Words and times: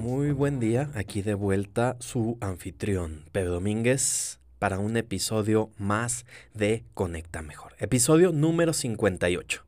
Muy 0.00 0.32
buen 0.32 0.60
día. 0.60 0.90
Aquí 0.94 1.20
de 1.20 1.34
vuelta 1.34 1.96
su 2.00 2.38
anfitrión, 2.40 3.26
Pedro 3.32 3.52
Domínguez, 3.52 4.40
para 4.58 4.78
un 4.78 4.96
episodio 4.96 5.72
más 5.76 6.24
de 6.54 6.84
Conecta 6.94 7.42
Mejor. 7.42 7.74
Episodio 7.78 8.32
número 8.32 8.72
58. 8.72 9.62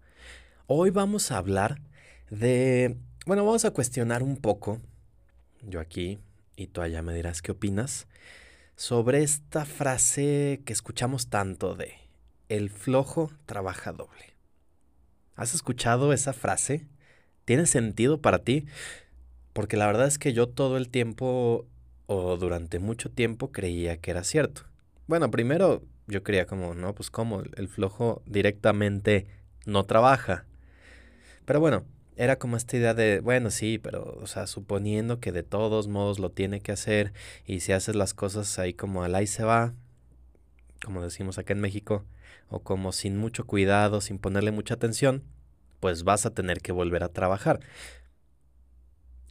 Hoy 0.68 0.88
vamos 0.88 1.30
a 1.30 1.36
hablar 1.36 1.82
de... 2.30 2.96
Bueno, 3.26 3.44
vamos 3.44 3.66
a 3.66 3.72
cuestionar 3.72 4.22
un 4.22 4.38
poco, 4.38 4.80
yo 5.60 5.80
aquí, 5.80 6.18
y 6.56 6.68
tú 6.68 6.80
allá 6.80 7.02
me 7.02 7.12
dirás 7.12 7.42
qué 7.42 7.52
opinas, 7.52 8.08
sobre 8.74 9.22
esta 9.22 9.66
frase 9.66 10.62
que 10.64 10.72
escuchamos 10.72 11.28
tanto 11.28 11.74
de 11.74 11.92
el 12.48 12.70
flojo 12.70 13.30
trabaja 13.44 13.92
doble. 13.92 14.32
¿Has 15.36 15.54
escuchado 15.54 16.14
esa 16.14 16.32
frase? 16.32 16.86
¿Tiene 17.44 17.66
sentido 17.66 18.22
para 18.22 18.38
ti? 18.38 18.64
Porque 19.52 19.76
la 19.76 19.86
verdad 19.86 20.06
es 20.06 20.18
que 20.18 20.32
yo 20.32 20.48
todo 20.48 20.76
el 20.76 20.88
tiempo 20.88 21.66
o 22.06 22.36
durante 22.36 22.78
mucho 22.78 23.10
tiempo 23.10 23.52
creía 23.52 23.98
que 23.98 24.10
era 24.10 24.24
cierto. 24.24 24.62
Bueno, 25.06 25.30
primero 25.30 25.82
yo 26.06 26.22
creía 26.22 26.46
como, 26.46 26.74
no, 26.74 26.94
pues 26.94 27.10
cómo, 27.10 27.42
el 27.56 27.68
flojo 27.68 28.22
directamente 28.26 29.26
no 29.66 29.84
trabaja. 29.84 30.44
Pero 31.44 31.60
bueno, 31.60 31.84
era 32.16 32.38
como 32.38 32.56
esta 32.56 32.76
idea 32.76 32.94
de, 32.94 33.20
bueno, 33.20 33.50
sí, 33.50 33.78
pero, 33.78 34.18
o 34.20 34.26
sea, 34.26 34.46
suponiendo 34.46 35.20
que 35.20 35.32
de 35.32 35.42
todos 35.42 35.88
modos 35.88 36.18
lo 36.18 36.30
tiene 36.30 36.60
que 36.60 36.72
hacer 36.72 37.12
y 37.46 37.60
si 37.60 37.72
haces 37.72 37.96
las 37.96 38.14
cosas 38.14 38.58
ahí 38.58 38.74
como 38.74 39.02
al 39.02 39.14
ahí 39.14 39.26
se 39.26 39.44
va, 39.44 39.74
como 40.84 41.02
decimos 41.02 41.38
acá 41.38 41.52
en 41.52 41.60
México, 41.60 42.04
o 42.48 42.60
como 42.60 42.92
sin 42.92 43.16
mucho 43.16 43.46
cuidado, 43.46 44.00
sin 44.00 44.18
ponerle 44.18 44.50
mucha 44.50 44.74
atención, 44.74 45.22
pues 45.80 46.04
vas 46.04 46.26
a 46.26 46.34
tener 46.34 46.60
que 46.60 46.72
volver 46.72 47.02
a 47.02 47.08
trabajar. 47.08 47.60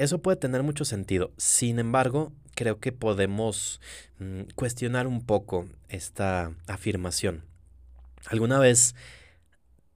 Eso 0.01 0.19
puede 0.19 0.35
tener 0.37 0.63
mucho 0.63 0.83
sentido. 0.83 1.31
Sin 1.37 1.77
embargo, 1.77 2.31
creo 2.55 2.79
que 2.79 2.91
podemos 2.91 3.79
mm, 4.17 4.45
cuestionar 4.55 5.05
un 5.05 5.23
poco 5.23 5.67
esta 5.89 6.55
afirmación. 6.65 7.43
¿Alguna 8.25 8.57
vez 8.57 8.95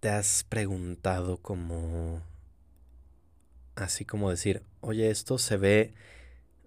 te 0.01 0.09
has 0.09 0.43
preguntado 0.47 1.37
como... 1.37 2.21
así 3.73 4.05
como 4.05 4.29
decir, 4.29 4.61
oye, 4.79 5.09
esto 5.09 5.39
se 5.39 5.57
ve 5.57 5.95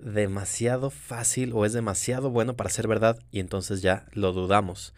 demasiado 0.01 0.91
fácil 0.91 1.53
o 1.53 1.65
es 1.65 1.73
demasiado 1.73 2.31
bueno 2.31 2.57
para 2.57 2.71
ser 2.71 2.89
verdad 2.89 3.21
y 3.31 3.39
entonces 3.39 3.83
ya 3.83 4.09
lo 4.15 4.33
dudamos. 4.33 4.95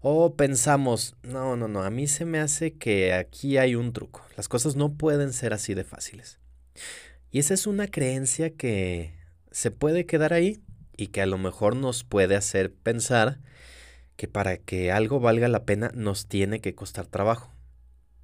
O 0.00 0.34
pensamos, 0.34 1.14
no, 1.22 1.56
no, 1.56 1.68
no, 1.68 1.82
a 1.82 1.90
mí 1.90 2.06
se 2.06 2.24
me 2.24 2.40
hace 2.40 2.72
que 2.72 3.12
aquí 3.12 3.58
hay 3.58 3.74
un 3.74 3.92
truco. 3.92 4.24
Las 4.34 4.48
cosas 4.48 4.76
no 4.76 4.94
pueden 4.94 5.34
ser 5.34 5.52
así 5.52 5.74
de 5.74 5.84
fáciles. 5.84 6.38
Y 7.32 7.40
esa 7.40 7.54
es 7.54 7.66
una 7.66 7.88
creencia 7.88 8.50
que 8.50 9.12
se 9.50 9.72
puede 9.72 10.06
quedar 10.06 10.32
ahí 10.32 10.62
y 10.96 11.08
que 11.08 11.22
a 11.22 11.26
lo 11.26 11.38
mejor 11.38 11.74
nos 11.74 12.04
puede 12.04 12.36
hacer 12.36 12.72
pensar 12.72 13.40
que 14.16 14.28
para 14.28 14.58
que 14.58 14.92
algo 14.92 15.18
valga 15.18 15.48
la 15.48 15.64
pena 15.64 15.90
nos 15.94 16.28
tiene 16.28 16.60
que 16.60 16.76
costar 16.76 17.06
trabajo. 17.06 17.52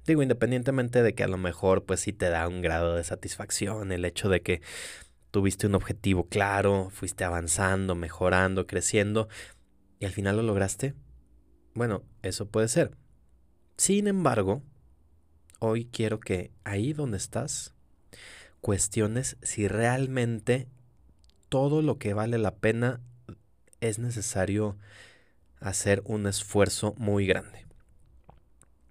Digo, 0.05 0.23
independientemente 0.23 1.03
de 1.03 1.13
que 1.13 1.23
a 1.23 1.27
lo 1.27 1.37
mejor 1.37 1.85
pues 1.85 1.99
sí 1.99 2.13
te 2.13 2.29
da 2.29 2.47
un 2.47 2.61
grado 2.61 2.95
de 2.95 3.03
satisfacción 3.03 3.91
el 3.91 4.05
hecho 4.05 4.29
de 4.29 4.41
que 4.41 4.61
tuviste 5.31 5.67
un 5.67 5.75
objetivo 5.75 6.29
claro, 6.29 6.89
fuiste 6.89 7.25
avanzando, 7.25 7.95
mejorando, 7.95 8.65
creciendo 8.65 9.27
y 9.99 10.05
al 10.05 10.11
final 10.11 10.37
lo 10.37 10.43
lograste 10.43 10.95
bueno, 11.79 12.03
eso 12.23 12.47
puede 12.47 12.67
ser. 12.67 12.91
Sin 13.77 14.07
embargo, 14.07 14.61
hoy 15.59 15.85
quiero 15.85 16.19
que 16.19 16.51
ahí 16.63 16.93
donde 16.93 17.17
estás, 17.17 17.73
cuestiones 18.61 19.37
si 19.41 19.67
realmente 19.67 20.67
todo 21.49 21.81
lo 21.81 21.97
que 21.97 22.13
vale 22.13 22.37
la 22.37 22.55
pena 22.55 22.99
es 23.81 23.99
necesario 23.99 24.77
hacer 25.59 26.01
un 26.05 26.27
esfuerzo 26.27 26.93
muy 26.97 27.25
grande. 27.25 27.65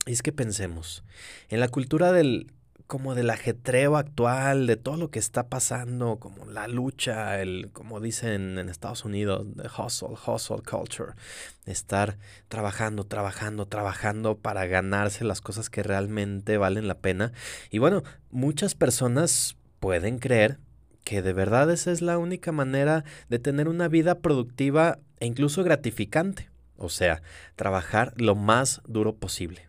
Y 0.06 0.12
es 0.12 0.22
que 0.22 0.32
pensemos, 0.32 1.04
en 1.48 1.60
la 1.60 1.68
cultura 1.68 2.12
del 2.12 2.52
como 2.88 3.14
del 3.14 3.28
ajetreo 3.28 3.98
actual, 3.98 4.66
de 4.66 4.76
todo 4.76 4.96
lo 4.96 5.10
que 5.10 5.18
está 5.18 5.50
pasando, 5.50 6.16
como 6.16 6.46
la 6.46 6.68
lucha, 6.68 7.38
el, 7.38 7.70
como 7.70 8.00
dicen 8.00 8.58
en 8.58 8.70
Estados 8.70 9.04
Unidos, 9.04 9.46
the 9.56 9.68
hustle, 9.68 10.16
hustle 10.26 10.62
culture, 10.62 11.12
estar 11.66 12.16
trabajando, 12.48 13.04
trabajando, 13.04 13.66
trabajando 13.66 14.38
para 14.38 14.64
ganarse 14.64 15.22
las 15.24 15.42
cosas 15.42 15.68
que 15.68 15.82
realmente 15.82 16.56
valen 16.56 16.88
la 16.88 16.96
pena. 16.96 17.32
Y 17.70 17.76
bueno, 17.76 18.04
muchas 18.30 18.74
personas 18.74 19.57
pueden 19.80 20.18
creer 20.18 20.58
que 21.04 21.22
de 21.22 21.32
verdad 21.32 21.70
esa 21.70 21.90
es 21.90 22.02
la 22.02 22.18
única 22.18 22.52
manera 22.52 23.04
de 23.28 23.38
tener 23.38 23.68
una 23.68 23.88
vida 23.88 24.20
productiva 24.20 24.98
e 25.20 25.26
incluso 25.26 25.64
gratificante. 25.64 26.50
O 26.76 26.88
sea, 26.88 27.22
trabajar 27.56 28.12
lo 28.16 28.34
más 28.34 28.82
duro 28.86 29.16
posible 29.16 29.68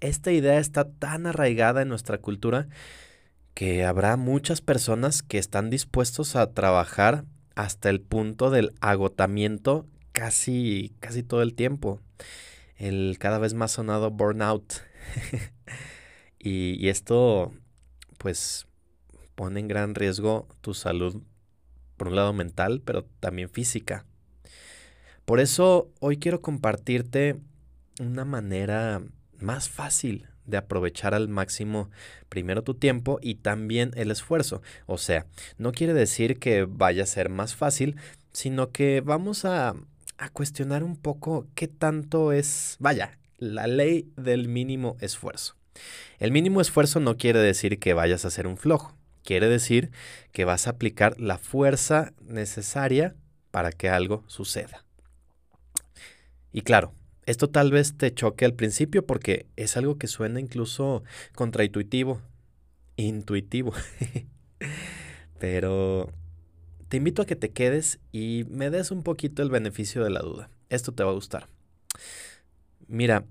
esta 0.00 0.32
idea 0.32 0.58
está 0.58 0.84
tan 0.84 1.26
arraigada 1.26 1.82
en 1.82 1.88
nuestra 1.88 2.18
cultura 2.18 2.68
que 3.54 3.84
habrá 3.84 4.16
muchas 4.16 4.60
personas 4.60 5.22
que 5.22 5.38
están 5.38 5.70
dispuestos 5.70 6.36
a 6.36 6.52
trabajar 6.52 7.24
hasta 7.54 7.90
el 7.90 8.00
punto 8.00 8.50
del 8.50 8.72
agotamiento 8.80 9.86
casi, 10.12 10.94
casi 11.00 11.22
todo 11.22 11.42
el 11.42 11.54
tiempo. 11.54 12.00
El 12.76 13.16
cada 13.18 13.38
vez 13.38 13.52
más 13.52 13.72
sonado 13.72 14.10
burnout. 14.10 14.72
y, 16.38 16.82
y 16.82 16.88
esto, 16.88 17.52
pues, 18.16 18.66
pone 19.40 19.58
en 19.58 19.68
gran 19.68 19.94
riesgo 19.94 20.46
tu 20.60 20.74
salud, 20.74 21.22
por 21.96 22.08
un 22.08 22.16
lado 22.16 22.34
mental, 22.34 22.82
pero 22.84 23.06
también 23.20 23.48
física. 23.48 24.04
Por 25.24 25.40
eso 25.40 25.90
hoy 25.98 26.18
quiero 26.18 26.42
compartirte 26.42 27.40
una 27.98 28.26
manera 28.26 29.02
más 29.38 29.70
fácil 29.70 30.28
de 30.44 30.58
aprovechar 30.58 31.14
al 31.14 31.28
máximo 31.28 31.88
primero 32.28 32.62
tu 32.62 32.74
tiempo 32.74 33.18
y 33.22 33.36
también 33.36 33.92
el 33.94 34.10
esfuerzo. 34.10 34.60
O 34.84 34.98
sea, 34.98 35.24
no 35.56 35.72
quiere 35.72 35.94
decir 35.94 36.38
que 36.38 36.66
vaya 36.68 37.04
a 37.04 37.06
ser 37.06 37.30
más 37.30 37.54
fácil, 37.54 37.96
sino 38.34 38.72
que 38.72 39.00
vamos 39.00 39.46
a, 39.46 39.74
a 40.18 40.28
cuestionar 40.28 40.84
un 40.84 40.96
poco 40.96 41.46
qué 41.54 41.66
tanto 41.66 42.32
es, 42.32 42.76
vaya, 42.78 43.18
la 43.38 43.66
ley 43.66 44.12
del 44.18 44.48
mínimo 44.48 44.98
esfuerzo. 45.00 45.56
El 46.18 46.30
mínimo 46.30 46.60
esfuerzo 46.60 47.00
no 47.00 47.16
quiere 47.16 47.38
decir 47.38 47.78
que 47.78 47.94
vayas 47.94 48.26
a 48.26 48.30
ser 48.30 48.46
un 48.46 48.58
flojo, 48.58 48.99
quiere 49.24 49.48
decir 49.48 49.90
que 50.32 50.44
vas 50.44 50.66
a 50.66 50.70
aplicar 50.70 51.20
la 51.20 51.38
fuerza 51.38 52.12
necesaria 52.20 53.14
para 53.50 53.72
que 53.72 53.88
algo 53.88 54.24
suceda. 54.26 54.84
Y 56.52 56.62
claro, 56.62 56.92
esto 57.26 57.48
tal 57.48 57.70
vez 57.70 57.96
te 57.96 58.12
choque 58.12 58.44
al 58.44 58.54
principio 58.54 59.06
porque 59.06 59.46
es 59.56 59.76
algo 59.76 59.98
que 59.98 60.06
suena 60.06 60.40
incluso 60.40 61.04
contraintuitivo, 61.34 62.20
intuitivo. 62.96 63.72
Pero 65.38 66.12
te 66.88 66.96
invito 66.96 67.22
a 67.22 67.26
que 67.26 67.36
te 67.36 67.50
quedes 67.50 68.00
y 68.10 68.44
me 68.48 68.70
des 68.70 68.90
un 68.90 69.02
poquito 69.02 69.42
el 69.42 69.50
beneficio 69.50 70.02
de 70.02 70.10
la 70.10 70.20
duda. 70.20 70.50
Esto 70.70 70.92
te 70.92 71.04
va 71.04 71.10
a 71.10 71.14
gustar. 71.14 71.46
Mira, 72.88 73.24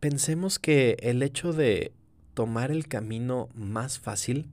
pensemos 0.00 0.58
que 0.58 0.96
el 1.00 1.22
hecho 1.22 1.52
de 1.52 1.92
tomar 2.38 2.70
el 2.70 2.86
camino 2.86 3.48
más 3.52 3.98
fácil, 3.98 4.48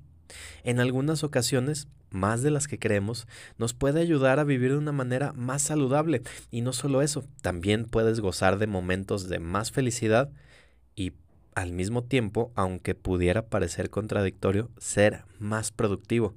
en 0.64 0.80
algunas 0.80 1.24
ocasiones 1.24 1.88
más 2.10 2.42
de 2.42 2.50
las 2.50 2.68
que 2.68 2.80
creemos, 2.80 3.28
nos 3.60 3.76
puede 3.76 4.02
ayudar 4.02 4.40
a 4.40 4.44
vivir 4.44 4.72
de 4.72 4.80
una 4.80 4.92
manera 4.92 5.34
más 5.34 5.62
saludable. 5.62 6.24
Y 6.50 6.62
no 6.62 6.74
solo 6.74 7.04
eso, 7.04 7.26
también 7.44 7.86
puedes 7.86 8.22
gozar 8.22 8.58
de 8.58 8.66
momentos 8.66 9.30
de 9.30 9.38
más 9.38 9.72
felicidad 9.72 10.32
y 10.96 11.14
al 11.54 11.74
mismo 11.74 12.04
tiempo, 12.04 12.52
aunque 12.56 12.96
pudiera 12.96 13.46
parecer 13.46 13.92
contradictorio, 13.92 14.72
ser 14.80 15.24
más 15.38 15.72
productivo. 15.72 16.34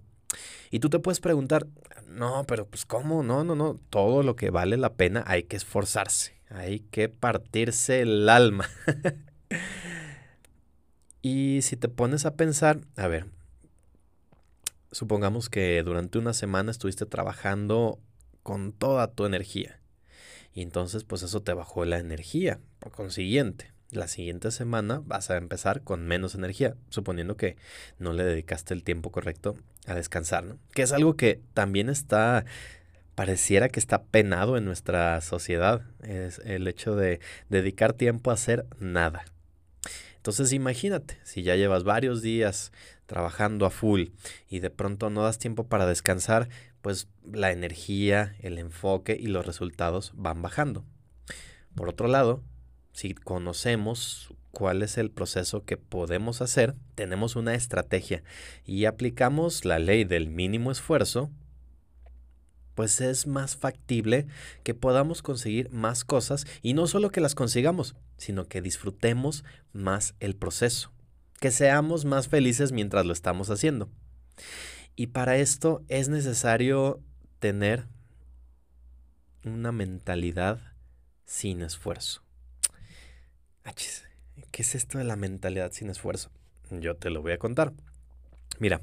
Y 0.71 0.81
tú 0.81 0.91
te 0.91 0.99
puedes 0.99 1.21
preguntar, 1.21 1.67
no, 2.07 2.45
pero 2.47 2.67
pues 2.67 2.85
¿cómo? 2.85 3.23
No, 3.23 3.43
no, 3.43 3.55
no, 3.55 3.81
todo 3.89 4.23
lo 4.23 4.37
que 4.37 4.51
vale 4.51 4.77
la 4.77 4.93
pena 4.93 5.25
hay 5.27 5.45
que 5.45 5.57
esforzarse, 5.57 6.35
hay 6.51 6.81
que 6.81 7.09
partirse 7.09 8.03
el 8.03 8.29
alma. 8.29 8.69
y 11.23 11.61
si 11.63 11.77
te 11.77 11.89
pones 11.89 12.27
a 12.27 12.35
pensar, 12.35 12.81
a 12.97 13.09
ver, 13.09 13.27
supongamos 14.93 15.49
que 15.49 15.83
durante 15.83 16.19
una 16.19 16.33
semana 16.33 16.71
estuviste 16.71 17.07
trabajando 17.07 17.99
con 18.43 18.73
toda 18.73 19.09
tu 19.09 19.27
energía. 19.27 19.81
Y 20.55 20.63
entonces 20.63 21.05
pues 21.05 21.23
eso 21.23 21.43
te 21.43 21.53
bajó 21.53 21.85
la 21.85 21.99
energía. 21.99 22.59
Por 22.79 22.93
consiguiente, 22.93 23.73
la 23.91 24.09
siguiente 24.09 24.51
semana 24.51 25.03
vas 25.05 25.31
a 25.31 25.37
empezar 25.37 25.83
con 25.83 26.07
menos 26.07 26.35
energía, 26.35 26.75
suponiendo 26.91 27.37
que 27.37 27.57
no 27.99 28.13
le 28.13 28.25
dedicaste 28.25 28.75
el 28.75 28.83
tiempo 28.83 29.11
correcto 29.11 29.57
a 29.87 29.95
descansar, 29.95 30.45
¿no? 30.45 30.59
Que 30.73 30.83
es 30.83 30.93
algo 30.93 31.17
que 31.17 31.41
también 31.55 31.89
está 31.89 32.45
pareciera 33.15 33.69
que 33.69 33.81
está 33.81 34.05
penado 34.05 34.57
en 34.57 34.65
nuestra 34.65 35.21
sociedad, 35.23 35.83
es 36.05 36.39
el 36.45 36.69
hecho 36.69 36.95
de 36.95 37.19
dedicar 37.49 37.93
tiempo 37.93 38.31
a 38.31 38.35
hacer 38.35 38.65
nada. 38.79 39.25
Entonces 40.29 40.53
imagínate, 40.53 41.17
si 41.25 41.43
ya 41.43 41.57
llevas 41.57 41.85
varios 41.85 42.21
días 42.21 42.71
trabajando 43.07 43.65
a 43.65 43.71
full 43.71 44.09
y 44.51 44.61
de 44.61 44.69
pronto 44.69 45.09
no 45.09 45.23
das 45.23 45.39
tiempo 45.39 45.69
para 45.69 45.87
descansar, 45.87 46.51
pues 46.83 47.09
la 47.25 47.51
energía, 47.51 48.37
el 48.41 48.59
enfoque 48.59 49.17
y 49.19 49.29
los 49.29 49.47
resultados 49.47 50.13
van 50.15 50.43
bajando. 50.43 50.85
Por 51.75 51.89
otro 51.89 52.09
lado, 52.09 52.43
si 52.93 53.15
conocemos 53.15 54.35
cuál 54.51 54.83
es 54.83 54.99
el 54.99 55.11
proceso 55.11 55.65
que 55.65 55.79
podemos 55.79 56.43
hacer, 56.43 56.75
tenemos 56.95 57.35
una 57.35 57.55
estrategia 57.55 58.23
y 58.67 58.85
aplicamos 58.85 59.65
la 59.65 59.79
ley 59.79 60.05
del 60.05 60.29
mínimo 60.29 60.71
esfuerzo, 60.71 61.31
pues 62.79 63.01
es 63.01 63.27
más 63.27 63.57
factible 63.57 64.29
que 64.63 64.73
podamos 64.73 65.21
conseguir 65.21 65.69
más 65.73 66.05
cosas 66.05 66.47
y 66.63 66.75
no 66.75 66.87
solo 66.87 67.11
que 67.11 67.21
las 67.21 67.35
consigamos, 67.35 67.97
sino 68.19 68.47
que 68.47 68.63
disfrutemos 68.63 69.43
más 69.73 70.15
el 70.21 70.37
proceso, 70.37 70.93
que 71.41 71.51
seamos 71.51 72.05
más 72.05 72.29
felices 72.29 72.71
mientras 72.71 73.05
lo 73.05 73.13
estamos 73.13 73.51
haciendo. 73.51 73.91
Y 74.95 75.09
para 75.09 75.39
esto 75.39 75.83
es 75.89 76.09
necesario 76.09 77.03
tener 77.41 77.89
una 79.45 79.73
mentalidad 79.73 80.61
sin 81.25 81.63
esfuerzo. 81.63 82.23
¿Qué 84.53 84.63
es 84.63 84.77
esto 84.77 84.99
de 84.99 85.05
la 85.05 85.17
mentalidad 85.17 85.73
sin 85.73 85.91
esfuerzo? 85.91 86.31
Yo 86.71 86.95
te 86.95 87.11
lo 87.11 87.23
voy 87.23 87.33
a 87.33 87.39
contar. 87.39 87.73
Mira, 88.61 88.83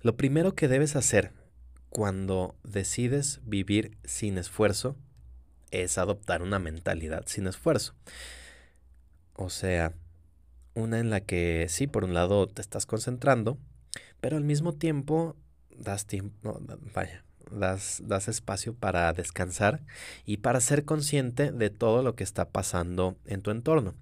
lo 0.00 0.16
primero 0.16 0.56
que 0.56 0.66
debes 0.66 0.96
hacer 0.96 1.32
cuando 1.90 2.54
decides 2.64 3.40
vivir 3.44 3.96
sin 4.04 4.38
esfuerzo 4.38 4.96
es 5.70 5.98
adoptar 5.98 6.42
una 6.42 6.58
mentalidad 6.58 7.24
sin 7.26 7.46
esfuerzo. 7.46 7.94
O 9.34 9.50
sea, 9.50 9.92
una 10.74 10.98
en 10.98 11.10
la 11.10 11.20
que 11.20 11.66
sí, 11.68 11.86
por 11.86 12.04
un 12.04 12.14
lado 12.14 12.46
te 12.46 12.62
estás 12.62 12.86
concentrando, 12.86 13.58
pero 14.20 14.36
al 14.36 14.44
mismo 14.44 14.72
tiempo 14.74 15.36
das 15.70 16.06
tiempo, 16.06 16.60
vaya, 16.94 17.24
das, 17.50 18.02
das 18.04 18.28
espacio 18.28 18.74
para 18.74 19.12
descansar 19.12 19.82
y 20.24 20.38
para 20.38 20.60
ser 20.60 20.84
consciente 20.84 21.52
de 21.52 21.70
todo 21.70 22.02
lo 22.02 22.14
que 22.14 22.24
está 22.24 22.48
pasando 22.48 23.16
en 23.26 23.42
tu 23.42 23.50
entorno. 23.50 23.94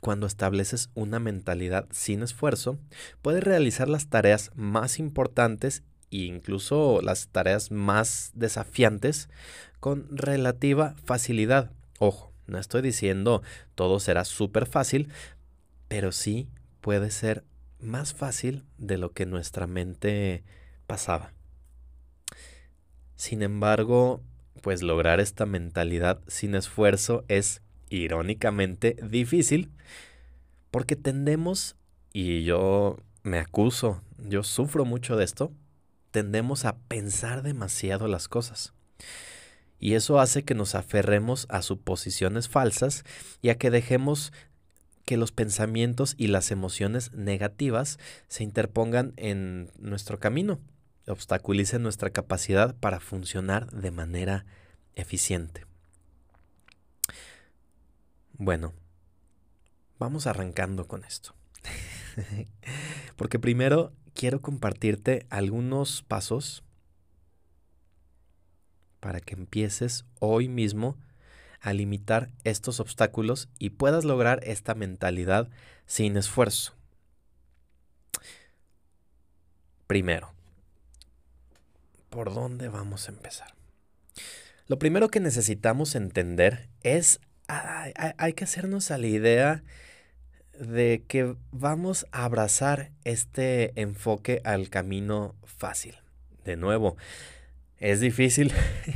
Cuando 0.00 0.26
estableces 0.26 0.90
una 0.94 1.18
mentalidad 1.18 1.86
sin 1.90 2.22
esfuerzo, 2.22 2.78
puedes 3.22 3.42
realizar 3.42 3.88
las 3.88 4.08
tareas 4.08 4.50
más 4.54 4.98
importantes 4.98 5.82
e 6.10 6.24
incluso 6.24 7.00
las 7.02 7.28
tareas 7.28 7.70
más 7.70 8.30
desafiantes 8.34 9.28
con 9.80 10.16
relativa 10.16 10.94
facilidad. 11.04 11.70
Ojo, 11.98 12.32
no 12.46 12.58
estoy 12.58 12.82
diciendo 12.82 13.42
todo 13.74 14.00
será 14.00 14.24
súper 14.24 14.66
fácil, 14.66 15.08
pero 15.88 16.12
sí 16.12 16.48
puede 16.80 17.10
ser 17.10 17.44
más 17.80 18.14
fácil 18.14 18.64
de 18.78 18.98
lo 18.98 19.12
que 19.12 19.26
nuestra 19.26 19.66
mente 19.66 20.44
pasaba. 20.86 21.32
Sin 23.16 23.42
embargo, 23.42 24.22
pues 24.62 24.82
lograr 24.82 25.20
esta 25.20 25.46
mentalidad 25.46 26.20
sin 26.26 26.54
esfuerzo 26.54 27.24
es 27.28 27.62
irónicamente 27.88 28.96
difícil 29.02 29.70
porque 30.70 30.96
tendemos, 30.96 31.76
y 32.12 32.44
yo 32.44 32.98
me 33.22 33.38
acuso, 33.38 34.02
yo 34.18 34.42
sufro 34.42 34.84
mucho 34.84 35.16
de 35.16 35.24
esto, 35.24 35.52
tendemos 36.10 36.64
a 36.64 36.76
pensar 36.76 37.42
demasiado 37.42 38.08
las 38.08 38.28
cosas. 38.28 38.72
Y 39.78 39.94
eso 39.94 40.20
hace 40.20 40.44
que 40.44 40.54
nos 40.54 40.74
aferremos 40.74 41.46
a 41.50 41.62
suposiciones 41.62 42.48
falsas 42.48 43.04
y 43.42 43.50
a 43.50 43.58
que 43.58 43.70
dejemos 43.70 44.32
que 45.04 45.16
los 45.16 45.32
pensamientos 45.32 46.14
y 46.18 46.26
las 46.26 46.50
emociones 46.50 47.12
negativas 47.12 47.98
se 48.28 48.42
interpongan 48.42 49.12
en 49.16 49.70
nuestro 49.78 50.18
camino, 50.18 50.60
obstaculicen 51.06 51.82
nuestra 51.82 52.10
capacidad 52.10 52.74
para 52.74 52.98
funcionar 52.98 53.70
de 53.70 53.92
manera 53.92 54.46
eficiente. 54.96 55.64
Bueno, 58.32 58.74
vamos 59.98 60.26
arrancando 60.26 60.86
con 60.88 61.04
esto. 61.04 61.34
Porque 63.16 63.38
primero 63.38 63.92
quiero 64.16 64.40
compartirte 64.40 65.26
algunos 65.30 66.02
pasos 66.02 66.64
para 68.98 69.20
que 69.20 69.34
empieces 69.34 70.04
hoy 70.18 70.48
mismo 70.48 70.96
a 71.60 71.72
limitar 71.72 72.30
estos 72.42 72.80
obstáculos 72.80 73.48
y 73.58 73.70
puedas 73.70 74.04
lograr 74.04 74.40
esta 74.42 74.74
mentalidad 74.74 75.48
sin 75.84 76.16
esfuerzo. 76.16 76.74
Primero, 79.86 80.32
¿por 82.08 82.34
dónde 82.34 82.68
vamos 82.68 83.08
a 83.08 83.12
empezar? 83.12 83.54
Lo 84.66 84.78
primero 84.78 85.08
que 85.10 85.20
necesitamos 85.20 85.94
entender 85.94 86.68
es, 86.82 87.20
hay, 87.46 87.92
hay 87.96 88.32
que 88.32 88.44
hacernos 88.44 88.90
a 88.90 88.98
la 88.98 89.06
idea 89.06 89.62
de 90.58 91.04
que 91.06 91.36
vamos 91.52 92.06
a 92.12 92.24
abrazar 92.24 92.90
este 93.04 93.72
enfoque 93.80 94.40
al 94.44 94.68
camino 94.70 95.34
fácil. 95.44 95.96
De 96.44 96.56
nuevo, 96.56 96.96
es 97.78 98.00
difícil 98.00 98.52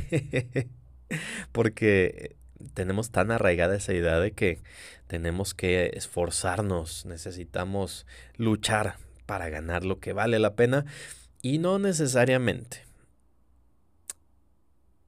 porque 1.51 2.35
tenemos 2.73 3.11
tan 3.11 3.31
arraigada 3.31 3.75
esa 3.75 3.93
idea 3.93 4.19
de 4.19 4.31
que 4.31 4.59
tenemos 5.07 5.53
que 5.53 5.91
esforzarnos, 5.95 7.05
necesitamos 7.05 8.05
luchar 8.37 8.97
para 9.25 9.49
ganar 9.49 9.83
lo 9.83 9.99
que 9.99 10.13
vale 10.13 10.39
la 10.39 10.55
pena 10.55 10.85
y 11.41 11.57
no 11.57 11.79
necesariamente. 11.79 12.85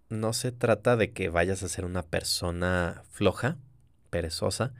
No 0.09 0.33
se 0.33 0.51
trata 0.51 0.95
de 0.95 1.11
que 1.11 1.29
vayas 1.29 1.63
a 1.63 1.69
ser 1.69 1.85
una 1.85 2.03
persona 2.03 3.03
floja, 3.09 3.57
perezosa, 4.09 4.73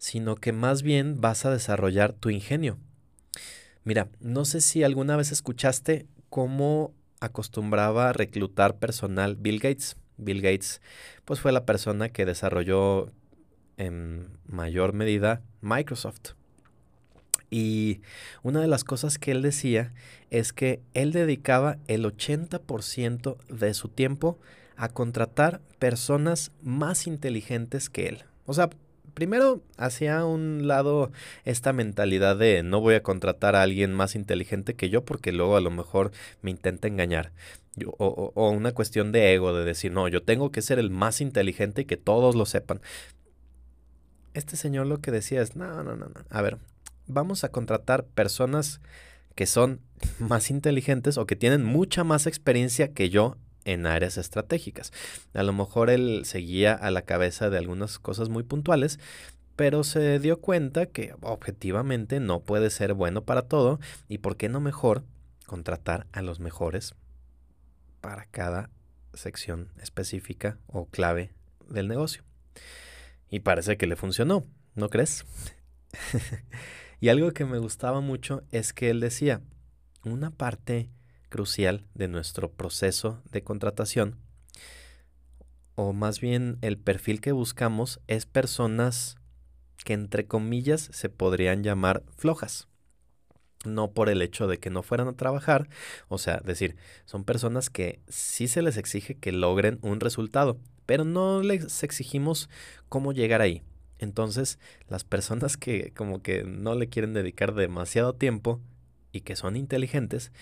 sino 0.00 0.34
que 0.34 0.52
más 0.52 0.82
bien 0.82 1.20
vas 1.20 1.44
a 1.44 1.52
desarrollar 1.52 2.14
tu 2.14 2.30
ingenio. 2.30 2.78
Mira, 3.84 4.08
no 4.18 4.46
sé 4.46 4.62
si 4.62 4.82
alguna 4.82 5.14
vez 5.14 5.30
escuchaste 5.30 6.06
cómo 6.30 6.94
acostumbraba 7.20 8.14
reclutar 8.14 8.78
personal 8.78 9.36
Bill 9.36 9.60
Gates. 9.60 9.96
Bill 10.16 10.40
Gates 10.40 10.80
pues 11.26 11.40
fue 11.40 11.52
la 11.52 11.66
persona 11.66 12.08
que 12.08 12.24
desarrolló 12.24 13.12
en 13.76 14.38
mayor 14.46 14.94
medida 14.94 15.42
Microsoft. 15.60 16.32
Y 17.50 18.00
una 18.42 18.62
de 18.62 18.68
las 18.68 18.84
cosas 18.84 19.18
que 19.18 19.32
él 19.32 19.42
decía 19.42 19.92
es 20.30 20.54
que 20.54 20.80
él 20.94 21.12
dedicaba 21.12 21.76
el 21.88 22.06
80% 22.06 23.36
de 23.48 23.74
su 23.74 23.88
tiempo 23.88 24.38
a 24.76 24.88
contratar 24.88 25.60
personas 25.78 26.52
más 26.62 27.06
inteligentes 27.06 27.90
que 27.90 28.08
él. 28.08 28.24
O 28.46 28.54
sea, 28.54 28.70
primero 29.14 29.62
hacía 29.76 30.24
un 30.24 30.66
lado 30.66 31.12
esta 31.44 31.72
mentalidad 31.72 32.36
de 32.36 32.62
no 32.62 32.80
voy 32.80 32.94
a 32.94 33.02
contratar 33.02 33.56
a 33.56 33.62
alguien 33.62 33.92
más 33.92 34.14
inteligente 34.14 34.74
que 34.74 34.90
yo 34.90 35.04
porque 35.04 35.32
luego 35.32 35.56
a 35.56 35.60
lo 35.60 35.70
mejor 35.70 36.12
me 36.42 36.50
intenta 36.50 36.88
engañar. 36.88 37.32
o, 37.98 38.32
o, 38.34 38.50
una 38.50 38.72
cuestión 38.72 39.12
de 39.12 39.32
ego, 39.34 39.54
de 39.54 39.64
decir, 39.64 39.92
no, 39.92 40.08
yo 40.08 40.22
tengo 40.22 40.50
que 40.50 40.62
ser 40.62 40.78
el 40.78 40.90
más 40.90 41.20
inteligente 41.20 41.82
y 41.82 41.84
que 41.84 41.96
todos 41.96 42.34
lo 42.34 42.46
sepan. 42.46 42.80
Este 44.34 44.56
señor 44.56 44.86
lo 44.86 44.98
que 44.98 45.10
decía 45.10 45.42
es, 45.42 45.56
no, 45.56 45.82
no, 45.82 45.96
no, 45.96 46.06
no. 46.06 46.24
A 46.30 46.42
ver, 46.42 46.58
vamos 47.06 47.44
a 47.44 47.50
contratar 47.50 48.04
personas 48.04 48.80
que 49.34 49.46
son 49.46 49.80
más 50.18 50.50
inteligentes 50.50 51.18
o 51.18 51.26
que 51.26 51.36
tienen 51.36 51.64
mucha 51.64 52.04
más 52.04 52.26
experiencia 52.26 52.92
que 52.92 53.10
yo 53.10 53.36
en 53.64 53.86
áreas 53.86 54.18
estratégicas. 54.18 54.92
A 55.34 55.42
lo 55.42 55.52
mejor 55.52 55.90
él 55.90 56.22
seguía 56.24 56.74
a 56.74 56.90
la 56.90 57.02
cabeza 57.02 57.50
de 57.50 57.58
algunas 57.58 57.98
cosas 57.98 58.28
muy 58.28 58.42
puntuales, 58.42 58.98
pero 59.56 59.84
se 59.84 60.18
dio 60.18 60.40
cuenta 60.40 60.86
que 60.86 61.14
objetivamente 61.20 62.20
no 62.20 62.40
puede 62.40 62.70
ser 62.70 62.94
bueno 62.94 63.24
para 63.24 63.42
todo 63.42 63.78
y 64.08 64.18
por 64.18 64.36
qué 64.36 64.48
no 64.48 64.60
mejor 64.60 65.04
contratar 65.46 66.06
a 66.12 66.22
los 66.22 66.40
mejores 66.40 66.94
para 68.00 68.24
cada 68.26 68.70
sección 69.14 69.68
específica 69.82 70.58
o 70.66 70.86
clave 70.86 71.32
del 71.68 71.88
negocio. 71.88 72.22
Y 73.28 73.40
parece 73.40 73.76
que 73.76 73.86
le 73.86 73.96
funcionó, 73.96 74.46
¿no 74.74 74.88
crees? 74.88 75.24
y 77.00 77.08
algo 77.08 77.32
que 77.32 77.44
me 77.44 77.58
gustaba 77.58 78.00
mucho 78.00 78.42
es 78.50 78.72
que 78.72 78.90
él 78.90 79.00
decía, 79.00 79.40
una 80.04 80.30
parte 80.30 80.88
crucial 81.30 81.86
de 81.94 82.08
nuestro 82.08 82.52
proceso 82.52 83.22
de 83.30 83.42
contratación, 83.42 84.18
o 85.82 85.94
más 85.94 86.20
bien 86.20 86.58
el 86.60 86.76
perfil 86.76 87.22
que 87.22 87.32
buscamos, 87.32 88.00
es 88.06 88.26
personas 88.26 89.16
que 89.82 89.94
entre 89.94 90.26
comillas 90.26 90.90
se 90.92 91.08
podrían 91.08 91.62
llamar 91.62 92.02
flojas. 92.18 92.68
No 93.64 93.92
por 93.92 94.10
el 94.10 94.20
hecho 94.20 94.46
de 94.46 94.58
que 94.58 94.68
no 94.68 94.82
fueran 94.82 95.08
a 95.08 95.14
trabajar, 95.14 95.70
o 96.08 96.18
sea, 96.18 96.42
decir, 96.44 96.76
son 97.06 97.24
personas 97.24 97.70
que 97.70 98.00
sí 98.08 98.46
se 98.46 98.60
les 98.60 98.76
exige 98.76 99.14
que 99.14 99.32
logren 99.32 99.78
un 99.80 100.00
resultado, 100.00 100.58
pero 100.84 101.04
no 101.04 101.42
les 101.42 101.82
exigimos 101.82 102.50
cómo 102.90 103.12
llegar 103.12 103.40
ahí. 103.40 103.62
Entonces, 103.98 104.58
las 104.88 105.04
personas 105.04 105.56
que 105.56 105.92
como 105.94 106.22
que 106.22 106.44
no 106.44 106.74
le 106.74 106.88
quieren 106.88 107.14
dedicar 107.14 107.54
demasiado 107.54 108.14
tiempo 108.14 108.60
y 109.12 109.20
que 109.20 109.36
son 109.36 109.56
inteligentes, 109.56 110.32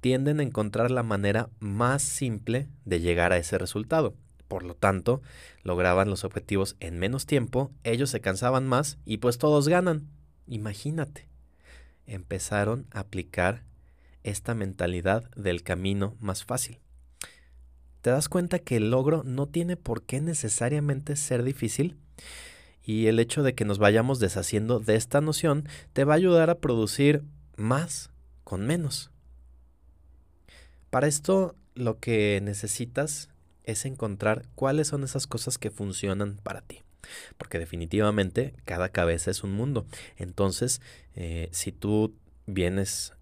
tienden 0.00 0.40
a 0.40 0.42
encontrar 0.42 0.90
la 0.90 1.02
manera 1.02 1.48
más 1.58 2.02
simple 2.02 2.68
de 2.84 3.00
llegar 3.00 3.32
a 3.32 3.38
ese 3.38 3.58
resultado. 3.58 4.14
Por 4.48 4.62
lo 4.62 4.74
tanto, 4.74 5.20
lograban 5.62 6.08
los 6.08 6.24
objetivos 6.24 6.76
en 6.80 6.98
menos 6.98 7.26
tiempo, 7.26 7.70
ellos 7.84 8.10
se 8.10 8.20
cansaban 8.20 8.66
más 8.66 8.98
y 9.04 9.18
pues 9.18 9.38
todos 9.38 9.68
ganan. 9.68 10.08
Imagínate. 10.46 11.28
Empezaron 12.06 12.86
a 12.90 13.00
aplicar 13.00 13.62
esta 14.22 14.54
mentalidad 14.54 15.30
del 15.36 15.62
camino 15.62 16.16
más 16.20 16.44
fácil. 16.44 16.78
¿Te 18.00 18.10
das 18.10 18.28
cuenta 18.28 18.58
que 18.58 18.76
el 18.76 18.90
logro 18.90 19.22
no 19.24 19.46
tiene 19.46 19.76
por 19.76 20.02
qué 20.02 20.20
necesariamente 20.20 21.16
ser 21.16 21.42
difícil? 21.42 21.98
Y 22.82 23.08
el 23.08 23.18
hecho 23.18 23.42
de 23.42 23.54
que 23.54 23.66
nos 23.66 23.78
vayamos 23.78 24.18
deshaciendo 24.18 24.80
de 24.80 24.96
esta 24.96 25.20
noción 25.20 25.68
te 25.92 26.04
va 26.04 26.14
a 26.14 26.16
ayudar 26.16 26.48
a 26.48 26.58
producir 26.58 27.22
más 27.56 28.10
con 28.44 28.66
menos. 28.66 29.10
Para 30.90 31.06
esto 31.06 31.54
lo 31.74 31.98
que 31.98 32.40
necesitas 32.42 33.28
es 33.64 33.84
encontrar 33.84 34.46
cuáles 34.54 34.88
son 34.88 35.04
esas 35.04 35.26
cosas 35.26 35.58
que 35.58 35.70
funcionan 35.70 36.38
para 36.42 36.62
ti. 36.62 36.82
Porque 37.36 37.58
definitivamente 37.58 38.54
cada 38.64 38.88
cabeza 38.88 39.30
es 39.30 39.44
un 39.44 39.52
mundo. 39.52 39.86
Entonces, 40.16 40.80
eh, 41.14 41.48
si 41.52 41.72
tú 41.72 42.14
vienes 42.46 43.12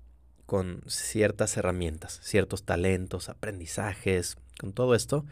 con 0.46 0.82
ciertas 0.86 1.56
herramientas, 1.56 2.20
ciertos 2.22 2.64
talentos, 2.64 3.28
aprendizajes, 3.28 4.36
con 4.58 4.72
todo 4.72 4.94
esto, 4.94 5.24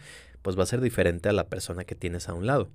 pues 0.42 0.58
va 0.58 0.64
a 0.64 0.66
ser 0.66 0.80
diferente 0.80 1.28
a 1.28 1.32
la 1.32 1.46
persona 1.46 1.84
que 1.84 1.94
tienes 1.94 2.28
a 2.28 2.34
un 2.34 2.46
lado. 2.46 2.68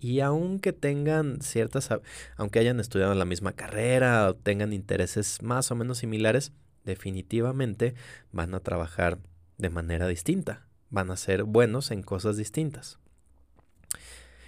Y 0.00 0.20
aunque 0.20 0.72
tengan 0.72 1.40
ciertas, 1.40 1.88
aunque 2.36 2.58
hayan 2.58 2.80
estudiado 2.80 3.14
la 3.14 3.24
misma 3.24 3.52
carrera 3.52 4.28
o 4.28 4.34
tengan 4.34 4.72
intereses 4.72 5.40
más 5.40 5.70
o 5.70 5.76
menos 5.76 5.98
similares, 5.98 6.52
definitivamente 6.84 7.94
van 8.32 8.54
a 8.54 8.60
trabajar 8.60 9.18
de 9.58 9.70
manera 9.70 10.06
distinta, 10.06 10.66
van 10.90 11.10
a 11.10 11.16
ser 11.16 11.44
buenos 11.44 11.90
en 11.90 12.02
cosas 12.02 12.36
distintas. 12.36 12.98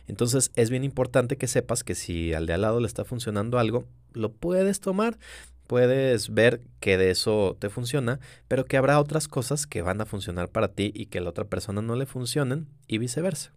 Entonces 0.07 0.53
es 0.55 0.71
bien 0.71 0.85
importante 0.85 1.37
que 1.37 1.49
sepas 1.49 1.83
que 1.83 1.95
si 1.95 2.33
al 2.33 2.47
de 2.47 2.55
al 2.55 2.63
lado 2.63 2.81
le 2.81 2.87
está 2.87 3.05
funcionando 3.05 3.59
algo, 3.59 3.87
lo 4.13 4.33
puedes 4.33 4.81
tomar, 4.81 5.19
puedes 5.67 6.33
ver 6.33 6.63
que 6.81 6.97
de 6.97 7.11
eso 7.11 7.57
te 7.59 7.71
funciona, 7.71 8.21
pero 8.49 8.65
que 8.65 8.77
habrá 8.77 9.01
otras 9.01 9.29
cosas 9.29 9.67
que 9.67 9.83
van 9.83 10.01
a 10.01 10.07
funcionar 10.07 10.49
para 10.49 10.69
ti 10.69 10.93
y 10.95 11.07
que 11.07 11.19
a 11.19 11.21
la 11.23 11.31
otra 11.31 11.45
persona 11.45 11.83
no 11.83 11.97
le 11.97 12.07
funcionen 12.07 12.69
y 12.87 12.99
viceversa. 12.99 13.53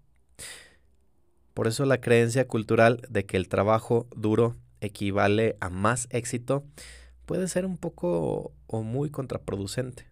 Por 1.53 1.67
eso 1.67 1.85
la 1.85 2.01
creencia 2.01 2.47
cultural 2.47 3.01
de 3.09 3.25
que 3.25 3.37
el 3.37 3.47
trabajo 3.47 4.07
duro 4.15 4.55
equivale 4.81 5.57
a 5.59 5.69
más 5.69 6.07
éxito 6.09 6.63
puede 7.25 7.47
ser 7.47 7.65
un 7.65 7.77
poco 7.77 8.53
o 8.69 8.83
muy 8.83 9.09
contraproducente. 9.09 10.05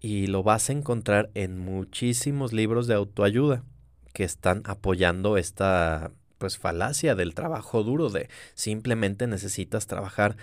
Y 0.00 0.26
lo 0.26 0.42
vas 0.42 0.68
a 0.68 0.74
encontrar 0.74 1.30
en 1.34 1.58
muchísimos 1.58 2.52
libros 2.52 2.86
de 2.86 2.94
autoayuda 2.94 3.64
que 4.12 4.24
están 4.24 4.62
apoyando 4.66 5.36
esta 5.38 6.12
pues 6.38 6.58
falacia 6.58 7.14
del 7.14 7.34
trabajo 7.34 7.82
duro 7.82 8.10
de 8.10 8.28
simplemente 8.54 9.26
necesitas 9.26 9.86
trabajar 9.86 10.36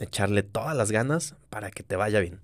echarle 0.00 0.42
todas 0.42 0.76
las 0.76 0.90
ganas 0.90 1.36
para 1.48 1.70
que 1.70 1.84
te 1.84 1.94
vaya 1.94 2.18
bien. 2.18 2.40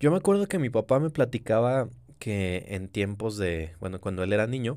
Yo 0.00 0.10
me 0.10 0.16
acuerdo 0.16 0.48
que 0.48 0.58
mi 0.58 0.70
papá 0.70 0.98
me 0.98 1.10
platicaba 1.10 1.88
que 2.18 2.64
en 2.68 2.88
tiempos 2.88 3.36
de, 3.36 3.74
bueno, 3.78 4.00
cuando 4.00 4.24
él 4.24 4.32
era 4.32 4.48
niño, 4.48 4.76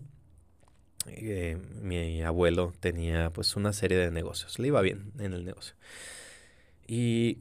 eh, 1.08 1.58
mi 1.82 2.22
abuelo 2.22 2.74
tenía 2.80 3.32
pues 3.32 3.56
una 3.56 3.74
serie 3.74 3.98
de 3.98 4.12
negocios, 4.12 4.60
le 4.60 4.68
iba 4.68 4.82
bien 4.82 5.12
en 5.18 5.34
el 5.34 5.44
negocio. 5.44 5.76
Y, 6.88 7.40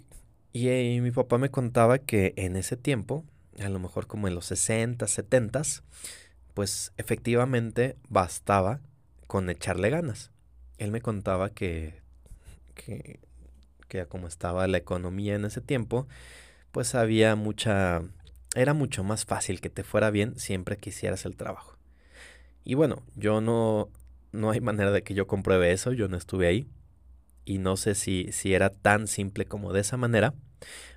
y, 0.53 1.01
mi 1.01 1.11
papá 1.11 1.39
me 1.39 1.51
contaba 1.51 1.99
que 1.99 2.33
en 2.37 2.57
ese 2.57 2.77
tiempo, 2.77 3.25
a 3.61 3.69
lo 3.69 3.79
mejor 3.79 4.07
como 4.07 4.29
en 4.29 4.35
los 4.35 4.47
60, 4.47 5.07
70, 5.07 5.63
pues 6.55 6.93
efectivamente 6.97 7.97
bastaba 8.09 8.81
con 9.27 9.51
echarle 9.51 9.91
ganas. 9.91 10.31
Él 10.79 10.91
me 10.91 11.01
contaba 11.01 11.51
que, 11.51 12.01
que, 12.75 13.21
que 13.89 14.07
como 14.07 14.29
estaba 14.29 14.67
la 14.67 14.79
economía 14.79 15.35
en 15.35 15.45
ese 15.45 15.61
tiempo, 15.61 16.07
pues 16.73 16.95
había 16.95 17.37
mucha, 17.37 18.03
era 18.55 18.75
mucho 18.75 19.05
más 19.05 19.25
fácil 19.25 19.61
que 19.61 19.71
te 19.71 19.85
fuera 19.85 20.11
bien 20.11 20.39
siempre 20.39 20.77
que 20.77 20.91
hicieras 20.91 21.25
el 21.27 21.37
trabajo. 21.37 21.77
Y 22.65 22.75
bueno, 22.75 23.03
yo 23.15 23.41
no, 23.41 23.91
no 24.33 24.51
hay 24.51 24.61
manera 24.61 24.91
de 24.91 25.03
que 25.03 25.15
yo 25.15 25.27
compruebe 25.27 25.71
eso, 25.73 25.93
yo 25.93 26.09
no 26.09 26.17
estuve 26.17 26.47
ahí. 26.47 26.67
Y 27.45 27.59
no 27.59 27.77
sé 27.77 27.95
si, 27.95 28.31
si 28.33 28.55
era 28.55 28.71
tan 28.71 29.07
simple 29.07 29.45
como 29.45 29.73
de 29.73 29.81
esa 29.81 29.97
manera, 29.97 30.35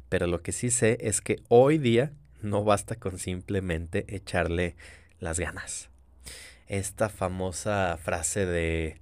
pero 0.10 0.27
lo 0.27 0.42
que 0.42 0.51
sí 0.51 0.70
sé 0.72 0.98
es 1.01 1.22
que 1.22 1.38
hoy 1.50 1.77
día 1.77 2.13
no 2.42 2.63
basta 2.63 2.96
con 2.96 3.20
simplemente 3.20 4.06
echarle 4.16 4.75
las 5.20 5.39
ganas. 5.39 5.89
Esta 6.68 7.10
famosa 7.10 7.98
frase 8.01 8.46
de 8.46 9.01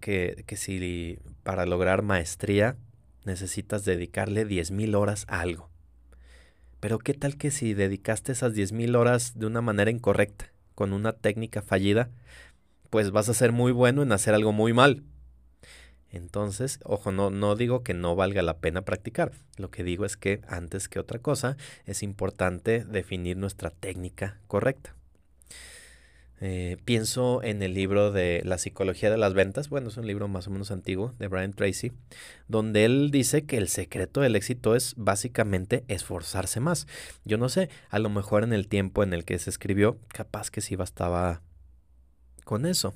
que, 0.00 0.44
que 0.46 0.56
si 0.56 1.18
para 1.42 1.66
lograr 1.66 2.02
maestría 2.02 2.76
necesitas 3.24 3.84
dedicarle 3.84 4.44
10.000 4.44 4.94
horas 4.94 5.24
a 5.28 5.40
algo. 5.40 5.70
Pero 6.80 6.98
¿qué 6.98 7.14
tal 7.14 7.36
que 7.36 7.50
si 7.50 7.74
dedicaste 7.74 8.32
esas 8.32 8.54
10.000 8.54 8.96
horas 8.96 9.38
de 9.38 9.46
una 9.46 9.60
manera 9.60 9.90
incorrecta? 9.90 10.52
con 10.74 10.92
una 10.92 11.12
técnica 11.12 11.62
fallida, 11.62 12.10
pues 12.90 13.10
vas 13.10 13.28
a 13.28 13.34
ser 13.34 13.52
muy 13.52 13.72
bueno 13.72 14.02
en 14.02 14.12
hacer 14.12 14.34
algo 14.34 14.52
muy 14.52 14.72
mal. 14.72 15.04
Entonces, 16.12 16.78
ojo, 16.84 17.10
no, 17.10 17.30
no 17.30 17.56
digo 17.56 17.82
que 17.82 17.94
no 17.94 18.14
valga 18.14 18.42
la 18.42 18.58
pena 18.58 18.82
practicar. 18.82 19.32
Lo 19.56 19.70
que 19.70 19.82
digo 19.82 20.04
es 20.04 20.16
que 20.16 20.42
antes 20.46 20.88
que 20.88 21.00
otra 21.00 21.18
cosa 21.18 21.56
es 21.86 22.02
importante 22.02 22.84
definir 22.84 23.38
nuestra 23.38 23.70
técnica 23.70 24.38
correcta. 24.46 24.94
Eh, 26.44 26.76
pienso 26.84 27.40
en 27.44 27.62
el 27.62 27.72
libro 27.72 28.10
de 28.10 28.42
La 28.44 28.58
psicología 28.58 29.12
de 29.12 29.16
las 29.16 29.32
ventas, 29.32 29.68
bueno, 29.68 29.90
es 29.90 29.96
un 29.96 30.08
libro 30.08 30.26
más 30.26 30.48
o 30.48 30.50
menos 30.50 30.72
antiguo 30.72 31.14
de 31.20 31.28
Brian 31.28 31.52
Tracy, 31.52 31.92
donde 32.48 32.84
él 32.84 33.12
dice 33.12 33.44
que 33.44 33.58
el 33.58 33.68
secreto 33.68 34.20
del 34.20 34.34
éxito 34.34 34.74
es 34.74 34.94
básicamente 34.96 35.84
esforzarse 35.86 36.58
más. 36.58 36.88
Yo 37.24 37.38
no 37.38 37.48
sé, 37.48 37.70
a 37.90 38.00
lo 38.00 38.10
mejor 38.10 38.42
en 38.42 38.52
el 38.52 38.66
tiempo 38.66 39.04
en 39.04 39.12
el 39.12 39.24
que 39.24 39.38
se 39.38 39.50
escribió, 39.50 39.98
capaz 40.08 40.50
que 40.50 40.62
sí 40.62 40.74
bastaba 40.74 41.42
con 42.44 42.66
eso. 42.66 42.94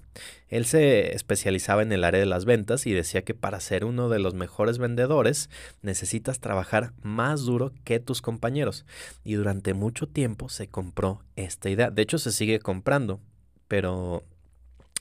Él 0.49 0.67
se 0.67 1.15
especializaba 1.15 1.83
en 1.83 1.93
el 1.93 2.05
área 2.05 2.21
de 2.21 2.27
las 2.27 2.45
ventas 2.45 2.87
y 2.87 2.93
decía 2.93 3.23
que 3.23 3.35
para 3.35 3.61
ser 3.61 3.85
uno 3.85 4.09
de 4.09 4.19
los 4.19 4.35
mejores 4.35 4.79
vendedores 4.79 5.51
necesitas 5.83 6.41
trabajar 6.41 6.93
más 7.03 7.43
duro 7.43 7.73
que 7.85 8.01
tus 8.01 8.23
compañeros. 8.23 8.85
Y 9.25 9.35
durante 9.35 9.75
mucho 9.75 10.07
tiempo 10.07 10.49
se 10.49 10.69
compró 10.69 11.23
esta 11.37 11.71
idea. 11.71 11.91
De 11.91 12.03
hecho, 12.03 12.19
se 12.19 12.33
sigue 12.33 12.59
comprando 12.59 13.21
pero 13.69 14.25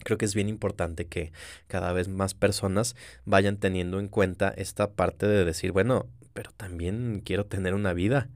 creo 0.04 0.18
que 0.18 0.26
es 0.26 0.36
bien 0.36 0.50
importante 0.50 1.06
que 1.06 1.32
cada 1.68 1.94
vez 1.94 2.08
más 2.08 2.34
personas 2.34 2.96
vayan 3.26 3.58
teniendo 3.58 4.00
en 4.00 4.08
cuenta 4.08 4.54
esta 4.56 4.92
parte 4.92 5.28
de 5.28 5.46
decir, 5.46 5.72
bueno, 5.72 6.08
pero 6.34 6.52
también 6.56 7.22
quiero 7.24 7.46
tener 7.46 7.74
una 7.74 7.94
vida. 7.94 8.30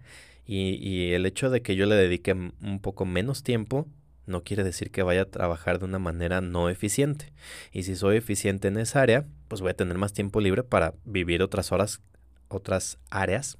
Y, 0.45 1.11
el 1.11 1.27
hecho 1.27 1.51
de 1.51 1.61
que 1.61 1.75
yo 1.75 1.85
le 1.85 1.93
dedique 1.93 2.33
un 2.33 2.79
poco 2.81 3.05
menos 3.05 3.43
tiempo 3.43 3.85
no 4.29 4.43
quiere 4.43 4.63
decir 4.63 4.91
que 4.91 5.03
vaya 5.03 5.23
a 5.23 5.29
trabajar 5.29 5.79
de 5.79 5.85
una 5.85 5.99
manera 5.99 6.39
no 6.39 6.69
eficiente. 6.69 7.33
Y 7.71 7.83
si 7.83 7.95
soy 7.95 8.17
eficiente 8.17 8.67
en 8.67 8.77
esa 8.77 9.01
área, 9.01 9.25
pues 9.47 9.61
voy 9.61 9.71
a 9.71 9.75
tener 9.75 9.97
más 9.97 10.13
tiempo 10.13 10.39
libre 10.39 10.63
para 10.63 10.93
vivir 11.03 11.41
otras 11.41 11.71
horas, 11.71 12.01
otras 12.47 12.99
áreas 13.09 13.57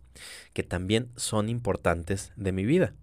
que 0.53 0.63
también 0.63 1.09
son 1.15 1.49
importantes 1.49 2.31
de 2.35 2.51
mi 2.51 2.65
vida. 2.65 2.93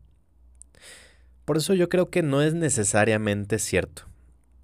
Por 1.45 1.57
eso 1.57 1.75
yo 1.75 1.89
creo 1.89 2.11
que 2.11 2.23
no 2.23 2.43
es 2.43 2.55
necesariamente 2.55 3.59
cierto, 3.59 4.03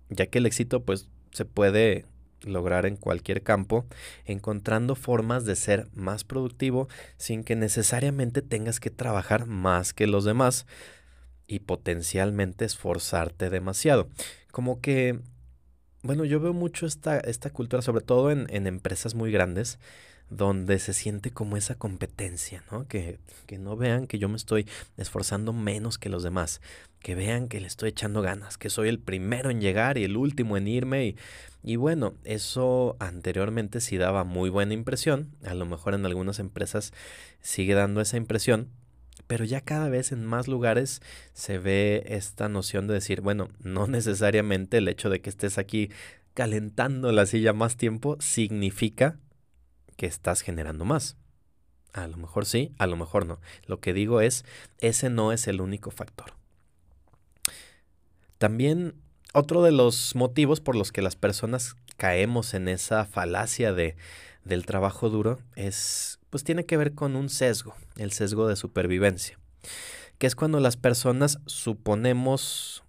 ya 0.08 0.26
que 0.26 0.38
el 0.38 0.46
éxito 0.46 0.84
pues 0.84 1.08
se 1.30 1.44
puede 1.44 2.06
lograr 2.42 2.86
en 2.86 2.96
cualquier 2.96 3.42
campo, 3.42 3.86
encontrando 4.24 4.94
formas 4.94 5.44
de 5.44 5.56
ser 5.56 5.88
más 5.94 6.24
productivo 6.24 6.88
sin 7.16 7.44
que 7.44 7.56
necesariamente 7.56 8.42
tengas 8.42 8.80
que 8.80 8.90
trabajar 8.90 9.46
más 9.46 9.92
que 9.92 10.06
los 10.06 10.24
demás 10.24 10.66
y 11.46 11.60
potencialmente 11.60 12.64
esforzarte 12.64 13.50
demasiado. 13.50 14.08
Como 14.50 14.80
que, 14.80 15.20
bueno, 16.02 16.24
yo 16.24 16.40
veo 16.40 16.52
mucho 16.52 16.86
esta, 16.86 17.18
esta 17.18 17.50
cultura, 17.50 17.82
sobre 17.82 18.04
todo 18.04 18.30
en, 18.30 18.46
en 18.50 18.66
empresas 18.66 19.14
muy 19.14 19.32
grandes, 19.32 19.78
donde 20.36 20.78
se 20.78 20.92
siente 20.92 21.30
como 21.30 21.56
esa 21.56 21.74
competencia, 21.74 22.64
¿no? 22.70 22.88
Que, 22.88 23.18
que, 23.46 23.58
no 23.58 23.76
vean 23.76 24.06
que 24.06 24.18
yo 24.18 24.28
me 24.28 24.36
estoy 24.36 24.66
esforzando 24.96 25.52
menos 25.52 25.98
que 25.98 26.08
los 26.08 26.22
demás, 26.22 26.62
que 27.00 27.14
vean 27.14 27.48
que 27.48 27.60
le 27.60 27.66
estoy 27.66 27.90
echando 27.90 28.22
ganas, 28.22 28.56
que 28.56 28.70
soy 28.70 28.88
el 28.88 28.98
primero 28.98 29.50
en 29.50 29.60
llegar 29.60 29.98
y 29.98 30.04
el 30.04 30.16
último 30.16 30.56
en 30.56 30.68
irme. 30.68 31.06
Y, 31.06 31.16
y 31.62 31.76
bueno, 31.76 32.14
eso 32.24 32.96
anteriormente 32.98 33.80
sí 33.80 33.98
daba 33.98 34.24
muy 34.24 34.48
buena 34.48 34.74
impresión, 34.74 35.36
a 35.44 35.54
lo 35.54 35.66
mejor 35.66 35.94
en 35.94 36.06
algunas 36.06 36.38
empresas 36.38 36.92
sigue 37.40 37.74
dando 37.74 38.00
esa 38.00 38.16
impresión, 38.16 38.70
pero 39.32 39.46
ya 39.46 39.62
cada 39.62 39.88
vez 39.88 40.12
en 40.12 40.26
más 40.26 40.46
lugares 40.46 41.00
se 41.32 41.56
ve 41.56 42.04
esta 42.06 42.50
noción 42.50 42.86
de 42.86 42.92
decir, 42.92 43.22
bueno, 43.22 43.48
no 43.60 43.86
necesariamente 43.86 44.76
el 44.76 44.88
hecho 44.88 45.08
de 45.08 45.22
que 45.22 45.30
estés 45.30 45.56
aquí 45.56 45.88
calentando 46.34 47.10
la 47.12 47.24
silla 47.24 47.54
más 47.54 47.78
tiempo 47.78 48.18
significa 48.20 49.18
que 49.96 50.04
estás 50.04 50.42
generando 50.42 50.84
más. 50.84 51.16
A 51.94 52.08
lo 52.08 52.18
mejor 52.18 52.44
sí, 52.44 52.74
a 52.76 52.86
lo 52.86 52.96
mejor 52.96 53.24
no. 53.24 53.40
Lo 53.64 53.80
que 53.80 53.94
digo 53.94 54.20
es, 54.20 54.44
ese 54.80 55.08
no 55.08 55.32
es 55.32 55.48
el 55.48 55.62
único 55.62 55.90
factor. 55.90 56.34
También 58.36 58.96
otro 59.32 59.62
de 59.62 59.72
los 59.72 60.14
motivos 60.14 60.60
por 60.60 60.76
los 60.76 60.92
que 60.92 61.00
las 61.00 61.16
personas 61.16 61.74
caemos 61.96 62.52
en 62.52 62.68
esa 62.68 63.06
falacia 63.06 63.72
de, 63.72 63.96
del 64.44 64.66
trabajo 64.66 65.08
duro 65.08 65.38
es, 65.56 66.18
pues 66.32 66.44
tiene 66.44 66.64
que 66.64 66.78
ver 66.78 66.94
con 66.94 67.14
un 67.14 67.28
sesgo, 67.28 67.74
el 67.96 68.10
sesgo 68.10 68.48
de 68.48 68.56
supervivencia, 68.56 69.38
que 70.16 70.26
es 70.26 70.34
cuando 70.34 70.60
las 70.60 70.78
personas 70.78 71.38
suponemos 71.44 72.84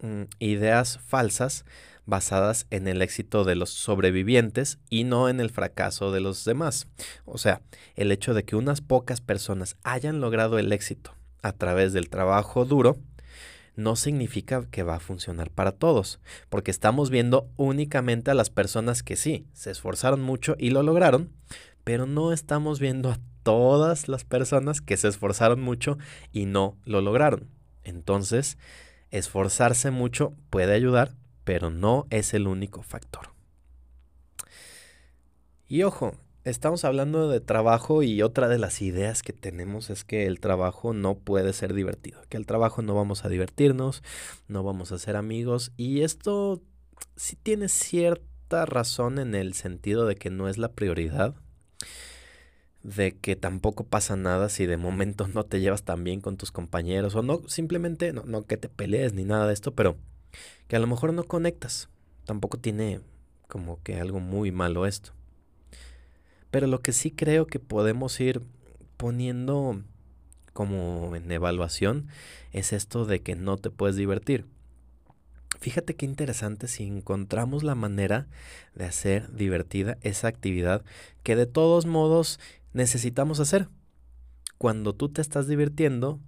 mm, 0.00 0.22
ideas 0.38 0.98
falsas 1.06 1.66
basadas 2.06 2.66
en 2.70 2.88
el 2.88 3.02
éxito 3.02 3.44
de 3.44 3.54
los 3.54 3.68
sobrevivientes 3.68 4.78
y 4.88 5.04
no 5.04 5.28
en 5.28 5.40
el 5.40 5.50
fracaso 5.50 6.10
de 6.10 6.20
los 6.20 6.46
demás. 6.46 6.88
O 7.26 7.36
sea, 7.36 7.60
el 7.96 8.10
hecho 8.12 8.32
de 8.32 8.46
que 8.46 8.56
unas 8.56 8.80
pocas 8.80 9.20
personas 9.20 9.76
hayan 9.82 10.22
logrado 10.22 10.58
el 10.58 10.72
éxito 10.72 11.14
a 11.42 11.52
través 11.52 11.92
del 11.92 12.08
trabajo 12.08 12.64
duro 12.64 12.96
no 13.74 13.94
significa 13.94 14.64
que 14.70 14.84
va 14.84 14.94
a 14.94 15.00
funcionar 15.00 15.50
para 15.50 15.72
todos, 15.72 16.18
porque 16.48 16.70
estamos 16.70 17.10
viendo 17.10 17.50
únicamente 17.56 18.30
a 18.30 18.34
las 18.34 18.48
personas 18.48 19.02
que 19.02 19.16
sí, 19.16 19.44
se 19.52 19.70
esforzaron 19.70 20.22
mucho 20.22 20.56
y 20.58 20.70
lo 20.70 20.82
lograron, 20.82 21.30
pero 21.86 22.06
no 22.06 22.32
estamos 22.32 22.80
viendo 22.80 23.12
a 23.12 23.20
todas 23.44 24.08
las 24.08 24.24
personas 24.24 24.80
que 24.80 24.96
se 24.96 25.06
esforzaron 25.06 25.60
mucho 25.60 25.98
y 26.32 26.44
no 26.44 26.76
lo 26.84 27.00
lograron. 27.00 27.48
Entonces, 27.84 28.58
esforzarse 29.12 29.92
mucho 29.92 30.32
puede 30.50 30.74
ayudar, 30.74 31.14
pero 31.44 31.70
no 31.70 32.08
es 32.10 32.34
el 32.34 32.48
único 32.48 32.82
factor. 32.82 33.28
Y 35.68 35.84
ojo, 35.84 36.16
estamos 36.42 36.84
hablando 36.84 37.28
de 37.28 37.38
trabajo 37.38 38.02
y 38.02 38.20
otra 38.20 38.48
de 38.48 38.58
las 38.58 38.82
ideas 38.82 39.22
que 39.22 39.32
tenemos 39.32 39.88
es 39.88 40.02
que 40.02 40.26
el 40.26 40.40
trabajo 40.40 40.92
no 40.92 41.14
puede 41.14 41.52
ser 41.52 41.72
divertido, 41.72 42.20
que 42.28 42.36
el 42.36 42.46
trabajo 42.46 42.82
no 42.82 42.96
vamos 42.96 43.24
a 43.24 43.28
divertirnos, 43.28 44.02
no 44.48 44.64
vamos 44.64 44.90
a 44.90 44.98
ser 44.98 45.14
amigos 45.14 45.70
y 45.76 46.00
esto 46.00 46.60
sí 47.14 47.36
tiene 47.36 47.68
cierta 47.68 48.66
razón 48.66 49.20
en 49.20 49.36
el 49.36 49.54
sentido 49.54 50.04
de 50.04 50.16
que 50.16 50.30
no 50.30 50.48
es 50.48 50.58
la 50.58 50.72
prioridad, 50.72 51.36
de 52.82 53.16
que 53.16 53.34
tampoco 53.34 53.84
pasa 53.84 54.16
nada 54.16 54.48
si 54.48 54.66
de 54.66 54.76
momento 54.76 55.26
no 55.26 55.44
te 55.44 55.60
llevas 55.60 55.82
tan 55.82 56.04
bien 56.04 56.20
con 56.20 56.36
tus 56.36 56.52
compañeros 56.52 57.16
o 57.16 57.22
no, 57.22 57.42
simplemente 57.48 58.12
no, 58.12 58.22
no 58.24 58.46
que 58.46 58.56
te 58.56 58.68
pelees 58.68 59.12
ni 59.12 59.24
nada 59.24 59.48
de 59.48 59.54
esto, 59.54 59.74
pero 59.74 59.96
que 60.68 60.76
a 60.76 60.78
lo 60.78 60.86
mejor 60.86 61.12
no 61.12 61.24
conectas. 61.24 61.88
Tampoco 62.24 62.58
tiene 62.58 63.00
como 63.48 63.82
que 63.82 64.00
algo 64.00 64.20
muy 64.20 64.52
malo 64.52 64.86
esto. 64.86 65.12
Pero 66.50 66.66
lo 66.66 66.80
que 66.80 66.92
sí 66.92 67.10
creo 67.10 67.46
que 67.46 67.58
podemos 67.58 68.18
ir 68.20 68.42
poniendo 68.96 69.82
como 70.52 71.14
en 71.14 71.30
evaluación 71.30 72.08
es 72.52 72.72
esto 72.72 73.04
de 73.04 73.20
que 73.20 73.34
no 73.36 73.58
te 73.58 73.70
puedes 73.70 73.96
divertir. 73.96 74.46
Fíjate 75.60 75.94
qué 75.94 76.04
interesante 76.04 76.68
si 76.68 76.84
encontramos 76.84 77.62
la 77.62 77.74
manera 77.74 78.26
de 78.74 78.84
hacer 78.84 79.32
divertida 79.32 79.98
esa 80.02 80.28
actividad 80.28 80.84
que 81.22 81.36
de 81.36 81.46
todos 81.46 81.86
modos 81.86 82.38
necesitamos 82.72 83.40
hacer. 83.40 83.68
Cuando 84.58 84.94
tú 84.94 85.08
te 85.08 85.20
estás 85.20 85.48
divirtiendo, 85.48 86.20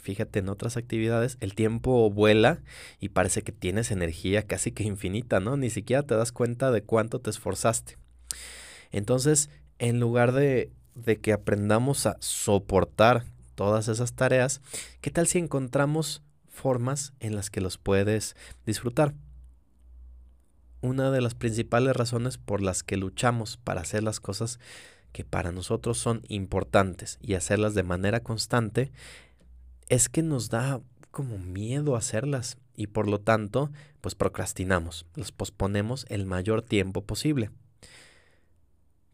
fíjate 0.00 0.40
en 0.40 0.48
otras 0.48 0.76
actividades, 0.76 1.36
el 1.40 1.54
tiempo 1.54 2.10
vuela 2.10 2.62
y 3.00 3.10
parece 3.10 3.42
que 3.42 3.52
tienes 3.52 3.90
energía 3.90 4.42
casi 4.42 4.72
que 4.72 4.84
infinita, 4.84 5.40
¿no? 5.40 5.56
Ni 5.56 5.70
siquiera 5.70 6.02
te 6.02 6.14
das 6.14 6.32
cuenta 6.32 6.70
de 6.70 6.82
cuánto 6.82 7.20
te 7.20 7.30
esforzaste. 7.30 7.96
Entonces, 8.92 9.50
en 9.78 10.00
lugar 10.00 10.32
de, 10.32 10.70
de 10.94 11.18
que 11.18 11.32
aprendamos 11.32 12.06
a 12.06 12.16
soportar 12.20 13.24
todas 13.54 13.88
esas 13.88 14.14
tareas, 14.14 14.60
¿qué 15.00 15.10
tal 15.10 15.26
si 15.26 15.38
encontramos 15.38 16.22
formas 16.56 17.12
en 17.20 17.36
las 17.36 17.50
que 17.50 17.60
los 17.60 17.78
puedes 17.78 18.34
disfrutar? 18.64 19.14
Una 20.80 21.10
de 21.10 21.20
las 21.20 21.34
principales 21.34 21.94
razones 21.94 22.38
por 22.38 22.62
las 22.62 22.82
que 22.82 22.96
luchamos 22.96 23.56
para 23.56 23.82
hacer 23.82 24.02
las 24.02 24.20
cosas 24.20 24.58
que 25.12 25.24
para 25.24 25.52
nosotros 25.52 25.98
son 25.98 26.22
importantes 26.28 27.18
y 27.22 27.34
hacerlas 27.34 27.74
de 27.74 27.82
manera 27.82 28.20
constante 28.20 28.92
es 29.88 30.08
que 30.08 30.22
nos 30.22 30.48
da 30.48 30.80
como 31.10 31.38
miedo 31.38 31.96
hacerlas 31.96 32.58
y 32.74 32.88
por 32.88 33.08
lo 33.08 33.20
tanto 33.20 33.70
pues 34.00 34.14
procrastinamos, 34.14 35.06
las 35.14 35.32
posponemos 35.32 36.06
el 36.08 36.26
mayor 36.26 36.62
tiempo 36.62 37.02
posible. 37.02 37.50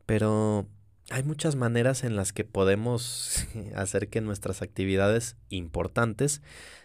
Pero 0.07 0.67
hay 1.11 1.23
muchas 1.23 1.57
maneras 1.57 2.05
en 2.05 2.17
las 2.17 2.33
que 2.33 2.45
podemos 2.45 3.47
hacer 3.77 4.09
que 4.09 4.21
nuestras 4.21 4.63
actividades 4.63 5.37
importantes 5.49 6.43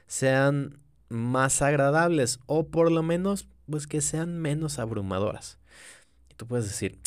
sean 0.08 0.80
más 1.10 1.62
agradables 1.62 2.40
o 2.46 2.68
por 2.68 2.92
lo 2.92 3.04
menos 3.04 3.48
pues 3.70 3.88
que 3.88 4.02
sean 4.02 4.40
menos 4.40 4.80
abrumadoras. 4.80 5.60
Y 6.30 6.36
tú 6.36 6.48
puedes 6.48 6.66
decir, 6.66 7.00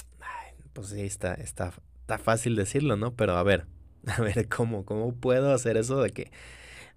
pues 0.72 0.88
sí, 0.88 1.00
está, 1.00 1.34
está, 1.34 1.72
está 2.00 2.18
fácil 2.18 2.56
decirlo, 2.56 2.96
¿no? 2.96 3.14
Pero 3.14 3.36
a 3.36 3.42
ver, 3.42 3.66
a 4.06 4.20
ver, 4.20 4.48
¿cómo, 4.48 4.84
cómo 4.84 5.14
puedo 5.14 5.52
hacer 5.52 5.76
eso 5.76 6.00
de 6.00 6.10
que 6.10 6.30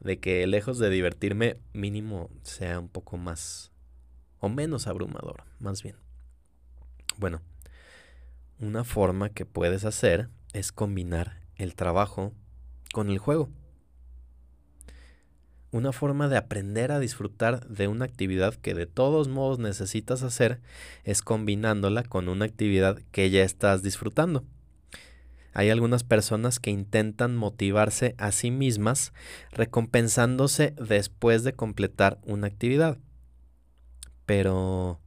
de 0.03 0.19
que 0.19 0.45
lejos 0.47 0.77
de 0.79 0.89
divertirme, 0.89 1.57
mínimo 1.71 2.29
sea 2.43 2.79
un 2.79 2.89
poco 2.89 3.17
más 3.17 3.71
o 4.39 4.49
menos 4.49 4.87
abrumador, 4.87 5.45
más 5.59 5.81
bien. 5.81 5.95
Bueno, 7.17 7.41
una 8.59 8.83
forma 8.83 9.29
que 9.29 9.45
puedes 9.45 9.85
hacer 9.85 10.29
es 10.51 10.71
combinar 10.71 11.39
el 11.55 11.75
trabajo 11.75 12.33
con 12.91 13.09
el 13.09 13.17
juego. 13.17 13.49
Una 15.73 15.91
forma 15.91 16.27
de 16.27 16.37
aprender 16.37 16.91
a 16.91 16.99
disfrutar 16.99 17.67
de 17.67 17.87
una 17.87 18.05
actividad 18.05 18.53
que 18.53 18.75
de 18.75 18.85
todos 18.85 19.27
modos 19.27 19.57
necesitas 19.57 20.21
hacer 20.21 20.61
es 21.03 21.23
combinándola 21.23 22.03
con 22.03 22.29
una 22.29 22.45
actividad 22.45 22.99
que 23.11 23.31
ya 23.31 23.41
estás 23.41 23.81
disfrutando. 23.81 24.45
Hay 25.51 25.71
algunas 25.71 26.03
personas 26.03 26.59
que 26.59 26.69
intentan 26.69 27.35
motivarse 27.35 28.13
a 28.19 28.31
sí 28.31 28.51
mismas 28.51 29.13
recompensándose 29.51 30.75
después 30.77 31.43
de 31.43 31.53
completar 31.53 32.19
una 32.21 32.45
actividad. 32.45 32.99
Pero 34.27 34.99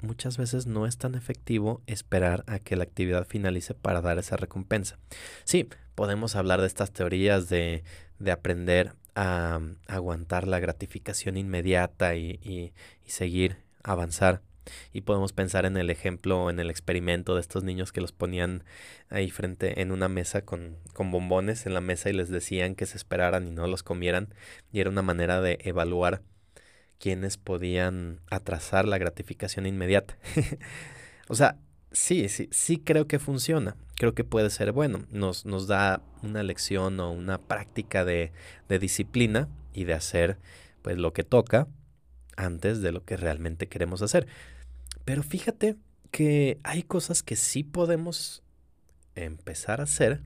muchas 0.00 0.36
veces 0.36 0.68
no 0.68 0.86
es 0.86 0.96
tan 0.96 1.16
efectivo 1.16 1.82
esperar 1.86 2.44
a 2.46 2.60
que 2.60 2.76
la 2.76 2.84
actividad 2.84 3.26
finalice 3.26 3.74
para 3.74 4.00
dar 4.00 4.18
esa 4.18 4.36
recompensa. 4.36 4.96
Sí, 5.42 5.68
podemos 5.96 6.36
hablar 6.36 6.60
de 6.60 6.68
estas 6.68 6.92
teorías 6.92 7.48
de, 7.48 7.82
de 8.20 8.30
aprender 8.30 8.94
a, 9.16 9.60
aguantar 9.88 10.46
la 10.46 10.60
gratificación 10.60 11.36
inmediata 11.36 12.14
y, 12.14 12.38
y, 12.44 12.72
y 13.04 13.10
seguir, 13.10 13.56
avanzar 13.82 14.42
y 14.92 15.02
podemos 15.02 15.32
pensar 15.32 15.66
en 15.66 15.76
el 15.76 15.90
ejemplo, 15.90 16.50
en 16.50 16.60
el 16.60 16.70
experimento 16.70 17.34
de 17.34 17.40
estos 17.40 17.64
niños 17.64 17.92
que 17.92 18.00
los 18.00 18.12
ponían 18.12 18.64
ahí 19.08 19.30
frente 19.30 19.80
en 19.80 19.92
una 19.92 20.08
mesa 20.08 20.42
con, 20.42 20.76
con 20.92 21.10
bombones 21.10 21.66
en 21.66 21.74
la 21.74 21.80
mesa 21.80 22.10
y 22.10 22.12
les 22.12 22.28
decían 22.28 22.74
que 22.74 22.86
se 22.86 22.96
esperaran 22.96 23.46
y 23.46 23.50
no 23.50 23.66
los 23.66 23.82
comieran. 23.82 24.34
Y 24.72 24.80
era 24.80 24.90
una 24.90 25.02
manera 25.02 25.40
de 25.40 25.58
evaluar 25.62 26.22
quiénes 26.98 27.36
podían 27.36 28.20
atrasar 28.30 28.86
la 28.86 28.98
gratificación 28.98 29.66
inmediata. 29.66 30.16
o 31.28 31.34
sea, 31.34 31.58
sí, 31.96 32.28
sí, 32.28 32.48
sí 32.52 32.78
creo 32.78 33.08
que 33.08 33.18
funciona. 33.18 33.76
Creo 33.96 34.14
que 34.14 34.24
puede 34.24 34.50
ser 34.50 34.72
bueno. 34.72 35.06
Nos, 35.10 35.46
nos 35.46 35.66
da 35.66 36.02
una 36.22 36.42
lección 36.42 37.00
o 37.00 37.10
una 37.10 37.38
práctica 37.38 38.04
de, 38.04 38.32
de 38.68 38.78
disciplina 38.78 39.48
y 39.72 39.84
de 39.84 39.94
hacer 39.94 40.38
pues 40.82 40.98
lo 40.98 41.12
que 41.12 41.24
toca 41.24 41.66
antes 42.36 42.82
de 42.82 42.92
lo 42.92 43.04
que 43.04 43.16
realmente 43.16 43.66
queremos 43.66 44.02
hacer. 44.02 44.26
Pero 45.04 45.22
fíjate 45.22 45.76
que 46.10 46.58
hay 46.62 46.82
cosas 46.82 47.22
que 47.22 47.34
sí 47.34 47.64
podemos 47.64 48.42
empezar 49.14 49.80
a 49.80 49.84
hacer 49.84 50.22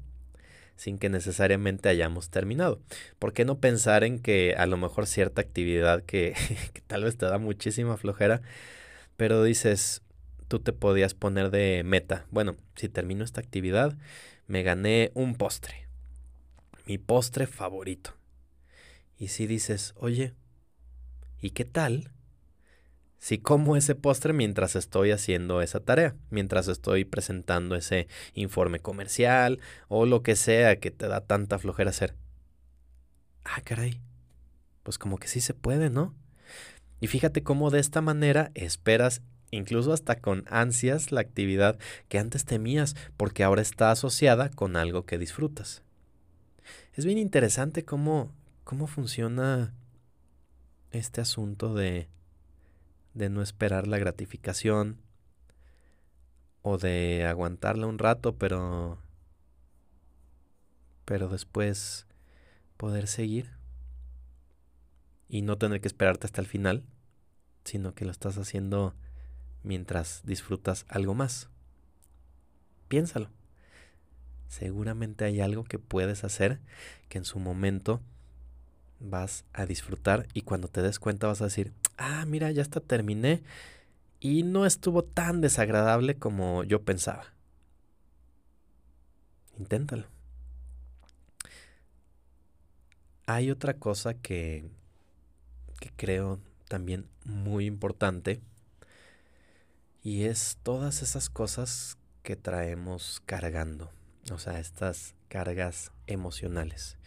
sin 0.74 0.98
que 0.98 1.08
necesariamente 1.08 1.88
hayamos 1.88 2.30
terminado. 2.30 2.80
¿Por 3.18 3.32
qué 3.32 3.44
no 3.44 3.60
pensar 3.60 4.02
en 4.02 4.18
que 4.18 4.54
a 4.56 4.66
lo 4.66 4.76
mejor 4.76 5.06
cierta 5.06 5.40
actividad 5.40 6.02
que, 6.02 6.34
que, 6.72 6.80
tal 6.80 7.04
vez 7.04 7.16
te 7.16 7.26
da 7.26 7.38
muchísima 7.38 7.96
flojera, 7.96 8.42
pero 9.16 9.44
dices, 9.44 10.02
tú 10.50 10.58
te 10.58 10.72
podías 10.72 11.14
poner 11.14 11.52
de 11.52 11.82
meta. 11.84 12.26
Bueno, 12.32 12.56
si 12.74 12.88
termino 12.88 13.22
esta 13.22 13.40
actividad, 13.40 13.96
me 14.48 14.64
gané 14.64 15.12
un 15.14 15.36
postre. 15.36 15.86
Mi 16.86 16.98
postre 16.98 17.46
favorito. 17.46 18.16
Y 19.16 19.28
si 19.28 19.46
dices, 19.46 19.94
oye, 19.96 20.34
¿y 21.40 21.50
qué 21.50 21.64
tal 21.64 22.10
si 23.20 23.38
como 23.38 23.76
ese 23.76 23.94
postre 23.94 24.32
mientras 24.32 24.74
estoy 24.74 25.12
haciendo 25.12 25.62
esa 25.62 25.78
tarea, 25.78 26.16
mientras 26.30 26.66
estoy 26.66 27.04
presentando 27.04 27.76
ese 27.76 28.08
informe 28.34 28.80
comercial 28.80 29.60
o 29.88 30.04
lo 30.04 30.24
que 30.24 30.34
sea 30.34 30.80
que 30.80 30.90
te 30.90 31.06
da 31.06 31.20
tanta 31.20 31.58
flojera 31.58 31.90
hacer. 31.90 32.16
Ah, 33.44 33.60
caray. 33.62 34.00
Pues 34.82 34.98
como 34.98 35.18
que 35.18 35.28
sí 35.28 35.40
se 35.42 35.54
puede, 35.54 35.90
¿no? 35.90 36.14
Y 36.98 37.06
fíjate 37.06 37.42
cómo 37.42 37.70
de 37.70 37.78
esta 37.78 38.00
manera 38.00 38.50
esperas 38.54 39.22
incluso 39.50 39.92
hasta 39.92 40.20
con 40.20 40.44
ansias 40.48 41.12
la 41.12 41.20
actividad 41.20 41.78
que 42.08 42.18
antes 42.18 42.44
temías 42.44 42.96
porque 43.16 43.44
ahora 43.44 43.62
está 43.62 43.90
asociada 43.90 44.50
con 44.50 44.76
algo 44.76 45.04
que 45.04 45.18
disfrutas. 45.18 45.82
Es 46.94 47.04
bien 47.04 47.18
interesante 47.18 47.84
cómo, 47.84 48.32
cómo 48.64 48.86
funciona 48.86 49.74
este 50.92 51.20
asunto 51.20 51.74
de 51.74 52.08
de 53.14 53.28
no 53.28 53.42
esperar 53.42 53.86
la 53.86 53.98
gratificación 53.98 54.98
o 56.62 56.78
de 56.78 57.26
aguantarla 57.26 57.86
un 57.86 57.98
rato, 57.98 58.36
pero 58.36 58.98
pero 61.04 61.28
después 61.28 62.06
poder 62.76 63.08
seguir 63.08 63.50
y 65.28 65.42
no 65.42 65.58
tener 65.58 65.80
que 65.80 65.88
esperarte 65.88 66.26
hasta 66.26 66.40
el 66.40 66.46
final, 66.46 66.84
sino 67.64 67.94
que 67.94 68.04
lo 68.04 68.10
estás 68.10 68.38
haciendo 68.38 68.94
mientras 69.62 70.22
disfrutas 70.24 70.84
algo 70.88 71.14
más. 71.14 71.48
Piénsalo. 72.88 73.30
Seguramente 74.48 75.24
hay 75.24 75.40
algo 75.40 75.64
que 75.64 75.78
puedes 75.78 76.24
hacer 76.24 76.60
que 77.08 77.18
en 77.18 77.24
su 77.24 77.38
momento 77.38 78.00
vas 78.98 79.44
a 79.52 79.64
disfrutar 79.64 80.26
y 80.34 80.42
cuando 80.42 80.68
te 80.68 80.82
des 80.82 80.98
cuenta 80.98 81.26
vas 81.26 81.40
a 81.40 81.44
decir, 81.44 81.72
ah, 81.96 82.24
mira, 82.26 82.50
ya 82.50 82.62
está 82.62 82.80
terminé 82.80 83.42
y 84.18 84.42
no 84.42 84.66
estuvo 84.66 85.04
tan 85.04 85.40
desagradable 85.40 86.16
como 86.16 86.64
yo 86.64 86.82
pensaba. 86.82 87.24
Inténtalo. 89.58 90.06
Hay 93.26 93.50
otra 93.50 93.74
cosa 93.74 94.14
que, 94.14 94.68
que 95.78 95.90
creo 95.96 96.40
también 96.68 97.06
muy 97.24 97.66
importante 97.66 98.40
y 100.02 100.24
es 100.24 100.58
todas 100.62 101.02
esas 101.02 101.28
cosas 101.30 101.98
que 102.22 102.36
traemos 102.36 103.22
cargando. 103.26 103.90
O 104.32 104.38
sea, 104.38 104.58
estas 104.58 105.14
cargas 105.28 105.92
emocionales. 106.06 106.98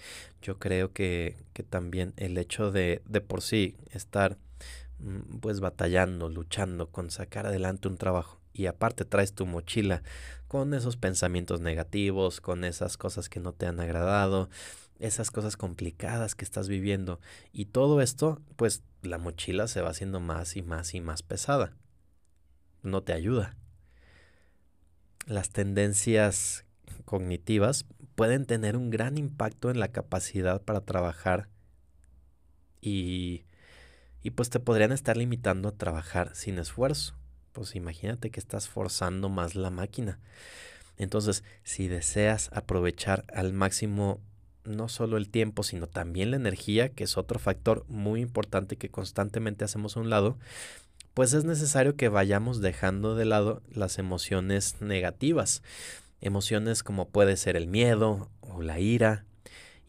Yo 0.41 0.59
creo 0.59 0.93
que, 0.93 1.43
también 1.69 2.13
el 2.17 2.37
hecho 2.37 2.71
de, 2.71 3.01
de 3.05 3.21
por 3.21 3.41
sí 3.41 3.77
estar 3.91 4.37
mm, 4.99 5.39
pues 5.39 5.59
batallando, 5.59 6.29
luchando 6.29 6.89
con 6.89 7.11
sacar 7.11 7.45
adelante 7.45 7.87
un 7.87 7.97
trabajo 7.97 8.39
y 8.53 8.67
aparte 8.67 9.03
traes 9.03 9.33
tu 9.33 9.45
mochila 9.45 10.03
con 10.47 10.73
esos 10.73 10.95
pensamientos 10.95 11.59
negativos, 11.59 12.39
con 12.39 12.63
esas 12.63 12.97
cosas 12.97 13.27
que 13.27 13.39
no 13.39 13.53
te 13.53 13.65
han 13.65 13.79
agradado, 13.79 14.49
esas 14.99 15.31
cosas 15.31 15.57
complicadas 15.57 16.35
que 16.35 16.45
estás 16.45 16.67
viviendo 16.67 17.19
y 17.51 17.65
todo 17.65 18.01
esto, 18.01 18.41
pues 18.55 18.83
la 19.01 19.17
mochila 19.17 19.67
se 19.67 19.81
va 19.81 19.89
haciendo 19.89 20.19
más 20.19 20.55
y 20.55 20.61
más 20.61 20.93
y 20.93 21.01
más 21.01 21.23
pesada. 21.23 21.73
No 22.83 23.01
te 23.01 23.13
ayuda. 23.13 23.55
Las 25.25 25.49
tendencias 25.49 26.65
cognitivas 27.05 27.85
pueden 28.15 28.45
tener 28.45 28.77
un 28.77 28.89
gran 28.89 29.17
impacto 29.17 29.71
en 29.71 29.79
la 29.79 29.87
capacidad 29.87 30.61
para 30.61 30.81
trabajar 30.81 31.47
y, 32.81 33.45
y 34.21 34.31
pues 34.31 34.49
te 34.49 34.59
podrían 34.59 34.91
estar 34.91 35.17
limitando 35.17 35.69
a 35.69 35.77
trabajar 35.77 36.35
sin 36.35 36.59
esfuerzo. 36.59 37.15
Pues 37.53 37.75
imagínate 37.75 38.29
que 38.29 38.39
estás 38.39 38.67
forzando 38.67 39.29
más 39.29 39.55
la 39.55 39.69
máquina. 39.69 40.19
Entonces, 40.97 41.43
si 41.63 41.87
deseas 41.87 42.49
aprovechar 42.53 43.25
al 43.33 43.53
máximo 43.53 44.19
no 44.65 44.87
solo 44.87 45.17
el 45.17 45.29
tiempo, 45.29 45.63
sino 45.63 45.87
también 45.87 46.31
la 46.31 46.37
energía, 46.37 46.89
que 46.89 47.03
es 47.03 47.17
otro 47.17 47.39
factor 47.39 47.85
muy 47.87 48.21
importante 48.21 48.77
que 48.77 48.89
constantemente 48.89 49.65
hacemos 49.65 49.97
a 49.97 49.99
un 49.99 50.09
lado, 50.09 50.37
pues 51.13 51.33
es 51.33 51.45
necesario 51.45 51.95
que 51.95 52.09
vayamos 52.09 52.61
dejando 52.61 53.15
de 53.15 53.25
lado 53.25 53.61
las 53.71 53.99
emociones 53.99 54.81
negativas 54.81 55.61
emociones 56.23 56.83
como 56.83 57.09
puede 57.09 57.35
ser 57.35 57.57
el 57.57 57.67
miedo 57.67 58.29
o 58.39 58.61
la 58.61 58.79
ira 58.79 59.25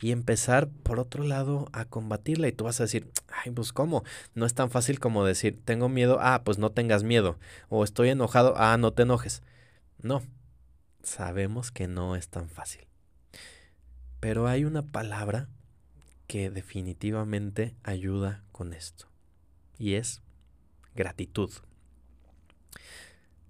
y 0.00 0.10
empezar 0.10 0.68
por 0.68 0.98
otro 0.98 1.22
lado 1.22 1.68
a 1.72 1.84
combatirla 1.84 2.48
y 2.48 2.52
tú 2.52 2.64
vas 2.64 2.80
a 2.80 2.84
decir, 2.84 3.08
ay, 3.28 3.52
pues 3.52 3.72
cómo, 3.72 4.02
no 4.34 4.44
es 4.44 4.52
tan 4.52 4.70
fácil 4.70 4.98
como 4.98 5.24
decir, 5.24 5.58
tengo 5.64 5.88
miedo, 5.88 6.18
ah, 6.20 6.42
pues 6.44 6.58
no 6.58 6.72
tengas 6.72 7.04
miedo, 7.04 7.38
o 7.68 7.84
estoy 7.84 8.10
enojado, 8.10 8.54
ah, 8.56 8.76
no 8.76 8.92
te 8.92 9.02
enojes. 9.02 9.42
No, 10.02 10.22
sabemos 11.02 11.70
que 11.70 11.86
no 11.86 12.16
es 12.16 12.28
tan 12.28 12.50
fácil. 12.50 12.86
Pero 14.18 14.48
hay 14.48 14.64
una 14.64 14.82
palabra 14.82 15.48
que 16.26 16.50
definitivamente 16.50 17.76
ayuda 17.84 18.42
con 18.50 18.72
esto 18.72 19.06
y 19.78 19.94
es 19.94 20.22
gratitud. 20.94 21.50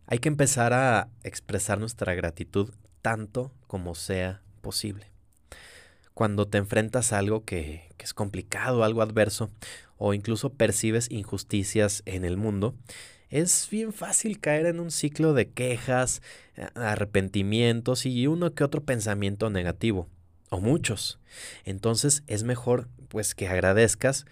Hay 0.07 0.19
que 0.19 0.29
empezar 0.29 0.73
a 0.73 1.09
expresar 1.23 1.79
nuestra 1.79 2.15
gratitud 2.15 2.71
tanto 3.01 3.53
como 3.67 3.95
sea 3.95 4.43
posible. 4.61 5.11
Cuando 6.15 6.47
te 6.47 6.59
enfrentas 6.59 7.13
a 7.13 7.19
algo 7.19 7.45
que, 7.45 7.89
es 7.99 8.15
complicado, 8.15 8.85
algo 8.85 9.03
adverso, 9.03 9.51
o 9.97 10.15
incluso 10.15 10.53
percibes 10.53 11.11
injusticias 11.11 12.03
en 12.07 12.25
el 12.25 12.37
mundo, 12.37 12.75
es 13.31 13.69
bien 13.71 13.93
fácil 13.93 14.39
caer 14.39 14.67
en 14.67 14.79
un 14.79 14.91
ciclo 14.91 15.33
de 15.33 15.51
quejas, 15.51 16.23
arrepentimientos 16.75 18.07
y 18.07 18.27
uno 18.27 18.55
que 18.55 18.63
otro 18.63 18.85
pensamiento 18.85 19.51
negativo, 19.51 20.09
o 20.51 20.61
muchos. 20.61 21.19
Entonces 21.65 22.23
es 22.27 22.45
mejor 22.45 22.89
pues 23.09 23.35
que 23.35 23.49
agradezcas 23.49 24.25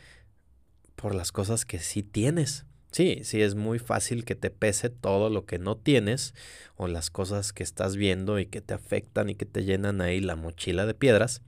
por 0.95 1.15
las 1.15 1.33
cosas 1.33 1.65
que 1.65 1.79
sí 1.81 2.03
tienes, 2.03 2.65
Sí, 2.93 3.21
sí, 3.25 3.41
es 3.41 3.55
muy 3.55 3.79
fácil 3.79 4.27
que 4.27 4.35
te 4.35 4.51
pese 4.51 4.91
todo 4.91 5.31
lo 5.31 5.47
que 5.47 5.59
no 5.59 5.79
tienes 5.79 6.35
o 6.77 6.89
las 6.89 7.09
cosas 7.09 7.55
que 7.55 7.63
estás 7.63 7.97
viendo 7.97 8.39
y 8.39 8.45
que 8.45 8.61
te 8.61 8.75
afectan 8.75 9.31
y 9.31 9.35
que 9.35 9.47
te 9.47 9.65
llenan 9.65 10.03
ahí 10.03 10.21
la 10.21 10.37
mochila 10.37 10.85
de 10.85 10.93
piedras. 10.93 11.41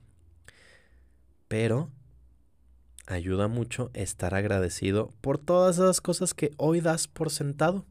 Pero 1.46 1.90
ayuda 3.06 3.46
mucho 3.48 3.90
estar 3.92 4.34
agradecido 4.34 5.12
por 5.20 5.36
todas 5.36 5.76
esas 5.76 6.00
cosas 6.00 6.32
que 6.32 6.52
hoy 6.56 6.80
das 6.80 7.08
por 7.08 7.30
sentado. 7.30 7.84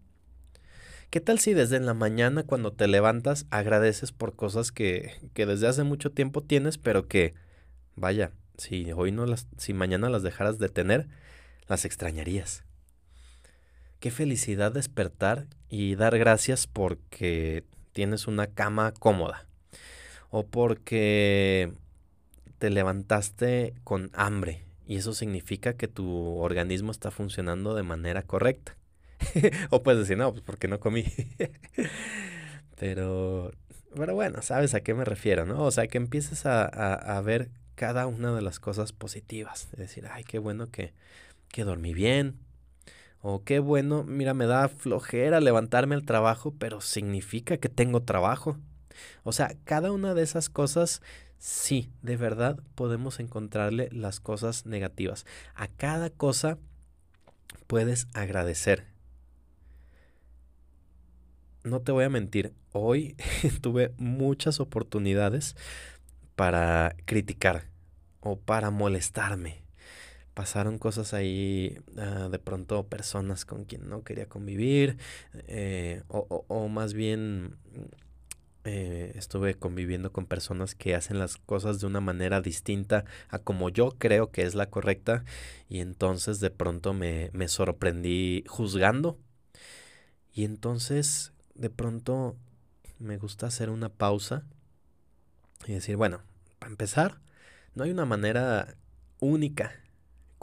¿Qué 1.12 1.22
tal 1.22 1.38
si 1.38 1.54
desde 1.54 1.80
la 1.80 1.94
mañana 1.94 2.42
cuando 2.42 2.74
te 2.74 2.88
levantas 2.88 3.46
agradeces 3.52 4.12
por 4.12 4.36
cosas 4.36 4.72
que, 4.72 5.12
que 5.36 5.46
desde 5.46 5.68
hace 5.68 5.84
mucho 5.84 6.12
tiempo 6.12 6.42
tienes, 6.42 6.80
pero 6.80 7.08
que, 7.08 7.36
vaya, 7.96 8.32
si 8.58 8.92
hoy 8.94 9.12
no 9.12 9.28
las, 9.28 9.46
si 9.58 9.76
mañana 9.76 10.10
las 10.10 10.24
dejaras 10.24 10.58
de 10.58 10.70
tener, 10.70 11.08
las 11.68 11.86
extrañarías? 11.86 12.64
Qué 14.04 14.12
felicidad 14.12 14.74
despertar 14.74 15.48
y 15.70 15.96
dar 15.96 16.18
gracias 16.18 16.68
porque 16.68 17.64
tienes 17.94 18.28
una 18.28 18.48
cama 18.48 18.92
cómoda 18.92 19.48
o 20.30 20.46
porque 20.46 21.72
te 22.58 22.70
levantaste 22.70 23.76
con 23.86 24.12
hambre 24.12 24.66
y 24.86 24.98
eso 24.98 25.14
significa 25.14 25.78
que 25.78 25.88
tu 25.88 26.36
organismo 26.36 26.92
está 26.92 27.12
funcionando 27.12 27.76
de 27.76 27.84
manera 27.84 28.24
correcta. 28.24 28.76
o 29.70 29.84
puedes 29.84 30.02
decir, 30.02 30.18
no, 30.18 30.34
pues 30.34 30.44
porque 30.44 30.68
no 30.68 30.82
comí. 30.82 31.06
pero, 32.78 33.54
pero 33.96 34.16
bueno, 34.16 34.42
sabes 34.42 34.74
a 34.74 34.82
qué 34.82 34.94
me 34.94 35.06
refiero, 35.06 35.46
¿no? 35.46 35.64
O 35.64 35.72
sea, 35.72 35.88
que 35.88 35.98
empieces 35.98 36.46
a, 36.46 36.66
a, 36.66 37.22
ver 37.22 37.52
cada 37.76 38.06
una 38.08 38.36
de 38.36 38.42
las 38.42 38.60
cosas 38.60 38.92
positivas. 38.92 39.70
Es 39.72 39.80
decir, 39.80 40.08
ay, 40.12 40.26
qué 40.26 40.40
bueno 40.40 40.70
que, 40.72 40.92
que 41.48 41.64
dormí 41.64 41.94
bien, 41.94 42.38
o 43.26 43.42
qué 43.46 43.60
bueno, 43.60 44.04
mira, 44.04 44.34
me 44.34 44.46
da 44.46 44.68
flojera 44.68 45.40
levantarme 45.40 45.96
al 45.96 46.04
trabajo, 46.04 46.54
pero 46.60 46.82
significa 46.82 47.56
que 47.56 47.70
tengo 47.70 48.04
trabajo. 48.04 48.58
O 49.24 49.32
sea, 49.32 49.56
cada 49.64 49.94
una 49.94 50.14
de 50.14 50.24
esas 50.24 50.50
cosas, 50.50 51.02
sí, 51.38 51.90
de 52.02 52.18
verdad 52.18 52.60
podemos 52.76 53.22
encontrarle 53.22 53.88
las 53.94 54.20
cosas 54.20 54.66
negativas. 54.66 55.26
A 55.56 55.70
cada 55.70 56.10
cosa 56.10 56.58
puedes 57.66 58.08
agradecer. 58.14 58.88
No 61.64 61.80
te 61.80 61.94
voy 61.94 62.04
a 62.04 62.10
mentir, 62.10 62.54
hoy 62.74 63.16
tuve 63.62 63.94
muchas 63.98 64.60
oportunidades 64.60 65.56
para 66.36 66.94
criticar 67.06 67.70
o 68.20 68.36
para 68.38 68.70
molestarme 68.70 69.63
pasaron 70.34 70.78
cosas 70.78 71.14
ahí, 71.14 71.78
ah, 71.98 72.30
de 72.32 72.40
pronto 72.40 72.88
personas 72.88 73.46
con 73.46 73.66
quien 73.66 73.90
no 73.90 74.04
quería 74.04 74.28
convivir, 74.28 74.98
eh, 75.48 76.04
o, 76.08 76.68
más 76.70 76.94
bien 76.94 77.56
eh, 78.64 79.14
estuve 79.16 79.56
conviviendo 79.56 80.12
con 80.12 80.26
personas 80.26 80.76
que 80.76 80.96
hacen 80.96 81.20
las 81.20 81.38
cosas 81.38 81.80
de 81.80 81.88
una 81.88 82.02
manera 82.02 82.42
distinta 82.42 83.06
a 83.30 83.40
como 83.40 83.70
yo 83.70 83.92
creo 83.98 84.32
que 84.32 84.44
es 84.44 84.56
la 84.56 84.70
correcta, 84.70 85.24
y 85.70 85.80
entonces 85.80 86.40
de 86.40 86.50
pronto 86.50 86.94
me, 86.94 87.30
me 87.34 87.48
sorprendí 87.48 88.44
juzgando, 88.48 89.20
y 90.34 90.46
entonces 90.46 91.34
de 91.54 91.70
pronto 91.70 92.36
me 92.98 93.18
gusta 93.18 93.48
hacer 93.48 93.70
una 93.70 93.90
pausa 93.90 94.44
y 95.68 95.74
decir, 95.74 95.96
bueno, 95.96 96.22
para 96.58 96.72
empezar, 96.72 97.20
no 97.76 97.84
hay 97.84 97.92
una 97.92 98.06
manera 98.06 98.76
única 99.20 99.83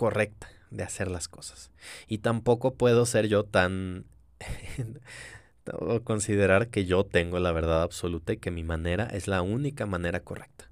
correcta 0.00 0.48
de 0.70 0.82
hacer 0.82 1.10
las 1.10 1.28
cosas. 1.28 1.70
Y 2.06 2.18
tampoco 2.18 2.72
puedo 2.72 3.04
ser 3.04 3.28
yo 3.28 3.44
tan... 3.44 4.06
considerar 6.04 6.68
que 6.68 6.86
yo 6.86 7.04
tengo 7.04 7.38
la 7.38 7.52
verdad 7.52 7.82
absoluta 7.82 8.32
y 8.32 8.38
que 8.38 8.50
mi 8.50 8.64
manera 8.64 9.04
es 9.04 9.28
la 9.28 9.42
única 9.42 9.84
manera 9.84 10.20
correcta. 10.20 10.70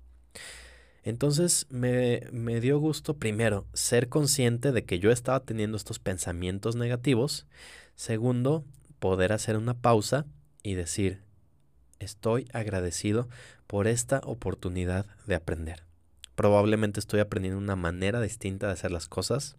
Entonces 1.02 1.66
me, 1.68 2.22
me, 2.32 2.62
dio 2.62 2.78
gusto 2.78 3.18
primero 3.18 3.66
ser 3.74 4.08
consciente 4.08 4.72
de 4.72 4.86
que 4.86 4.98
yo 4.98 5.10
estaba 5.10 5.40
teniendo 5.40 5.76
estos 5.76 5.98
pensamientos 5.98 6.74
negativos. 6.74 7.46
Segundo, 7.96 8.64
poder 8.98 9.34
hacer 9.34 9.58
una 9.58 9.74
pausa 9.74 10.24
y 10.62 10.72
decir, 10.72 11.20
estoy 11.98 12.48
agradecido 12.54 13.28
por 13.66 13.88
esta 13.88 14.22
oportunidad 14.24 15.04
de 15.26 15.34
aprender. 15.34 15.87
Probablemente 16.38 17.00
estoy 17.00 17.18
aprendiendo 17.18 17.58
una 17.58 17.74
manera 17.74 18.20
distinta 18.20 18.68
de 18.68 18.72
hacer 18.74 18.92
las 18.92 19.08
cosas. 19.08 19.56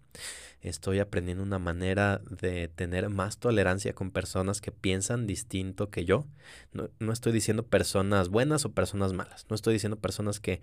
Estoy 0.61 0.99
aprendiendo 0.99 1.43
una 1.43 1.59
manera 1.59 2.21
de 2.29 2.69
tener 2.69 3.09
más 3.09 3.37
tolerancia 3.37 3.91
con 3.91 4.11
personas 4.11 4.61
que 4.61 4.71
piensan 4.71 5.27
distinto 5.27 5.89
que 5.89 6.05
yo. 6.05 6.25
No, 6.71 7.11
estoy 7.11 7.33
diciendo 7.33 7.63
personas 7.63 8.29
buenas 8.29 8.63
o 8.63 8.71
personas 8.71 9.11
malas. 9.11 9.45
No 9.49 9.57
estoy 9.57 9.73
diciendo 9.73 9.99
personas 9.99 10.39
que, 10.39 10.61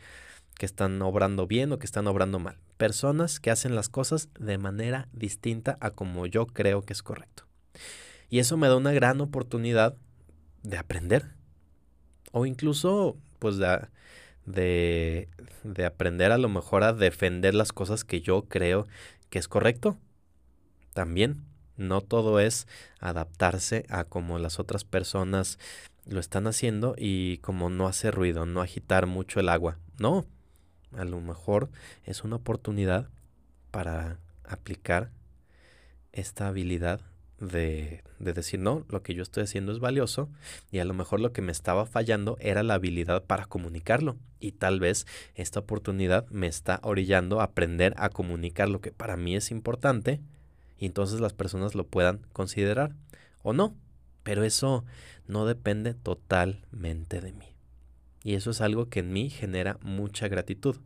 que 0.55 0.65
están 0.65 1.03
obrando 1.03 1.47
bien 1.47 1.71
o 1.73 1.79
que 1.79 1.85
están 1.85 2.07
obrando 2.07 2.39
mal. 2.39 2.57
Personas 2.79 3.39
que 3.39 3.51
hacen 3.51 3.75
las 3.75 3.91
cosas 3.91 4.31
de 4.41 4.57
manera 4.57 5.09
distinta 5.13 5.77
a 5.81 5.91
como 5.91 6.25
yo 6.25 6.47
creo 6.47 6.81
que 6.81 6.95
es 6.95 7.03
correcto. 7.03 7.45
Y 8.31 8.39
eso 8.39 8.57
me 8.57 8.69
da 8.69 8.77
una 8.79 8.95
gran 8.95 9.21
oportunidad 9.21 9.97
de 10.63 10.79
aprender. 10.79 11.35
O 12.33 12.47
incluso, 12.47 13.19
pues, 13.39 13.59
de 13.59 13.67
de, 14.47 15.29
de 15.65 15.85
aprender 15.85 16.33
a 16.33 16.39
lo 16.39 16.49
mejor 16.49 16.85
a 16.85 16.93
defender 16.93 17.55
las 17.55 17.73
cosas 17.73 18.05
que 18.05 18.21
yo 18.21 18.43
creo 18.49 18.87
que 19.29 19.39
es 19.39 19.49
correcto. 19.49 19.99
También, 20.95 21.45
no 21.77 22.01
todo 22.01 22.41
es 22.41 22.67
adaptarse 23.01 23.85
a 23.89 24.05
como 24.05 24.39
las 24.39 24.59
otras 24.59 24.85
personas 24.85 25.59
lo 26.07 26.21
están 26.21 26.47
haciendo 26.47 26.95
y 26.97 27.39
como 27.39 27.69
no 27.69 27.87
hace 27.87 28.11
ruido, 28.11 28.47
no 28.47 28.63
agitar 28.63 29.07
mucho 29.07 29.41
el 29.41 29.49
agua. 29.49 29.79
No, 29.99 30.25
a 30.93 31.05
lo 31.05 31.21
mejor 31.21 31.69
es 32.05 32.25
una 32.25 32.37
oportunidad 32.37 33.09
para 33.71 34.19
aplicar 34.45 35.11
esta 36.13 36.49
habilidad 36.49 37.01
de, 37.39 38.03
de, 38.19 38.33
decir, 38.33 38.61
no, 38.61 38.85
lo 38.89 39.03
que 39.03 39.15
yo 39.15 39.23
estoy 39.23 39.43
haciendo 39.43 39.73
es 39.73 39.79
valioso 39.79 40.29
y 40.71 40.79
a 40.79 40.85
lo 40.85 40.95
mejor 40.95 41.21
lo 41.21 41.33
que 41.33 41.43
me 41.43 41.53
estaba 41.53 41.87
fallando 41.87 42.39
era 42.41 42.63
la 42.63 42.75
habilidad 42.75 43.25
para 43.25 43.45
comunicarlo 43.45 44.17
y 44.41 44.53
tal 44.53 44.81
vez 44.81 45.07
esta 45.35 45.61
oportunidad 45.61 46.27
me 46.31 46.47
está 46.47 46.81
orillando 46.83 47.41
a 47.41 47.45
aprender 47.45 47.95
a 47.99 48.09
comunicar 48.09 48.69
lo 48.69 48.81
que 48.81 48.93
para 48.93 49.17
mí 49.17 49.37
es 49.37 49.51
importante 49.51 50.21
y 50.79 50.87
entonces 50.87 51.21
las 51.21 51.33
personas 51.33 51.75
lo 51.75 51.87
puedan 51.87 52.21
considerar 52.33 52.95
o 53.43 53.53
no, 53.53 53.75
pero 54.23 54.45
eso 54.45 54.85
no 55.27 55.47
depende 55.47 55.95
totalmente 55.95 57.21
de 57.21 57.33
mí. 57.33 57.47
Y 58.23 58.35
eso 58.35 58.51
es 58.51 58.61
algo 58.61 58.89
que 58.89 59.01
en 59.01 59.13
mí 59.13 59.31
genera 59.31 59.79
mucha 59.83 60.29
gratitud. 60.29 60.77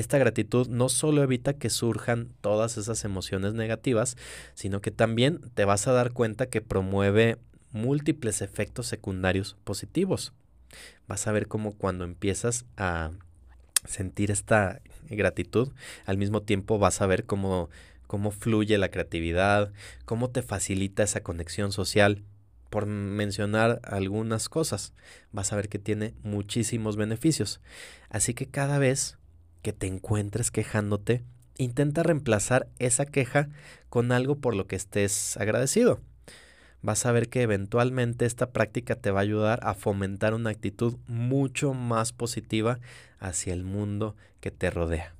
Esta 0.00 0.16
gratitud 0.16 0.66
no 0.68 0.88
solo 0.88 1.22
evita 1.22 1.52
que 1.52 1.68
surjan 1.68 2.30
todas 2.40 2.78
esas 2.78 3.04
emociones 3.04 3.52
negativas, 3.52 4.16
sino 4.54 4.80
que 4.80 4.90
también 4.90 5.42
te 5.52 5.66
vas 5.66 5.86
a 5.86 5.92
dar 5.92 6.14
cuenta 6.14 6.46
que 6.46 6.62
promueve 6.62 7.36
múltiples 7.72 8.40
efectos 8.40 8.86
secundarios 8.86 9.58
positivos. 9.62 10.32
Vas 11.06 11.26
a 11.26 11.32
ver 11.32 11.48
cómo 11.48 11.76
cuando 11.76 12.04
empiezas 12.04 12.64
a 12.78 13.10
sentir 13.84 14.30
esta 14.30 14.80
gratitud, 15.10 15.70
al 16.06 16.16
mismo 16.16 16.40
tiempo 16.40 16.78
vas 16.78 17.02
a 17.02 17.06
ver 17.06 17.26
cómo, 17.26 17.68
cómo 18.06 18.30
fluye 18.30 18.78
la 18.78 18.88
creatividad, 18.88 19.70
cómo 20.06 20.30
te 20.30 20.40
facilita 20.40 21.02
esa 21.02 21.20
conexión 21.20 21.72
social. 21.72 22.24
Por 22.70 22.86
mencionar 22.86 23.80
algunas 23.82 24.48
cosas, 24.48 24.94
vas 25.30 25.52
a 25.52 25.56
ver 25.56 25.68
que 25.68 25.78
tiene 25.78 26.14
muchísimos 26.22 26.96
beneficios. 26.96 27.60
Así 28.08 28.32
que 28.32 28.46
cada 28.46 28.78
vez 28.78 29.18
que 29.62 29.72
te 29.72 29.86
encuentres 29.86 30.50
quejándote, 30.50 31.22
intenta 31.58 32.02
reemplazar 32.02 32.68
esa 32.78 33.06
queja 33.06 33.48
con 33.88 34.12
algo 34.12 34.36
por 34.36 34.54
lo 34.54 34.66
que 34.66 34.76
estés 34.76 35.36
agradecido. 35.36 36.00
Vas 36.82 37.04
a 37.04 37.12
ver 37.12 37.28
que 37.28 37.42
eventualmente 37.42 38.24
esta 38.24 38.52
práctica 38.52 38.96
te 38.96 39.10
va 39.10 39.20
a 39.20 39.22
ayudar 39.22 39.60
a 39.62 39.74
fomentar 39.74 40.32
una 40.32 40.50
actitud 40.50 40.96
mucho 41.06 41.74
más 41.74 42.12
positiva 42.12 42.80
hacia 43.18 43.52
el 43.52 43.64
mundo 43.64 44.16
que 44.40 44.50
te 44.50 44.70
rodea. 44.70 45.14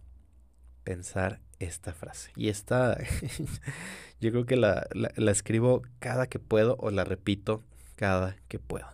Pensar 0.84 1.40
esta 1.58 1.92
frase. 1.92 2.30
Y 2.34 2.48
esta, 2.48 2.96
yo 4.20 4.30
creo 4.30 4.46
que 4.46 4.56
la, 4.56 4.86
la 4.94 5.30
escribo 5.30 5.82
cada 5.98 6.26
que 6.26 6.38
puedo 6.38 6.76
o 6.78 6.90
la 6.90 7.04
repito 7.04 7.62
cada 7.96 8.36
que 8.48 8.58
puedo. 8.58 8.86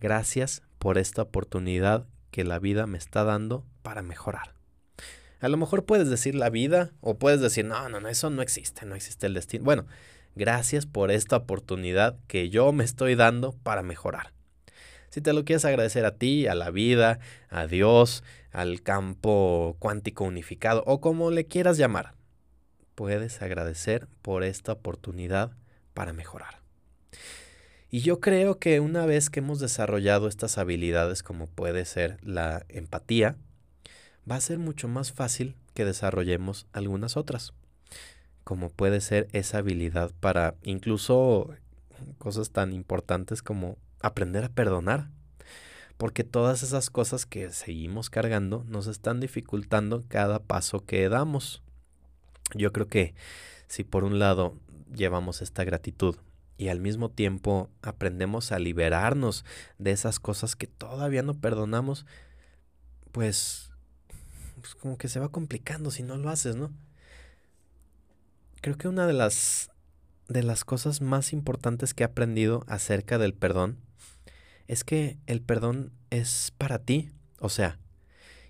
Gracias 0.00 0.62
por 0.78 0.98
esta 0.98 1.22
oportunidad 1.22 2.06
que 2.32 2.42
la 2.42 2.58
vida 2.58 2.88
me 2.88 2.98
está 2.98 3.22
dando 3.22 3.64
para 3.82 4.02
mejorar. 4.02 4.54
A 5.38 5.48
lo 5.48 5.56
mejor 5.56 5.84
puedes 5.84 6.08
decir 6.08 6.34
la 6.34 6.50
vida 6.50 6.90
o 7.00 7.18
puedes 7.18 7.40
decir, 7.40 7.64
no, 7.64 7.88
no, 7.88 8.00
no, 8.00 8.08
eso 8.08 8.30
no 8.30 8.42
existe, 8.42 8.86
no 8.86 8.96
existe 8.96 9.26
el 9.26 9.34
destino. 9.34 9.64
Bueno, 9.64 9.86
gracias 10.34 10.86
por 10.86 11.12
esta 11.12 11.36
oportunidad 11.36 12.16
que 12.26 12.48
yo 12.48 12.72
me 12.72 12.84
estoy 12.84 13.14
dando 13.14 13.52
para 13.62 13.82
mejorar. 13.82 14.32
Si 15.10 15.20
te 15.20 15.32
lo 15.34 15.44
quieres 15.44 15.64
agradecer 15.64 16.06
a 16.06 16.16
ti, 16.16 16.46
a 16.46 16.54
la 16.54 16.70
vida, 16.70 17.18
a 17.50 17.66
Dios, 17.66 18.24
al 18.50 18.82
campo 18.82 19.76
cuántico 19.78 20.24
unificado 20.24 20.82
o 20.86 21.00
como 21.00 21.30
le 21.30 21.44
quieras 21.46 21.76
llamar, 21.76 22.14
puedes 22.94 23.42
agradecer 23.42 24.08
por 24.22 24.42
esta 24.42 24.72
oportunidad 24.72 25.52
para 25.92 26.12
mejorar. 26.12 26.60
Y 27.94 28.00
yo 28.00 28.20
creo 28.20 28.58
que 28.58 28.80
una 28.80 29.04
vez 29.04 29.28
que 29.28 29.40
hemos 29.40 29.60
desarrollado 29.60 30.26
estas 30.26 30.56
habilidades 30.56 31.22
como 31.22 31.46
puede 31.46 31.84
ser 31.84 32.16
la 32.22 32.64
empatía, 32.70 33.36
va 34.28 34.36
a 34.36 34.40
ser 34.40 34.58
mucho 34.58 34.88
más 34.88 35.12
fácil 35.12 35.56
que 35.74 35.84
desarrollemos 35.84 36.66
algunas 36.72 37.18
otras, 37.18 37.52
como 38.44 38.70
puede 38.70 39.02
ser 39.02 39.28
esa 39.32 39.58
habilidad 39.58 40.10
para 40.20 40.54
incluso 40.62 41.50
cosas 42.16 42.48
tan 42.48 42.72
importantes 42.72 43.42
como 43.42 43.76
aprender 44.00 44.44
a 44.44 44.48
perdonar, 44.48 45.10
porque 45.98 46.24
todas 46.24 46.62
esas 46.62 46.88
cosas 46.88 47.26
que 47.26 47.50
seguimos 47.52 48.08
cargando 48.08 48.64
nos 48.68 48.86
están 48.86 49.20
dificultando 49.20 50.02
cada 50.08 50.38
paso 50.38 50.82
que 50.86 51.10
damos. 51.10 51.62
Yo 52.54 52.72
creo 52.72 52.86
que 52.86 53.14
si 53.66 53.84
por 53.84 54.02
un 54.04 54.18
lado 54.18 54.56
llevamos 54.94 55.42
esta 55.42 55.62
gratitud 55.64 56.16
y 56.56 56.68
al 56.68 56.80
mismo 56.80 57.10
tiempo 57.10 57.70
aprendemos 57.82 58.52
a 58.52 58.58
liberarnos 58.58 59.44
de 59.78 59.90
esas 59.90 60.20
cosas 60.20 60.56
que 60.56 60.66
todavía 60.66 61.22
no 61.22 61.34
perdonamos, 61.34 62.06
pues, 63.10 63.70
pues, 64.60 64.74
como 64.74 64.96
que 64.98 65.08
se 65.08 65.20
va 65.20 65.30
complicando 65.30 65.90
si 65.90 66.02
no 66.02 66.16
lo 66.16 66.30
haces, 66.30 66.56
¿no? 66.56 66.72
Creo 68.60 68.78
que 68.78 68.88
una 68.88 69.06
de 69.06 69.12
las 69.12 69.70
de 70.28 70.42
las 70.42 70.64
cosas 70.64 71.00
más 71.00 71.32
importantes 71.32 71.94
que 71.94 72.04
he 72.04 72.06
aprendido 72.06 72.64
acerca 72.66 73.18
del 73.18 73.34
perdón 73.34 73.78
es 74.66 74.84
que 74.84 75.18
el 75.26 75.42
perdón 75.42 75.92
es 76.10 76.52
para 76.56 76.78
ti. 76.78 77.10
O 77.38 77.48
sea, 77.48 77.78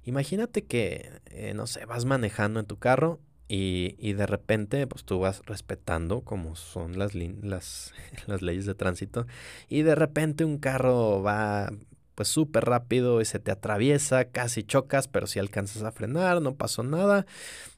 imagínate 0.04 0.64
que, 0.64 1.20
eh, 1.26 1.54
no 1.54 1.66
sé, 1.66 1.84
vas 1.86 2.04
manejando 2.04 2.60
en 2.60 2.66
tu 2.66 2.78
carro 2.78 3.20
y, 3.54 4.14
de 4.14 4.26
repente, 4.26 4.86
pues 4.86 5.04
tú 5.04 5.18
vas 5.18 5.42
respetando 5.44 6.22
como 6.22 6.56
son 6.56 6.98
las, 6.98 7.14
las, 7.14 7.92
las 8.26 8.40
leyes 8.40 8.64
de 8.64 8.74
tránsito. 8.74 9.26
Y 9.68 9.82
de 9.82 9.94
repente 9.94 10.46
un 10.46 10.56
carro 10.56 11.22
va 11.22 11.70
pues 12.14 12.28
súper 12.28 12.64
rápido 12.64 13.20
y 13.20 13.26
se 13.26 13.40
te 13.40 13.50
atraviesa, 13.50 14.24
casi 14.24 14.62
chocas, 14.62 15.06
pero 15.06 15.26
si 15.26 15.38
alcanzas 15.38 15.82
a 15.82 15.92
frenar, 15.92 16.40
no 16.40 16.54
pasó 16.54 16.82
nada. 16.82 17.26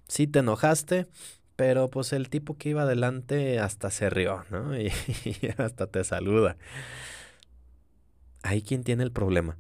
Sí 0.07 0.29
te 0.29 0.41
enojaste, 0.41 1.09
pero 1.57 1.91
pues 1.91 2.13
el 2.13 2.29
tipo 2.29 2.57
que 2.57 2.69
iba 2.69 2.83
adelante 2.83 3.59
hasta 3.59 3.91
se 3.91 4.11
rió, 4.11 4.45
¿no? 4.51 4.79
Y, 4.79 4.93
y 5.25 5.49
hasta 5.59 5.89
te 5.89 6.05
saluda. 6.05 6.57
Ahí 8.45 8.63
quien 8.63 8.85
tiene 8.85 9.03
el 9.03 9.11
problema. 9.11 9.57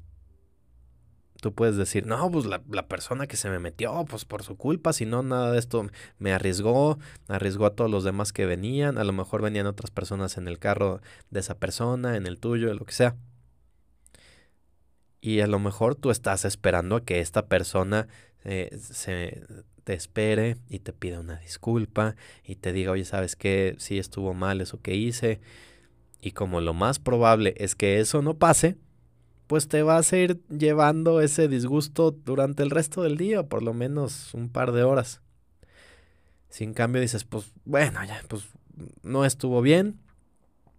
Tú 1.45 1.53
puedes 1.53 1.77
decir, 1.77 2.07
no, 2.07 2.31
pues 2.31 2.47
la, 2.47 2.63
la, 2.71 2.89
persona 2.89 3.27
que 3.27 3.37
se 3.37 3.51
me 3.51 3.59
metió, 3.59 4.07
pues 4.09 4.25
por 4.25 4.43
su 4.43 4.57
culpa, 4.57 4.95
si 4.95 5.05
no, 5.05 5.23
nada 5.23 5.53
de 5.53 5.59
esto 5.59 5.87
me 6.19 6.33
arriesgó, 6.33 6.99
arriesgó 7.29 7.67
a 7.67 7.75
todos 7.75 7.91
los 7.91 8.03
demás 8.03 8.33
que 8.33 8.47
venían, 8.47 8.97
a 8.97 9.05
lo 9.05 9.13
mejor 9.13 9.43
venían 9.43 9.67
otras 9.67 9.91
personas 9.91 10.39
en 10.39 10.49
el 10.49 10.59
carro 10.59 11.03
de 11.29 11.41
esa 11.41 11.59
persona, 11.59 12.17
en 12.17 12.27
el 12.27 12.41
tuyo, 12.41 12.73
lo 12.73 12.87
que 12.87 12.95
sea. 12.95 13.19
Y 15.21 15.41
a 15.41 15.47
lo 15.47 15.59
mejor 15.59 15.97
tú 15.97 16.11
estás 16.11 16.47
esperando 16.47 16.97
a 16.97 17.05
que 17.05 17.21
esta 17.21 17.47
persona 17.47 18.09
eh, 18.45 18.75
se 18.81 19.45
te 19.85 19.93
espere 19.93 20.57
y 20.71 20.79
te 20.79 20.95
pida 20.95 21.21
una 21.21 21.37
disculpa 21.41 22.17
y 22.43 22.55
te 22.57 22.73
diga, 22.73 22.93
oye, 22.93 23.05
¿sabes 23.05 23.37
qué? 23.37 23.75
Sí 23.77 23.99
estuvo 23.99 24.33
mal 24.33 24.63
eso 24.63 24.81
que 24.81 24.95
hice. 24.95 25.43
Y 26.23 26.31
como 26.31 26.63
lo 26.63 26.73
más 26.73 26.99
probable 27.01 27.53
es 27.59 27.75
que 27.75 28.01
eso 28.01 28.23
no 28.23 28.39
pase, 28.39 28.79
pues 29.47 29.69
te 29.69 29.83
vas 29.83 30.13
a 30.13 30.17
ir 30.17 30.43
llevando 30.49 31.21
ese 31.21 31.49
disgusto 31.49 32.11
durante 32.11 32.63
el 32.63 32.71
resto 32.71 33.03
del 33.03 33.17
día, 33.17 33.43
por 33.43 33.63
lo 33.63 33.75
menos 33.75 34.33
un 34.35 34.49
par 34.49 34.73
de 34.73 34.83
horas. 34.85 35.21
Si 36.49 36.65
en 36.65 36.75
cambio 36.75 37.01
dices, 37.03 37.25
pues 37.25 37.53
bueno, 37.65 38.03
ya, 38.05 38.23
pues 38.29 38.49
no 39.03 39.25
estuvo 39.25 39.61
bien, 39.61 40.01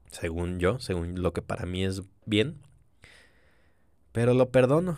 según 0.10 0.60
yo, 0.60 0.80
según 0.80 1.22
lo 1.22 1.34
que 1.34 1.42
para 1.42 1.66
mí 1.66 1.84
es 1.84 2.02
bien, 2.26 2.58
pero 4.12 4.34
lo 4.34 4.50
perdono, 4.50 4.98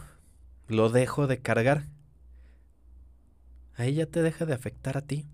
lo 0.67 0.89
dejo 0.89 1.27
de 1.27 1.39
cargar. 1.39 1.85
Ahí 3.75 3.95
ya 3.95 4.05
te 4.05 4.21
deja 4.21 4.45
de 4.45 4.53
afectar 4.53 4.97
a 4.97 5.01
ti. 5.01 5.25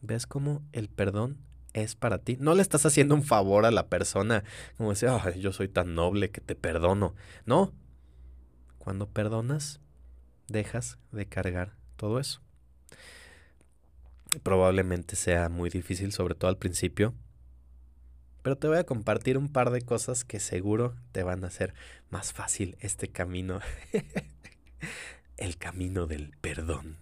¿Ves 0.00 0.26
cómo 0.26 0.62
el 0.72 0.88
perdón 0.88 1.38
es 1.74 1.94
para 1.94 2.18
ti? 2.18 2.38
No 2.40 2.54
le 2.54 2.62
estás 2.62 2.86
haciendo 2.86 3.14
un 3.14 3.22
favor 3.22 3.66
a 3.66 3.70
la 3.70 3.88
persona, 3.88 4.44
como 4.78 4.90
decir, 4.90 5.10
yo 5.38 5.52
soy 5.52 5.68
tan 5.68 5.94
noble 5.94 6.30
que 6.30 6.40
te 6.40 6.54
perdono. 6.54 7.14
No. 7.44 7.72
Cuando 8.78 9.08
perdonas, 9.08 9.80
dejas 10.48 10.98
de 11.12 11.26
cargar 11.26 11.74
todo 11.96 12.18
eso. 12.18 12.40
Probablemente 14.42 15.16
sea 15.16 15.48
muy 15.48 15.70
difícil, 15.70 16.12
sobre 16.12 16.34
todo 16.34 16.48
al 16.48 16.58
principio, 16.58 17.14
pero 18.44 18.58
te 18.58 18.68
voy 18.68 18.76
a 18.76 18.84
compartir 18.84 19.38
un 19.38 19.50
par 19.50 19.70
de 19.70 19.80
cosas 19.80 20.22
que 20.22 20.38
seguro 20.38 20.94
te 21.12 21.22
van 21.22 21.44
a 21.44 21.46
hacer 21.46 21.72
más 22.10 22.34
fácil 22.34 22.76
este 22.80 23.08
camino. 23.08 23.60
El 25.38 25.56
camino 25.56 26.06
del 26.06 26.36
perdón. 26.42 26.98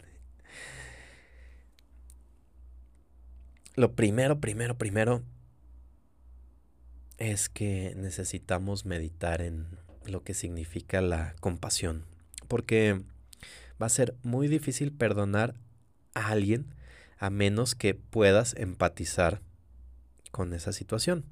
Lo 3.75 3.93
primero, 3.93 4.39
primero, 4.39 4.77
primero 4.77 5.23
es 7.17 7.49
que 7.49 7.95
necesitamos 7.97 8.85
meditar 8.85 9.41
en 9.41 9.67
lo 10.05 10.23
que 10.23 10.35
significa 10.35 11.01
la 11.01 11.35
compasión. 11.41 12.05
Porque 12.49 13.01
va 13.81 13.87
a 13.87 13.91
ser 13.91 14.15
muy 14.23 14.49
difícil 14.49 14.93
perdonar 14.93 15.55
a 16.15 16.29
alguien 16.29 16.75
a 17.19 17.31
menos 17.31 17.75
que 17.75 17.95
puedas 17.95 18.55
empatizar 18.57 19.41
con 20.31 20.53
esa 20.53 20.73
situación. 20.73 21.25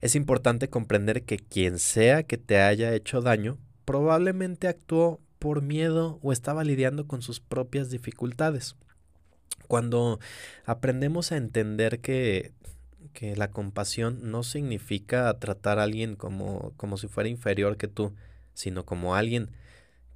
Es 0.00 0.14
importante 0.14 0.68
comprender 0.68 1.24
que 1.24 1.38
quien 1.38 1.78
sea 1.78 2.22
que 2.22 2.38
te 2.38 2.60
haya 2.60 2.94
hecho 2.94 3.20
daño 3.20 3.58
probablemente 3.84 4.66
actuó 4.66 5.20
por 5.38 5.62
miedo 5.62 6.18
o 6.22 6.32
estaba 6.32 6.64
lidiando 6.64 7.06
con 7.06 7.22
sus 7.22 7.40
propias 7.40 7.90
dificultades. 7.90 8.76
Cuando 9.68 10.18
aprendemos 10.64 11.30
a 11.30 11.36
entender 11.36 12.00
que, 12.00 12.52
que 13.12 13.36
la 13.36 13.50
compasión 13.50 14.30
no 14.30 14.42
significa 14.42 15.32
tratar 15.38 15.78
a 15.78 15.84
alguien 15.84 16.16
como, 16.16 16.72
como 16.76 16.96
si 16.96 17.06
fuera 17.06 17.28
inferior 17.28 17.76
que 17.76 17.86
tú, 17.86 18.14
sino 18.54 18.84
como 18.84 19.14
alguien 19.14 19.50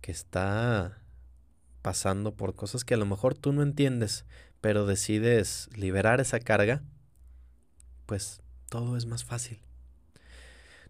que 0.01 0.11
está 0.11 0.99
pasando 1.83 2.35
por 2.35 2.55
cosas 2.55 2.85
que 2.85 2.95
a 2.95 2.97
lo 2.97 3.07
mejor 3.07 3.35
tú 3.37 3.53
no 3.53 3.63
entiendes, 3.63 4.25
pero 4.61 4.87
decides 4.87 5.69
liberar 5.77 6.21
esa 6.21 6.41
carga, 6.41 6.83
pues 8.07 8.41
todo 8.69 8.97
es 8.97 9.07
más 9.07 9.25
fácil. 9.25 9.61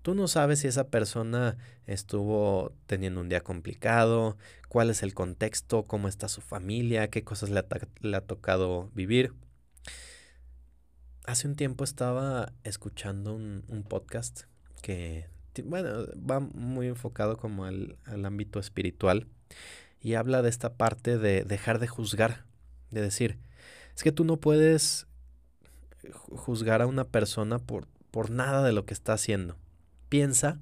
Tú 0.02 0.14
no 0.16 0.26
sabes 0.26 0.60
si 0.60 0.68
esa 0.68 0.88
persona 0.88 1.56
estuvo 1.86 2.72
teniendo 2.86 3.20
un 3.20 3.28
día 3.28 3.40
complicado, 3.42 4.36
cuál 4.68 4.90
es 4.90 5.04
el 5.04 5.14
contexto, 5.14 5.84
cómo 5.84 6.08
está 6.08 6.28
su 6.28 6.40
familia, 6.40 7.08
qué 7.08 7.22
cosas 7.22 7.50
le 7.50 8.16
ha, 8.16 8.20
tocado 8.20 8.90
vivir. 8.94 9.32
Hace 11.24 11.46
un 11.46 11.54
tiempo 11.54 11.84
estaba 11.84 12.52
escuchando 12.64 13.32
un, 13.34 13.84
podcast 13.88 14.42
que, 14.82 15.28
bueno, 15.64 16.06
va 16.18 16.40
muy 16.40 16.88
enfocado 16.88 17.36
como 17.36 17.64
al, 17.64 17.96
al 18.04 18.24
ámbito 18.26 18.58
espiritual 18.58 19.28
y 20.00 20.14
habla 20.14 20.42
de 20.42 20.48
esta 20.48 20.74
parte 20.74 21.16
de 21.16 21.44
dejar 21.44 21.78
de 21.78 21.86
juzgar, 21.86 22.44
de 22.90 23.02
decir, 23.02 23.38
es 23.94 24.02
que 24.02 24.10
tú 24.10 24.24
no 24.24 24.38
puedes 24.38 25.06
juzgar 26.10 26.82
a 26.82 26.86
una 26.86 27.04
persona 27.04 27.60
por, 27.60 27.86
por 28.10 28.30
nada 28.30 28.64
de 28.64 28.72
lo 28.72 28.84
que 28.84 28.94
está 28.94 29.12
haciendo. 29.12 29.61
Piensa 30.12 30.60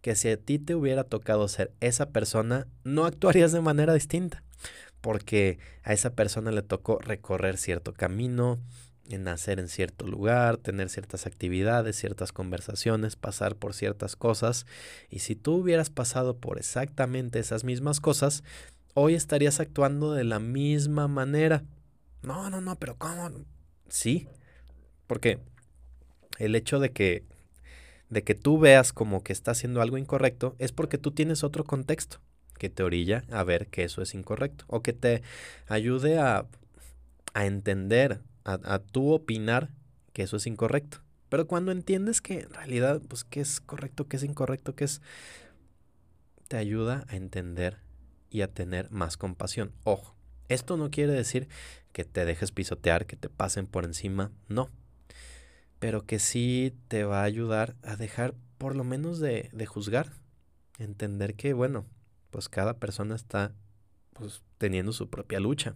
que 0.00 0.16
si 0.16 0.28
a 0.28 0.36
ti 0.36 0.58
te 0.58 0.74
hubiera 0.74 1.04
tocado 1.04 1.46
ser 1.46 1.70
esa 1.78 2.10
persona, 2.10 2.66
no 2.82 3.04
actuarías 3.04 3.52
de 3.52 3.60
manera 3.60 3.94
distinta, 3.94 4.42
porque 5.00 5.60
a 5.84 5.92
esa 5.92 6.14
persona 6.14 6.50
le 6.50 6.62
tocó 6.62 6.98
recorrer 6.98 7.58
cierto 7.58 7.94
camino, 7.94 8.58
nacer 9.08 9.60
en 9.60 9.68
cierto 9.68 10.04
lugar, 10.04 10.56
tener 10.56 10.88
ciertas 10.88 11.26
actividades, 11.26 11.94
ciertas 11.94 12.32
conversaciones, 12.32 13.14
pasar 13.14 13.54
por 13.54 13.72
ciertas 13.72 14.16
cosas, 14.16 14.66
y 15.08 15.20
si 15.20 15.36
tú 15.36 15.58
hubieras 15.58 15.90
pasado 15.90 16.36
por 16.36 16.58
exactamente 16.58 17.38
esas 17.38 17.62
mismas 17.62 18.00
cosas, 18.00 18.42
hoy 18.94 19.14
estarías 19.14 19.60
actuando 19.60 20.12
de 20.12 20.24
la 20.24 20.40
misma 20.40 21.06
manera. 21.06 21.62
No, 22.22 22.50
no, 22.50 22.60
no, 22.60 22.74
pero 22.80 22.96
¿cómo? 22.98 23.30
Sí, 23.88 24.26
porque 25.06 25.38
el 26.40 26.56
hecho 26.56 26.80
de 26.80 26.90
que, 26.90 27.37
de 28.10 28.24
que 28.24 28.34
tú 28.34 28.58
veas 28.58 28.92
como 28.92 29.22
que 29.22 29.32
está 29.32 29.50
haciendo 29.50 29.82
algo 29.82 29.98
incorrecto 29.98 30.56
es 30.58 30.72
porque 30.72 30.98
tú 30.98 31.10
tienes 31.10 31.44
otro 31.44 31.64
contexto 31.64 32.20
que 32.58 32.70
te 32.70 32.82
orilla 32.82 33.24
a 33.30 33.44
ver 33.44 33.68
que 33.68 33.84
eso 33.84 34.02
es 34.02 34.14
incorrecto 34.14 34.64
o 34.68 34.82
que 34.82 34.92
te 34.92 35.22
ayude 35.68 36.18
a, 36.18 36.46
a 37.34 37.46
entender, 37.46 38.20
a, 38.44 38.58
a 38.64 38.78
tú 38.80 39.12
opinar 39.12 39.70
que 40.12 40.22
eso 40.22 40.36
es 40.36 40.46
incorrecto. 40.46 41.02
Pero 41.28 41.46
cuando 41.46 41.72
entiendes 41.72 42.20
que 42.20 42.40
en 42.40 42.50
realidad, 42.50 43.02
pues, 43.06 43.24
qué 43.24 43.40
es 43.40 43.60
correcto, 43.60 44.08
qué 44.08 44.16
es 44.16 44.24
incorrecto, 44.24 44.74
qué 44.74 44.84
es, 44.84 45.02
te 46.48 46.56
ayuda 46.56 47.04
a 47.08 47.16
entender 47.16 47.78
y 48.30 48.40
a 48.40 48.48
tener 48.48 48.90
más 48.90 49.16
compasión. 49.16 49.72
Ojo, 49.84 50.16
esto 50.48 50.76
no 50.76 50.90
quiere 50.90 51.12
decir 51.12 51.48
que 51.92 52.04
te 52.04 52.24
dejes 52.24 52.50
pisotear, 52.50 53.06
que 53.06 53.16
te 53.16 53.28
pasen 53.28 53.66
por 53.66 53.84
encima, 53.84 54.32
no 54.48 54.70
pero 55.78 56.04
que 56.06 56.18
sí 56.18 56.74
te 56.88 57.04
va 57.04 57.20
a 57.20 57.24
ayudar 57.24 57.76
a 57.82 57.96
dejar 57.96 58.34
por 58.58 58.74
lo 58.74 58.84
menos 58.84 59.20
de, 59.20 59.50
de 59.52 59.66
juzgar, 59.66 60.12
entender 60.78 61.34
que, 61.34 61.52
bueno, 61.52 61.84
pues 62.30 62.48
cada 62.48 62.74
persona 62.74 63.14
está 63.14 63.52
pues, 64.12 64.42
teniendo 64.58 64.92
su 64.92 65.08
propia 65.08 65.40
lucha. 65.40 65.74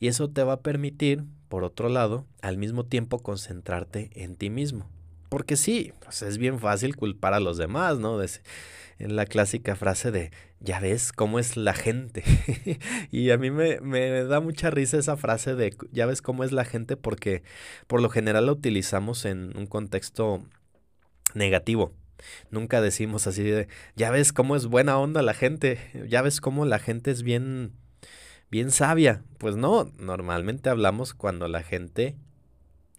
Y 0.00 0.08
eso 0.08 0.28
te 0.28 0.42
va 0.42 0.54
a 0.54 0.60
permitir, 0.60 1.24
por 1.48 1.64
otro 1.64 1.88
lado, 1.88 2.26
al 2.42 2.58
mismo 2.58 2.84
tiempo 2.84 3.20
concentrarte 3.20 4.10
en 4.14 4.36
ti 4.36 4.50
mismo. 4.50 4.88
Porque 5.28 5.56
sí, 5.56 5.92
pues 6.00 6.22
es 6.22 6.38
bien 6.38 6.58
fácil 6.60 6.96
culpar 6.96 7.34
a 7.34 7.40
los 7.40 7.56
demás, 7.56 7.98
¿no? 7.98 8.20
en 8.98 9.16
la 9.16 9.26
clásica 9.26 9.74
frase 9.74 10.10
de, 10.12 10.30
ya 10.60 10.80
ves 10.80 11.12
cómo 11.12 11.38
es 11.38 11.56
la 11.56 11.74
gente. 11.74 12.22
y 13.10 13.30
a 13.30 13.38
mí 13.38 13.50
me, 13.50 13.80
me, 13.80 14.24
da 14.24 14.40
mucha 14.40 14.70
risa 14.70 14.98
esa 14.98 15.16
frase 15.16 15.54
de, 15.54 15.76
ya 15.92 16.06
ves 16.06 16.22
cómo 16.22 16.44
es 16.44 16.52
la 16.52 16.64
gente, 16.64 16.96
porque 16.96 17.42
por 17.86 18.00
lo 18.00 18.08
general 18.08 18.46
la 18.46 18.52
utilizamos 18.52 19.24
en 19.24 19.56
un 19.56 19.66
contexto 19.66 20.44
negativo. 21.34 21.92
Nunca 22.50 22.80
decimos 22.80 23.26
así 23.26 23.42
de, 23.42 23.68
ya 23.96 24.10
ves 24.10 24.32
cómo 24.32 24.56
es 24.56 24.66
buena 24.66 24.98
onda 24.98 25.22
la 25.22 25.34
gente, 25.34 25.78
ya 26.08 26.22
ves 26.22 26.40
cómo 26.40 26.64
la 26.64 26.78
gente 26.78 27.10
es 27.10 27.22
bien, 27.22 27.72
bien 28.50 28.70
sabia. 28.70 29.22
Pues 29.38 29.56
no, 29.56 29.90
normalmente 29.98 30.70
hablamos 30.70 31.14
cuando 31.14 31.48
la 31.48 31.62
gente 31.62 32.16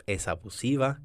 es 0.05 0.27
abusiva, 0.27 1.01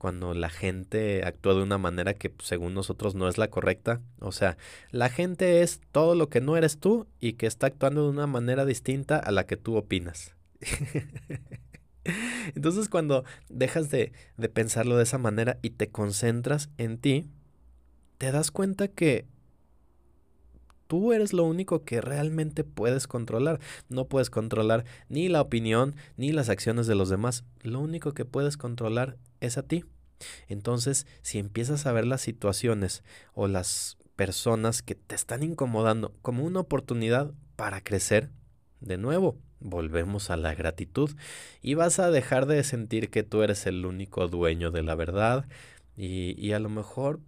cuando 0.00 0.32
la 0.32 0.48
gente 0.48 1.26
actúa 1.26 1.52
de 1.52 1.62
una 1.62 1.76
manera 1.76 2.14
que 2.14 2.30
pues, 2.30 2.48
según 2.48 2.72
nosotros 2.72 3.14
no 3.14 3.28
es 3.28 3.36
la 3.36 3.50
correcta. 3.50 4.00
O 4.18 4.32
sea, 4.32 4.56
la 4.92 5.10
gente 5.10 5.60
es 5.60 5.82
todo 5.92 6.14
lo 6.14 6.30
que 6.30 6.40
no 6.40 6.56
eres 6.56 6.78
tú 6.78 7.06
y 7.20 7.34
que 7.34 7.46
está 7.46 7.66
actuando 7.66 8.04
de 8.04 8.08
una 8.08 8.26
manera 8.26 8.64
distinta 8.64 9.18
a 9.18 9.30
la 9.30 9.44
que 9.44 9.58
tú 9.58 9.76
opinas. 9.76 10.34
Entonces 12.54 12.88
cuando 12.88 13.24
dejas 13.50 13.90
de, 13.90 14.12
de 14.38 14.48
pensarlo 14.48 14.96
de 14.96 15.02
esa 15.02 15.18
manera 15.18 15.58
y 15.60 15.68
te 15.68 15.90
concentras 15.90 16.70
en 16.78 16.96
ti, 16.96 17.28
te 18.16 18.32
das 18.32 18.50
cuenta 18.50 18.88
que 18.88 19.26
tú 20.90 21.12
eres 21.12 21.32
lo 21.32 21.44
único 21.44 21.84
que 21.84 22.00
realmente 22.00 22.64
puedes 22.64 23.06
controlar. 23.06 23.60
No 23.88 24.06
puedes 24.06 24.28
controlar 24.28 24.84
ni 25.08 25.28
la 25.28 25.40
opinión 25.40 25.94
ni 26.16 26.32
las 26.32 26.48
acciones 26.48 26.88
de 26.88 26.96
los 26.96 27.08
demás. 27.08 27.44
Lo 27.62 27.78
único 27.78 28.12
que 28.12 28.24
puedes 28.24 28.56
controlar 28.56 29.16
es 29.38 29.56
a 29.56 29.62
ti. 29.62 29.84
Entonces, 30.48 31.06
si 31.22 31.38
empiezas 31.38 31.86
a 31.86 31.92
ver 31.92 32.08
las 32.08 32.22
situaciones 32.22 33.04
o 33.34 33.46
las 33.46 33.98
personas 34.16 34.82
que 34.82 34.96
te 34.96 35.14
están 35.14 35.44
incomodando 35.44 36.12
como 36.22 36.42
una 36.44 36.58
oportunidad 36.58 37.30
para 37.54 37.80
crecer 37.82 38.30
de 38.80 38.98
nuevo. 38.98 39.38
Volvemos 39.60 40.28
a 40.30 40.36
la 40.36 40.56
gratitud 40.56 41.12
y 41.62 41.74
vas 41.74 42.00
a 42.00 42.10
dejar 42.10 42.46
de 42.46 42.64
sentir 42.64 43.10
que 43.10 43.22
tú 43.22 43.44
eres 43.44 43.64
el 43.66 43.86
único 43.86 44.26
dueño 44.26 44.72
de 44.72 44.82
la 44.82 44.96
verdad 44.96 45.46
y, 45.96 46.34
y 46.36 46.52
a 46.52 46.58
lo 46.58 46.68
mejor 46.68 47.20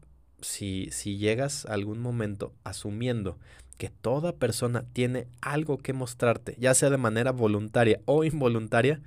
si, 0.43 0.89
si 0.91 1.17
llegas 1.17 1.67
a 1.67 1.75
algún 1.75 2.01
momento 2.01 2.53
asumiendo 2.65 3.39
que 3.79 3.91
toda 3.91 4.37
persona 4.37 4.85
tiene 4.93 5.27
algo 5.41 5.79
que 5.79 5.93
mostrarte, 5.93 6.57
ya 6.59 6.75
sea 6.75 6.91
de 6.91 6.99
manera 6.99 7.33
voluntaria 7.33 8.01
o 8.05 8.25
involuntaria, 8.25 9.01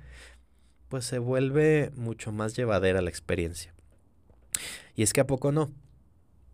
pues 0.88 1.04
se 1.04 1.18
vuelve 1.18 1.90
mucho 1.96 2.32
más 2.32 2.56
llevadera 2.56 3.00
la 3.00 3.10
experiencia. 3.10 3.74
Y 4.94 5.02
es 5.02 5.12
que 5.12 5.20
a 5.20 5.26
poco 5.26 5.52
no. 5.52 5.70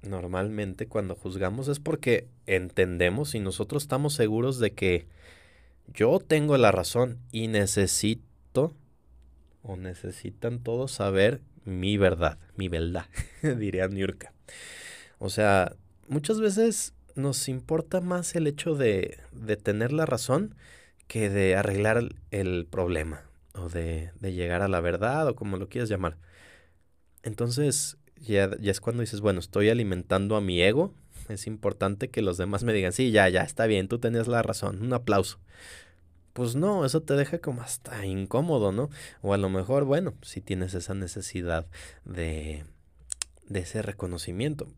Normalmente 0.03 0.89
cuando 0.89 1.15
juzgamos 1.15 1.69
es 1.69 1.79
porque 1.79 2.29
entendemos 2.47 3.35
y 3.35 3.41
nosotros 3.41 3.85
estamos 3.85 4.15
seguros 4.15 4.59
de 4.59 4.73
que 4.73 5.07
yo 5.95 6.19
tengo 6.19 6.57
la 6.59 6.73
razón 6.73 7.19
y 7.31 7.49
necesito 7.49 8.75
o 9.63 9.77
necesitan 9.77 10.59
todos 10.59 10.91
saber 10.93 11.41
mi 11.65 11.97
verdad, 11.97 12.39
mi 12.57 12.69
verdad, 12.69 13.07
diría 13.43 13.89
Niurka. 13.89 14.33
O 15.19 15.29
sea, 15.31 15.77
muchas 16.09 16.41
veces 16.41 16.95
nos 17.15 17.49
importa 17.49 18.01
más 18.01 18.35
el 18.35 18.47
hecho 18.47 18.75
de, 18.75 19.19
de 19.33 19.57
tener 19.57 19.93
la 19.93 20.07
razón 20.07 20.55
que 21.07 21.31
de 21.31 21.57
arreglar 21.57 22.09
el 22.31 22.67
problema 22.67 23.25
o 23.55 23.69
de, 23.69 24.11
de, 24.21 24.33
llegar 24.33 24.63
a 24.63 24.69
la 24.69 24.81
verdad 24.81 25.29
o 25.29 25.37
como 25.37 25.57
lo 25.59 25.69
quieras 25.69 25.91
llamar. 25.91 26.17
Entonces 27.23 27.99
ya, 28.17 28.51
ya 28.59 28.71
es 28.71 28.81
cuando 28.81 29.03
dices, 29.03 29.21
bueno, 29.21 29.41
estoy 29.41 29.69
alimentando 29.69 30.37
a 30.37 30.41
mi 30.41 30.63
ego. 30.63 30.95
Es 31.29 31.47
importante 31.47 32.09
que 32.09 32.23
los 32.23 32.37
demás 32.37 32.65
me 32.65 32.73
digan, 32.73 32.93
sí, 32.93 33.11
ya, 33.11 33.29
ya, 33.29 33.43
está 33.43 33.67
bien, 33.67 33.89
tú 33.89 33.99
tenías 33.99 34.27
la 34.27 34.43
razón, 34.43 34.83
un 34.83 34.93
aplauso. 34.93 35.39
Pues 36.33 36.57
no, 36.57 36.85
eso 36.85 37.03
te 37.03 37.15
deja 37.15 37.39
como 37.39 37.63
hasta 37.63 38.07
incómodo, 38.07 38.73
¿no? 38.73 38.89
O 39.21 39.35
a 39.35 39.39
lo 39.39 39.51
mejor, 39.51 39.85
bueno, 39.85 40.15
si 40.23 40.41
tienes 40.41 40.75
esa 40.75 40.95
necesidad 40.95 41.67
de, 42.05 42.65
de 43.49 43.61
ese 43.61 43.83
reconocimiento, 43.83 44.69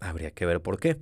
habría 0.00 0.30
que 0.30 0.46
ver 0.46 0.60
por 0.60 0.78
qué. 0.78 0.98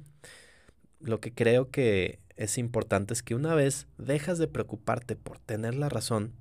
Lo 1.01 1.21
que 1.21 1.33
creo 1.33 1.71
que 1.71 2.19
es 2.37 2.57
importante 2.57 3.13
es 3.13 3.23
que 3.23 3.35
una 3.35 3.55
vez 3.55 3.87
dejas 3.99 4.39
de 4.39 4.49
preocuparte 4.49 5.17
por 5.17 5.39
tener 5.39 5.75
la 5.75 5.89
razón 5.89 6.33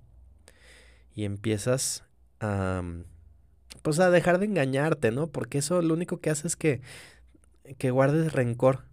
y 1.13 1.25
empiezas 1.25 2.05
a 2.39 2.81
pues 3.81 3.99
a 3.99 4.09
dejar 4.09 4.39
de 4.39 4.45
engañarte, 4.45 5.11
¿no? 5.11 5.27
Porque 5.27 5.59
eso 5.59 5.81
lo 5.81 5.93
único 5.93 6.19
que 6.19 6.29
hace 6.29 6.47
es 6.47 6.55
que, 6.55 6.81
que 7.77 7.91
guardes 7.91 8.33
rencor. 8.33 8.85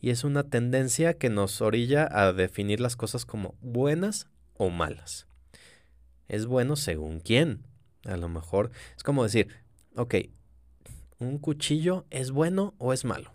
Y 0.00 0.10
es 0.10 0.24
una 0.24 0.44
tendencia 0.44 1.14
que 1.14 1.28
nos 1.28 1.60
orilla 1.60 2.08
a 2.10 2.32
definir 2.32 2.80
las 2.80 2.96
cosas 2.96 3.26
como 3.26 3.54
buenas 3.60 4.28
o 4.54 4.70
malas. 4.70 5.26
Es 6.28 6.46
bueno 6.46 6.76
según 6.76 7.20
quién. 7.20 7.62
A 8.04 8.16
lo 8.16 8.28
mejor 8.28 8.70
es 8.96 9.02
como 9.02 9.24
decir, 9.24 9.48
ok, 9.96 10.14
¿un 11.18 11.38
cuchillo 11.38 12.06
es 12.10 12.30
bueno 12.30 12.74
o 12.78 12.92
es 12.92 13.04
malo? 13.04 13.32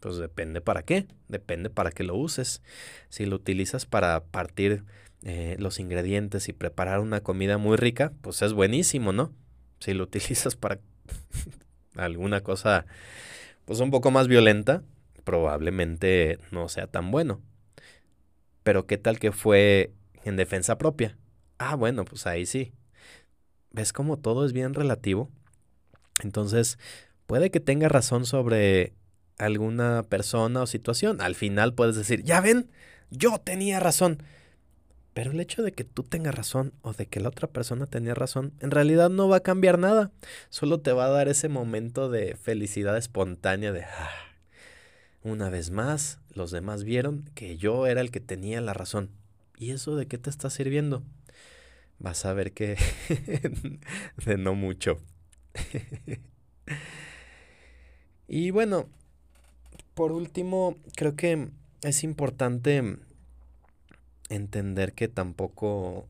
Pues 0.00 0.16
depende 0.16 0.60
para 0.60 0.82
qué, 0.82 1.06
depende 1.28 1.70
para 1.70 1.90
qué 1.90 2.04
lo 2.04 2.16
uses. 2.16 2.62
Si 3.08 3.26
lo 3.26 3.36
utilizas 3.36 3.86
para 3.86 4.24
partir 4.24 4.84
eh, 5.22 5.56
los 5.58 5.80
ingredientes 5.80 6.48
y 6.48 6.52
preparar 6.52 7.00
una 7.00 7.20
comida 7.20 7.58
muy 7.58 7.76
rica, 7.76 8.12
pues 8.22 8.42
es 8.42 8.52
buenísimo, 8.52 9.12
¿no? 9.12 9.32
Si 9.80 9.94
lo 9.94 10.04
utilizas 10.04 10.56
para 10.56 10.80
alguna 11.96 12.42
cosa 12.42 12.86
pues 13.64 13.80
un 13.80 13.90
poco 13.90 14.10
más 14.10 14.28
violenta, 14.28 14.82
probablemente 15.26 16.38
no 16.52 16.68
sea 16.70 16.86
tan 16.86 17.10
bueno. 17.10 17.42
Pero 18.62 18.86
¿qué 18.86 18.96
tal 18.96 19.18
que 19.18 19.32
fue 19.32 19.92
en 20.24 20.36
defensa 20.36 20.78
propia? 20.78 21.18
Ah, 21.58 21.74
bueno, 21.74 22.04
pues 22.04 22.26
ahí 22.26 22.46
sí. 22.46 22.72
¿Ves 23.72 23.92
cómo 23.92 24.18
todo 24.18 24.46
es 24.46 24.52
bien 24.52 24.72
relativo? 24.72 25.28
Entonces, 26.22 26.78
puede 27.26 27.50
que 27.50 27.60
tenga 27.60 27.88
razón 27.88 28.24
sobre 28.24 28.94
alguna 29.36 30.04
persona 30.04 30.62
o 30.62 30.66
situación. 30.66 31.20
Al 31.20 31.34
final 31.34 31.74
puedes 31.74 31.96
decir, 31.96 32.22
ya 32.22 32.40
ven, 32.40 32.70
yo 33.10 33.38
tenía 33.38 33.80
razón. 33.80 34.22
Pero 35.12 35.32
el 35.32 35.40
hecho 35.40 35.62
de 35.62 35.72
que 35.72 35.82
tú 35.82 36.04
tengas 36.04 36.34
razón 36.34 36.72
o 36.82 36.92
de 36.92 37.06
que 37.06 37.20
la 37.20 37.30
otra 37.30 37.48
persona 37.48 37.86
tenía 37.86 38.14
razón, 38.14 38.52
en 38.60 38.70
realidad 38.70 39.10
no 39.10 39.28
va 39.28 39.38
a 39.38 39.42
cambiar 39.42 39.78
nada. 39.78 40.12
Solo 40.50 40.80
te 40.80 40.92
va 40.92 41.06
a 41.06 41.10
dar 41.10 41.28
ese 41.28 41.48
momento 41.48 42.10
de 42.10 42.36
felicidad 42.36 42.96
espontánea 42.96 43.72
de, 43.72 43.84
ah, 43.84 44.25
una 45.26 45.50
vez 45.50 45.70
más, 45.70 46.20
los 46.30 46.52
demás 46.52 46.84
vieron 46.84 47.28
que 47.34 47.56
yo 47.56 47.86
era 47.86 48.00
el 48.00 48.10
que 48.10 48.20
tenía 48.20 48.60
la 48.60 48.74
razón. 48.74 49.10
¿Y 49.58 49.72
eso 49.72 49.96
de 49.96 50.06
qué 50.06 50.18
te 50.18 50.30
está 50.30 50.50
sirviendo? 50.50 51.02
Vas 51.98 52.24
a 52.24 52.32
ver 52.32 52.52
que 52.52 52.76
de 54.24 54.38
no 54.38 54.54
mucho. 54.54 54.98
y 58.28 58.50
bueno, 58.52 58.88
por 59.94 60.12
último, 60.12 60.76
creo 60.94 61.16
que 61.16 61.48
es 61.82 62.04
importante 62.04 62.98
entender 64.28 64.92
que 64.92 65.08
tampoco 65.08 66.08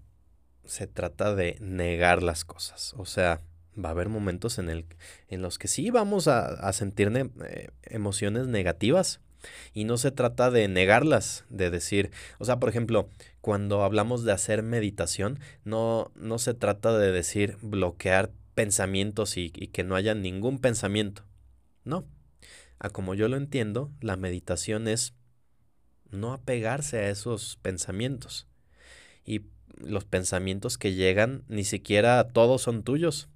se 0.66 0.86
trata 0.86 1.34
de 1.34 1.56
negar 1.60 2.22
las 2.22 2.44
cosas. 2.44 2.92
O 2.98 3.06
sea, 3.06 3.40
va 3.82 3.90
a 3.90 3.92
haber 3.92 4.08
momentos 4.08 4.58
en, 4.58 4.68
el, 4.68 4.86
en 5.28 5.42
los 5.42 5.58
que 5.58 5.68
sí 5.68 5.90
vamos 5.90 6.28
a, 6.28 6.72
sentir 6.72 7.12
eh, 7.14 7.70
emociones 7.82 8.46
negativas. 8.46 9.20
Y 9.72 9.84
no 9.84 9.96
se 9.96 10.10
trata 10.10 10.50
de 10.50 10.66
negarlas, 10.66 11.44
de 11.50 11.70
decir, 11.70 12.10
o 12.38 12.44
sea, 12.44 12.58
por 12.58 12.68
ejemplo, 12.68 13.10
cuando 13.40 13.84
hablamos 13.84 14.24
de 14.24 14.32
hacer 14.32 14.62
meditación, 14.62 15.38
no, 15.62 16.10
no 16.16 16.38
se 16.38 16.54
trata 16.54 16.98
de 16.98 17.12
decir 17.12 17.56
bloquear 17.62 18.32
pensamientos 18.54 19.36
y, 19.36 19.52
y 19.54 19.68
que 19.68 19.84
no 19.84 19.94
haya 19.94 20.14
ningún 20.14 20.58
pensamiento. 20.58 21.22
No. 21.84 22.06
A 22.78 22.90
como 22.90 23.14
yo 23.14 23.28
lo 23.28 23.36
entiendo, 23.36 23.92
la 24.00 24.16
meditación 24.16 24.88
es 24.88 25.14
no 26.10 26.32
apegarse 26.32 26.98
a 26.98 27.10
esos 27.10 27.58
pensamientos. 27.62 28.48
Y 29.24 29.42
los 29.78 30.04
pensamientos 30.04 30.78
que 30.78 30.94
llegan 30.94 31.44
ni 31.48 31.64
siquiera 31.64 32.28
todos 32.28 32.62
son 32.62 32.82
tuyos. 32.82 33.28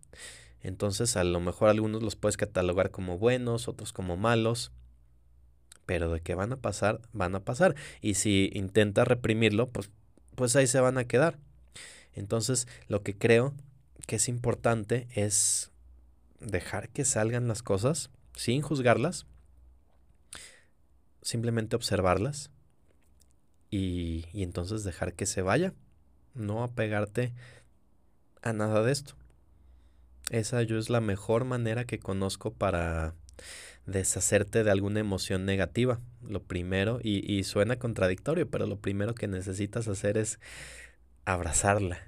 Entonces 0.62 1.16
a 1.16 1.24
lo 1.24 1.40
mejor 1.40 1.68
algunos 1.68 2.02
los 2.02 2.16
puedes 2.16 2.36
catalogar 2.36 2.90
como 2.90 3.18
buenos, 3.18 3.68
otros 3.68 3.92
como 3.92 4.16
malos. 4.16 4.72
Pero 5.86 6.12
de 6.12 6.20
que 6.20 6.34
van 6.34 6.52
a 6.52 6.56
pasar, 6.56 7.00
van 7.12 7.34
a 7.34 7.40
pasar. 7.40 7.74
Y 8.00 8.14
si 8.14 8.50
intentas 8.52 9.08
reprimirlo, 9.08 9.70
pues, 9.70 9.90
pues 10.34 10.54
ahí 10.56 10.66
se 10.66 10.80
van 10.80 10.98
a 10.98 11.04
quedar. 11.04 11.38
Entonces 12.12 12.68
lo 12.88 13.02
que 13.02 13.16
creo 13.16 13.54
que 14.06 14.16
es 14.16 14.28
importante 14.28 15.08
es 15.14 15.70
dejar 16.40 16.88
que 16.88 17.04
salgan 17.04 17.48
las 17.48 17.62
cosas 17.62 18.10
sin 18.34 18.62
juzgarlas, 18.62 19.26
simplemente 21.22 21.76
observarlas 21.76 22.50
y, 23.70 24.26
y 24.32 24.42
entonces 24.42 24.84
dejar 24.84 25.14
que 25.14 25.26
se 25.26 25.42
vaya, 25.42 25.74
no 26.34 26.62
apegarte 26.64 27.32
a 28.42 28.52
nada 28.52 28.82
de 28.82 28.92
esto. 28.92 29.19
Esa 30.30 30.62
yo 30.62 30.78
es 30.78 30.88
la 30.90 31.00
mejor 31.00 31.44
manera 31.44 31.84
que 31.84 31.98
conozco 31.98 32.52
para 32.52 33.14
deshacerte 33.84 34.64
de 34.64 34.70
alguna 34.70 35.00
emoción 35.00 35.44
negativa. 35.44 36.00
Lo 36.22 36.42
primero, 36.42 37.00
y, 37.02 37.30
y, 37.30 37.42
suena 37.44 37.76
contradictorio, 37.76 38.48
pero 38.48 38.66
lo 38.66 38.78
primero 38.78 39.14
que 39.14 39.28
necesitas 39.28 39.88
hacer 39.88 40.16
es 40.16 40.38
abrazarla. 41.24 41.98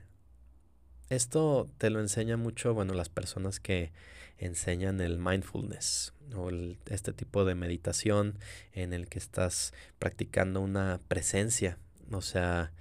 Esto 1.11 1.69
te 1.79 1.91
lo 1.91 2.01
enseña 2.01 2.37
mucho, 2.37 2.73
bueno, 2.75 2.95
las 2.95 3.09
personas 3.09 3.61
que 3.61 3.93
enseñan 4.39 5.01
el 5.01 5.19
mindfulness 5.19 6.15
o 6.35 6.51
este 6.87 7.13
tipo 7.13 7.45
de 7.45 7.55
meditación 7.55 8.39
en 8.73 8.93
el 8.93 9.09
que 9.09 9.19
estás 9.19 9.73
practicando 9.99 10.61
una 10.61 11.01
presencia. 11.09 11.79
O 12.11 12.23
sea, 12.23 12.73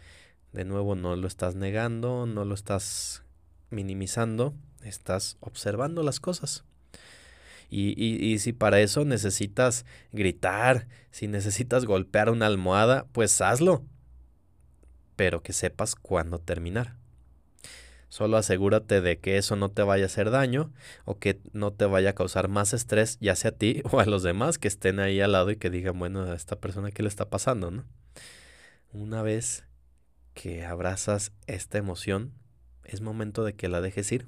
de 0.54 0.66
nuevo 0.66 0.96
no 0.96 1.16
lo 1.16 1.28
estás 1.28 1.56
negando, 1.56 2.26
no 2.26 2.46
lo 2.46 2.56
estás 2.56 3.24
minimizando, 3.70 4.54
estás 4.84 5.38
observando 5.40 6.04
las 6.04 6.20
cosas. 6.20 6.64
Y, 7.70 7.94
y, 7.96 8.16
y, 8.24 8.40
si 8.40 8.52
para 8.52 8.82
eso 8.82 9.06
necesitas 9.06 9.86
gritar, 10.12 10.88
si 11.10 11.28
necesitas 11.28 11.86
golpear 11.86 12.30
una 12.30 12.48
almohada, 12.48 13.06
pues 13.14 13.40
hazlo. 13.40 13.86
Pero 15.16 15.42
que 15.42 15.54
sepas 15.54 15.96
cuándo 15.96 16.40
terminar. 16.40 16.98
Solo 18.12 18.36
asegúrate 18.36 19.00
de 19.00 19.20
que 19.20 19.38
eso 19.38 19.56
no 19.56 19.70
te 19.70 19.84
vaya 19.84 20.04
a 20.04 20.08
hacer 20.08 20.32
daño 20.32 20.74
o 21.06 21.18
que 21.18 21.40
no 21.54 21.72
te 21.72 21.86
vaya 21.86 22.10
a 22.10 22.14
causar 22.14 22.50
más 22.50 22.74
estrés, 22.74 23.18
ya 23.22 23.38
sea 23.38 23.52
a 23.52 23.54
ti 23.54 23.84
o 23.90 24.02
a 24.02 24.06
los 24.06 24.22
demás 24.22 24.58
que 24.58 24.68
estén 24.68 25.00
ahí 25.00 25.22
al 25.22 25.32
lado 25.32 25.50
y 25.50 25.56
que 25.56 25.70
digan, 25.70 25.98
bueno, 25.98 26.24
a 26.24 26.36
esta 26.36 26.58
persona 26.58 26.92
qué 26.92 27.04
le 27.04 27.08
está 27.08 27.30
pasando, 27.30 27.72
¿no? 27.72 27.86
Una 28.92 29.22
vez 29.22 29.64
que 30.34 30.66
abrazas 30.66 31.32
esta 31.48 31.78
emoción, 31.78 32.34
es 32.84 33.00
momento 33.00 33.46
de 33.46 33.54
que 33.54 33.70
la 33.70 33.80
dejes 33.80 34.12
ir. 34.12 34.28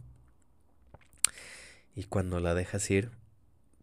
Y 1.95 2.05
cuando 2.05 2.39
la 2.39 2.53
dejas 2.55 2.89
ir, 2.89 3.11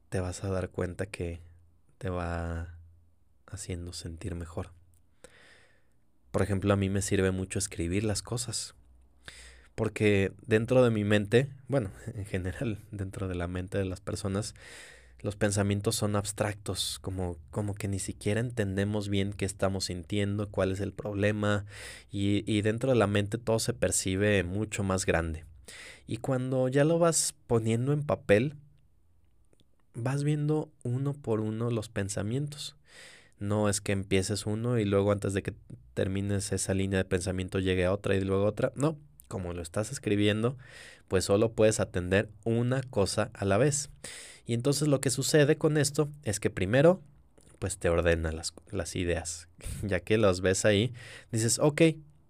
te 0.08 0.20
vas 0.20 0.42
a 0.42 0.50
dar 0.50 0.70
cuenta 0.70 1.06
que 1.06 1.40
te 1.98 2.10
va 2.10 2.74
haciendo 3.46 3.92
sentir 3.92 4.34
mejor. 4.34 4.72
Por 6.30 6.42
ejemplo, 6.42 6.72
a 6.72 6.76
mí 6.76 6.88
me 6.88 7.02
sirve 7.02 7.30
mucho 7.30 7.58
escribir 7.58 8.04
las 8.04 8.22
cosas. 8.22 8.74
Porque 9.74 10.32
dentro 10.46 10.82
de 10.84 10.90
mi 10.90 11.04
mente, 11.04 11.48
bueno, 11.68 11.90
en 12.14 12.26
general, 12.26 12.78
dentro 12.90 13.28
de 13.28 13.34
la 13.34 13.48
mente 13.48 13.78
de 13.78 13.84
las 13.84 14.00
personas, 14.00 14.54
los 15.20 15.36
pensamientos 15.36 15.96
son 15.96 16.16
abstractos, 16.16 16.98
como, 17.00 17.36
como 17.50 17.74
que 17.74 17.88
ni 17.88 17.98
siquiera 17.98 18.40
entendemos 18.40 19.08
bien 19.08 19.32
qué 19.32 19.44
estamos 19.44 19.86
sintiendo, 19.86 20.50
cuál 20.50 20.72
es 20.72 20.80
el 20.80 20.92
problema, 20.92 21.66
y, 22.10 22.42
y 22.50 22.62
dentro 22.62 22.90
de 22.90 22.96
la 22.96 23.06
mente 23.06 23.36
todo 23.38 23.58
se 23.58 23.74
percibe 23.74 24.42
mucho 24.44 24.82
más 24.82 25.04
grande. 25.04 25.44
Y 26.06 26.18
cuando 26.18 26.68
ya 26.68 26.84
lo 26.84 26.98
vas 26.98 27.34
poniendo 27.46 27.92
en 27.92 28.02
papel, 28.02 28.54
vas 29.94 30.24
viendo 30.24 30.70
uno 30.82 31.12
por 31.12 31.40
uno 31.40 31.70
los 31.70 31.88
pensamientos. 31.88 32.76
No 33.38 33.68
es 33.68 33.80
que 33.80 33.92
empieces 33.92 34.46
uno 34.46 34.78
y 34.78 34.84
luego 34.84 35.12
antes 35.12 35.32
de 35.32 35.42
que 35.42 35.54
termines 35.94 36.52
esa 36.52 36.74
línea 36.74 36.98
de 36.98 37.04
pensamiento 37.04 37.58
llegue 37.58 37.86
a 37.86 37.92
otra 37.92 38.14
y 38.14 38.20
luego 38.20 38.44
otra. 38.44 38.72
No, 38.74 38.98
como 39.28 39.52
lo 39.52 39.62
estás 39.62 39.92
escribiendo, 39.92 40.56
pues 41.08 41.24
solo 41.24 41.52
puedes 41.52 41.80
atender 41.80 42.28
una 42.44 42.82
cosa 42.82 43.30
a 43.32 43.44
la 43.44 43.56
vez. 43.56 43.90
Y 44.44 44.54
entonces 44.54 44.88
lo 44.88 45.00
que 45.00 45.10
sucede 45.10 45.56
con 45.56 45.76
esto 45.76 46.10
es 46.22 46.40
que 46.40 46.50
primero, 46.50 47.00
pues 47.58 47.78
te 47.78 47.88
ordena 47.88 48.32
las, 48.32 48.52
las 48.70 48.96
ideas. 48.96 49.48
Ya 49.82 50.00
que 50.00 50.18
las 50.18 50.40
ves 50.40 50.64
ahí, 50.64 50.92
dices, 51.32 51.58
ok, 51.58 51.82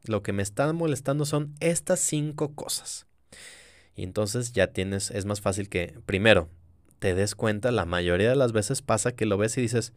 lo 0.04 0.22
que 0.22 0.32
me 0.32 0.42
está 0.42 0.72
molestando 0.72 1.24
son 1.24 1.54
estas 1.60 2.00
cinco 2.00 2.54
cosas. 2.54 3.06
Y 3.94 4.04
entonces 4.04 4.52
ya 4.52 4.68
tienes, 4.68 5.10
es 5.10 5.26
más 5.26 5.40
fácil 5.40 5.68
que 5.68 5.98
primero 6.06 6.48
te 7.00 7.14
des 7.14 7.34
cuenta, 7.34 7.72
la 7.72 7.86
mayoría 7.86 8.28
de 8.28 8.36
las 8.36 8.52
veces 8.52 8.82
pasa 8.82 9.12
que 9.12 9.26
lo 9.26 9.38
ves 9.38 9.56
y 9.56 9.62
dices, 9.62 9.94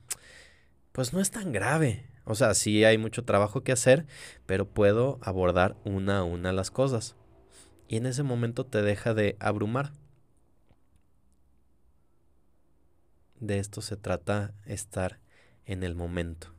pues 0.93 1.13
no 1.13 1.19
es 1.19 1.29
tan 1.31 1.51
grave. 1.51 2.05
O 2.25 2.33
sea, 2.33 2.53
sí 2.53 2.85
hay 2.85 2.97
mucho 2.97 3.25
trabajo 3.25 3.61
que 3.61 3.73
hacer, 3.73 4.05
pero 4.45 4.65
puedo 4.65 5.19
abordar 5.21 5.75
una 5.83 6.19
a 6.19 6.23
una 6.23 6.53
las 6.53 6.71
cosas. 6.71 7.15
Y 7.89 7.97
en 7.97 8.05
ese 8.05 8.23
momento 8.23 8.65
te 8.65 8.81
deja 8.81 9.13
de 9.13 9.35
abrumar. 9.39 9.91
De 13.39 13.59
esto 13.59 13.81
se 13.81 13.97
trata 13.97 14.53
estar 14.65 15.19
en 15.65 15.83
el 15.83 15.95
momento. 15.95 16.53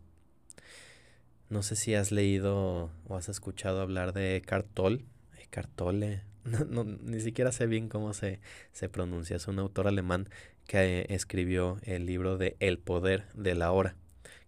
No 1.49 1.63
sé 1.63 1.77
si 1.77 1.95
has 1.95 2.13
leído 2.13 2.91
o 3.07 3.17
has 3.17 3.31
escuchado 3.31 3.81
hablar 3.81 4.13
de 4.13 4.37
Eckhart 4.37 4.67
Tolle. 4.75 5.07
Eckhart 5.39 5.71
Tolle. 5.75 6.23
No, 6.45 6.85
ni 6.85 7.21
siquiera 7.21 7.53
sé 7.53 7.67
bien 7.67 7.89
cómo 7.89 8.13
se, 8.13 8.41
se 8.73 8.89
pronuncia. 8.89 9.37
Es 9.37 9.49
un 9.49 9.59
autor 9.59 9.89
alemán 9.89 10.29
que 10.67 11.07
escribió 11.09 11.79
el 11.83 12.07
libro 12.07 12.37
de 12.37 12.57
El 12.61 12.79
poder 12.79 13.25
de 13.35 13.55
la 13.55 13.73
hora 13.73 13.97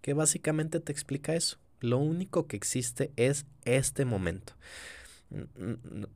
que 0.07 0.15
básicamente 0.15 0.79
te 0.79 0.93
explica 0.93 1.35
eso. 1.35 1.59
Lo 1.81 1.99
único 1.99 2.47
que 2.47 2.57
existe 2.57 3.11
es 3.17 3.45
este 3.65 4.05
momento. 4.05 4.53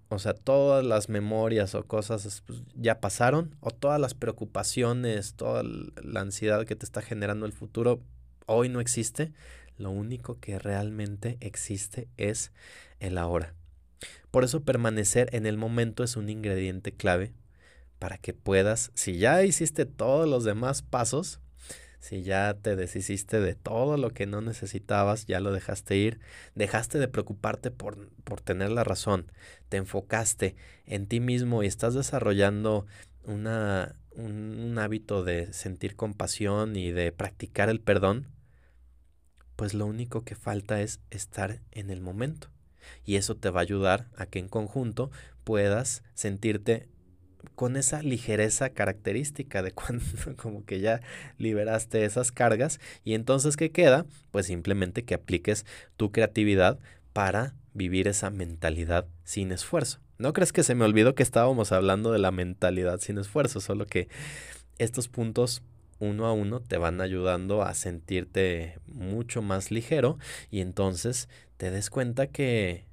O 0.08 0.20
sea, 0.20 0.32
todas 0.32 0.84
las 0.84 1.08
memorias 1.08 1.74
o 1.74 1.84
cosas 1.84 2.44
pues, 2.46 2.62
ya 2.76 3.00
pasaron, 3.00 3.56
o 3.58 3.72
todas 3.72 4.00
las 4.00 4.14
preocupaciones, 4.14 5.34
toda 5.34 5.64
la 5.64 6.20
ansiedad 6.20 6.64
que 6.66 6.76
te 6.76 6.86
está 6.86 7.02
generando 7.02 7.46
el 7.46 7.52
futuro, 7.52 8.00
hoy 8.46 8.68
no 8.68 8.80
existe. 8.80 9.32
Lo 9.76 9.90
único 9.90 10.38
que 10.38 10.60
realmente 10.60 11.36
existe 11.40 12.06
es 12.16 12.52
el 13.00 13.18
ahora. 13.18 13.54
Por 14.30 14.44
eso 14.44 14.62
permanecer 14.62 15.28
en 15.34 15.46
el 15.46 15.56
momento 15.56 16.04
es 16.04 16.16
un 16.16 16.28
ingrediente 16.28 16.92
clave 16.92 17.32
para 17.98 18.16
que 18.18 18.32
puedas, 18.32 18.90
si 18.94 19.18
ya 19.18 19.42
hiciste 19.44 19.84
todos 19.86 20.28
los 20.28 20.44
demás 20.44 20.82
pasos, 20.82 21.40
si 22.00 22.22
ya 22.22 22.54
te 22.54 22.76
deshiciste 22.76 23.40
de 23.40 23.54
todo 23.54 23.98
lo 23.98 24.10
que 24.10 24.26
no 24.26 24.40
necesitabas, 24.40 25.26
ya 25.26 25.38
lo 25.38 25.52
dejaste 25.52 25.96
ir, 25.96 26.18
dejaste 26.54 26.98
de 26.98 27.08
preocuparte 27.08 27.70
por, 27.70 28.10
por 28.24 28.40
tener 28.40 28.70
la 28.70 28.84
razón, 28.84 29.30
te 29.68 29.76
enfocaste 29.76 30.56
en 30.86 31.06
ti 31.06 31.20
mismo 31.20 31.62
y 31.62 31.66
estás 31.66 31.92
desarrollando 31.94 32.86
una, 33.24 33.96
un, 34.12 34.58
un 34.58 34.78
hábito 34.78 35.22
de 35.22 35.52
sentir 35.52 35.94
compasión 35.94 36.74
y 36.76 36.90
de 36.90 37.12
practicar 37.12 37.68
el 37.68 37.80
perdón, 37.80 38.28
pues 39.56 39.74
lo 39.74 39.84
único 39.84 40.24
que 40.24 40.34
falta 40.34 40.80
es 40.80 41.00
estar 41.10 41.60
en 41.70 41.90
el 41.90 42.00
momento. 42.00 42.48
Y 43.04 43.16
eso 43.16 43.36
te 43.36 43.50
va 43.50 43.60
a 43.60 43.62
ayudar 43.62 44.08
a 44.16 44.26
que 44.26 44.38
en 44.38 44.48
conjunto 44.48 45.10
puedas 45.44 46.02
sentirte 46.14 46.88
con 47.54 47.76
esa 47.76 48.02
ligereza 48.02 48.70
característica 48.70 49.62
de 49.62 49.72
cuando 49.72 50.04
como 50.36 50.64
que 50.64 50.80
ya 50.80 51.00
liberaste 51.38 52.04
esas 52.04 52.32
cargas 52.32 52.80
y 53.04 53.14
entonces 53.14 53.56
¿qué 53.56 53.70
queda? 53.70 54.06
Pues 54.30 54.46
simplemente 54.46 55.04
que 55.04 55.14
apliques 55.14 55.66
tu 55.96 56.12
creatividad 56.12 56.78
para 57.12 57.54
vivir 57.74 58.08
esa 58.08 58.30
mentalidad 58.30 59.06
sin 59.24 59.52
esfuerzo. 59.52 60.00
¿No 60.18 60.32
crees 60.32 60.52
que 60.52 60.62
se 60.62 60.74
me 60.74 60.84
olvidó 60.84 61.14
que 61.14 61.22
estábamos 61.22 61.72
hablando 61.72 62.12
de 62.12 62.18
la 62.18 62.30
mentalidad 62.30 63.00
sin 63.00 63.18
esfuerzo? 63.18 63.60
Solo 63.60 63.86
que 63.86 64.08
estos 64.78 65.08
puntos 65.08 65.62
uno 66.00 66.26
a 66.26 66.32
uno 66.32 66.60
te 66.60 66.76
van 66.76 67.00
ayudando 67.00 67.62
a 67.62 67.74
sentirte 67.74 68.78
mucho 68.86 69.42
más 69.42 69.70
ligero 69.70 70.18
y 70.50 70.60
entonces 70.60 71.28
te 71.56 71.70
des 71.70 71.90
cuenta 71.90 72.26
que 72.26 72.86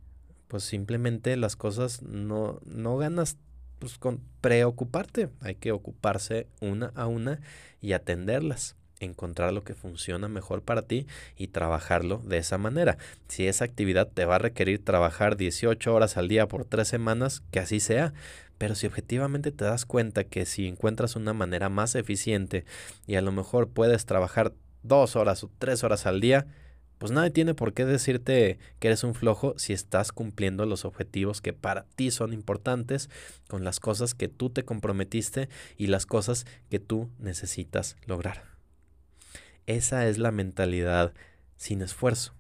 pues 0.48 0.64
simplemente 0.64 1.36
las 1.36 1.56
cosas 1.56 2.04
no, 2.04 2.60
no 2.66 2.98
ganas 2.98 3.38
pues, 3.80 3.98
con 3.98 4.22
preocuparte. 4.42 5.30
Hay 5.42 5.56
que 5.56 5.72
ocuparse 5.72 6.48
una 6.62 6.92
a 6.96 7.08
una 7.08 7.42
y 7.82 7.94
atenderlas 7.94 8.77
encontrar 9.00 9.54
lo 9.54 9.64
que 9.64 9.76
funciona 9.76 10.28
mejor 10.28 10.62
para 10.62 10.82
ti 10.82 11.08
y 11.38 11.48
trabajarlo 11.48 12.22
de 12.26 12.38
esa 12.38 12.58
manera. 12.58 12.98
Si 13.28 13.48
esa 13.48 13.66
actividad 13.66 14.08
te 14.08 14.26
va 14.26 14.36
a 14.36 14.40
requerir 14.40 14.84
trabajar 14.84 15.38
18 15.38 15.94
horas 15.94 16.18
al 16.18 16.28
día 16.28 16.48
por 16.48 16.66
tres 16.66 16.88
semanas, 16.88 17.44
que 17.52 17.60
así 17.60 17.80
sea. 17.80 18.14
Pero 18.58 18.74
si 18.74 18.88
objetivamente 18.88 19.52
te 19.52 19.66
das 19.66 19.86
cuenta 19.86 20.24
que 20.24 20.46
si 20.46 20.68
encuentras 20.68 21.16
una 21.16 21.34
manera 21.34 21.70
más 21.70 21.94
eficiente 21.96 22.66
y 23.06 23.16
a 23.16 23.22
lo 23.22 23.32
mejor 23.32 23.70
puedes 23.70 24.06
trabajar 24.06 24.54
dos 24.82 25.16
horas 25.16 25.44
o 25.44 25.52
tres 25.60 25.84
horas 25.84 26.08
al 26.08 26.22
día, 26.22 26.48
pues 26.98 27.12
nadie 27.12 27.30
tiene 27.30 27.54
por 27.54 27.74
qué 27.74 27.86
decirte 27.86 28.58
que 28.80 28.88
eres 28.88 29.04
un 29.04 29.14
flojo 29.14 29.54
si 29.58 29.74
estás 29.74 30.12
cumpliendo 30.12 30.66
los 30.66 30.86
objetivos 30.86 31.42
que 31.42 31.54
para 31.54 31.86
ti 31.96 32.10
son 32.10 32.34
importantes 32.34 33.10
con 33.48 33.64
las 33.64 33.80
cosas 33.80 34.16
que 34.16 34.28
tú 34.28 34.50
te 34.50 34.64
comprometiste 34.64 35.50
y 35.78 35.88
las 35.88 36.08
cosas 36.08 36.48
que 36.70 36.80
tú 36.80 37.10
necesitas 37.20 37.96
lograr. 38.08 38.57
Esa 39.68 40.08
es 40.08 40.18
la 40.18 40.32
mentalidad 40.32 41.14
sin 41.58 41.82
esfuerzo. 41.82 42.34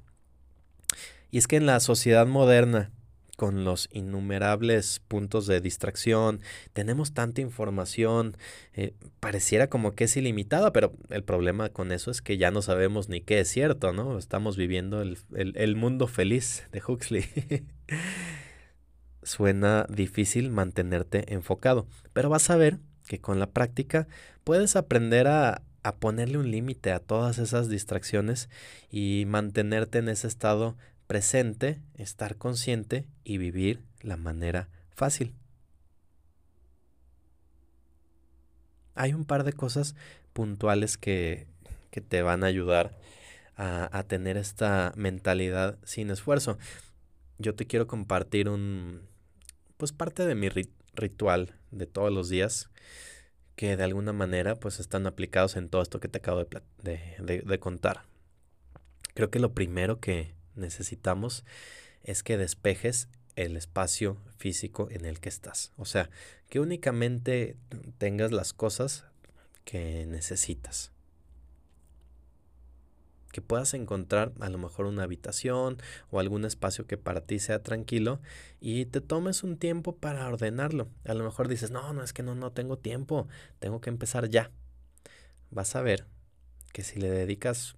Y 1.29 1.37
es 1.37 1.47
que 1.47 1.57
en 1.57 1.65
la 1.65 1.79
sociedad 1.79 2.25
moderna 2.25 2.91
con 3.37 3.63
los 3.63 3.87
innumerables 3.91 4.99
puntos 5.07 5.45
de 5.45 5.61
distracción, 5.61 6.41
tenemos 6.73 7.13
tanta 7.13 7.39
información, 7.39 8.35
eh, 8.73 8.95
pareciera 9.19 9.69
como 9.69 9.93
que 9.93 10.05
es 10.05 10.17
ilimitada, 10.17 10.73
pero 10.73 10.93
el 11.09 11.23
problema 11.23 11.69
con 11.69 11.91
eso 11.91 12.09
es 12.09 12.23
que 12.23 12.37
ya 12.37 12.49
no 12.49 12.63
sabemos 12.63 13.09
ni 13.09 13.21
qué 13.21 13.39
es 13.39 13.47
cierto, 13.47 13.93
¿no? 13.93 14.17
Estamos 14.17 14.57
viviendo 14.57 15.03
el, 15.03 15.17
el 15.35 15.75
mundo 15.75 16.07
feliz 16.07 16.63
de 16.71 16.81
Huxley. 16.85 17.25
Suena 19.21 19.85
difícil 19.87 20.49
mantenerte 20.49 21.31
enfocado, 21.31 21.87
pero 22.13 22.29
vas 22.29 22.49
a 22.49 22.55
ver 22.55 22.79
que 23.07 23.19
con 23.19 23.39
la 23.39 23.51
práctica 23.51 24.07
puedes 24.43 24.75
aprender 24.75 25.27
a, 25.27 25.61
a 25.87 25.95
ponerle 25.95 26.37
un 26.37 26.51
límite 26.51 26.91
a 26.91 26.99
todas 26.99 27.37
esas 27.37 27.69
distracciones 27.69 28.49
y 28.91 29.23
mantenerte 29.25 29.99
en 29.99 30.09
ese 30.09 30.27
estado 30.27 30.75
presente, 31.07 31.79
estar 31.95 32.35
consciente 32.35 33.07
y 33.23 33.37
vivir 33.37 33.81
la 34.01 34.17
manera 34.17 34.67
fácil. 34.89 35.33
Hay 38.95 39.13
un 39.13 39.23
par 39.23 39.45
de 39.45 39.53
cosas 39.53 39.95
puntuales 40.33 40.97
que, 40.97 41.47
que 41.89 42.01
te 42.01 42.21
van 42.21 42.43
a 42.43 42.47
ayudar 42.47 42.97
a, 43.55 43.97
a, 43.97 44.03
tener 44.03 44.35
esta 44.35 44.91
mentalidad 44.97 45.77
sin 45.85 46.09
esfuerzo. 46.09 46.57
Yo 47.37 47.55
te 47.55 47.65
quiero 47.65 47.87
compartir 47.87 48.49
un, 48.49 49.03
pues 49.77 49.93
parte 49.93 50.25
de 50.25 50.35
mi 50.35 50.49
ritual 50.93 51.55
de 51.71 51.85
todos 51.85 52.11
los 52.11 52.27
días 52.27 52.69
que 53.57 53.75
de 53.75 53.83
alguna 53.83 54.13
manera 54.13 54.55
pues 54.55 54.79
están 54.79 55.05
aplicados 55.05 55.57
en 55.57 55.67
todo 55.67 55.81
esto 55.81 55.99
que 55.99 56.07
te 56.07 56.19
acabo 56.19 56.45
de, 56.45 56.61
de, 57.19 57.41
de 57.45 57.59
contar. 57.59 58.03
Creo 59.13 59.29
que 59.29 59.39
lo 59.39 59.53
primero 59.53 59.99
que, 59.99 60.37
necesitamos 60.57 61.45
es 62.03 62.23
que 62.23 62.37
despejes 62.37 63.07
el 63.35 63.55
espacio 63.55 64.17
físico 64.37 64.89
en 64.91 65.05
el 65.05 65.19
que 65.19 65.29
estás. 65.29 65.71
O 65.77 65.85
sea, 65.85 66.09
que 66.49 66.59
únicamente 66.59 67.55
tengas 67.97 68.31
las 68.31 68.53
cosas 68.53 69.05
que 69.63 70.05
necesitas. 70.07 70.91
Que 73.37 73.41
puedas 73.43 73.75
encontrar 73.75 74.31
a 74.39 74.49
lo 74.49 74.57
mejor 74.57 74.87
una 74.87 75.03
habitación 75.03 75.77
o 76.09 76.19
algún 76.19 76.43
espacio 76.43 76.87
que 76.87 76.97
para 76.97 77.21
ti 77.21 77.37
sea 77.37 77.61
tranquilo 77.61 78.19
y 78.59 78.85
te 78.85 78.99
tomes 78.99 79.43
un 79.43 79.57
tiempo 79.57 79.95
para 79.95 80.27
ordenarlo. 80.27 80.89
A 81.05 81.13
lo 81.13 81.23
mejor 81.23 81.47
dices, 81.47 81.69
no, 81.69 81.93
no 81.93 82.01
es 82.01 82.13
que 82.13 82.23
no, 82.23 82.33
no 82.33 82.51
tengo 82.51 82.79
tiempo, 82.79 83.27
tengo 83.59 83.79
que 83.79 83.91
empezar 83.91 84.27
ya. 84.29 84.49
Vas 85.51 85.75
a 85.75 85.83
ver 85.83 86.07
que 86.73 86.81
si 86.81 86.99
le 86.99 87.11
dedicas 87.11 87.75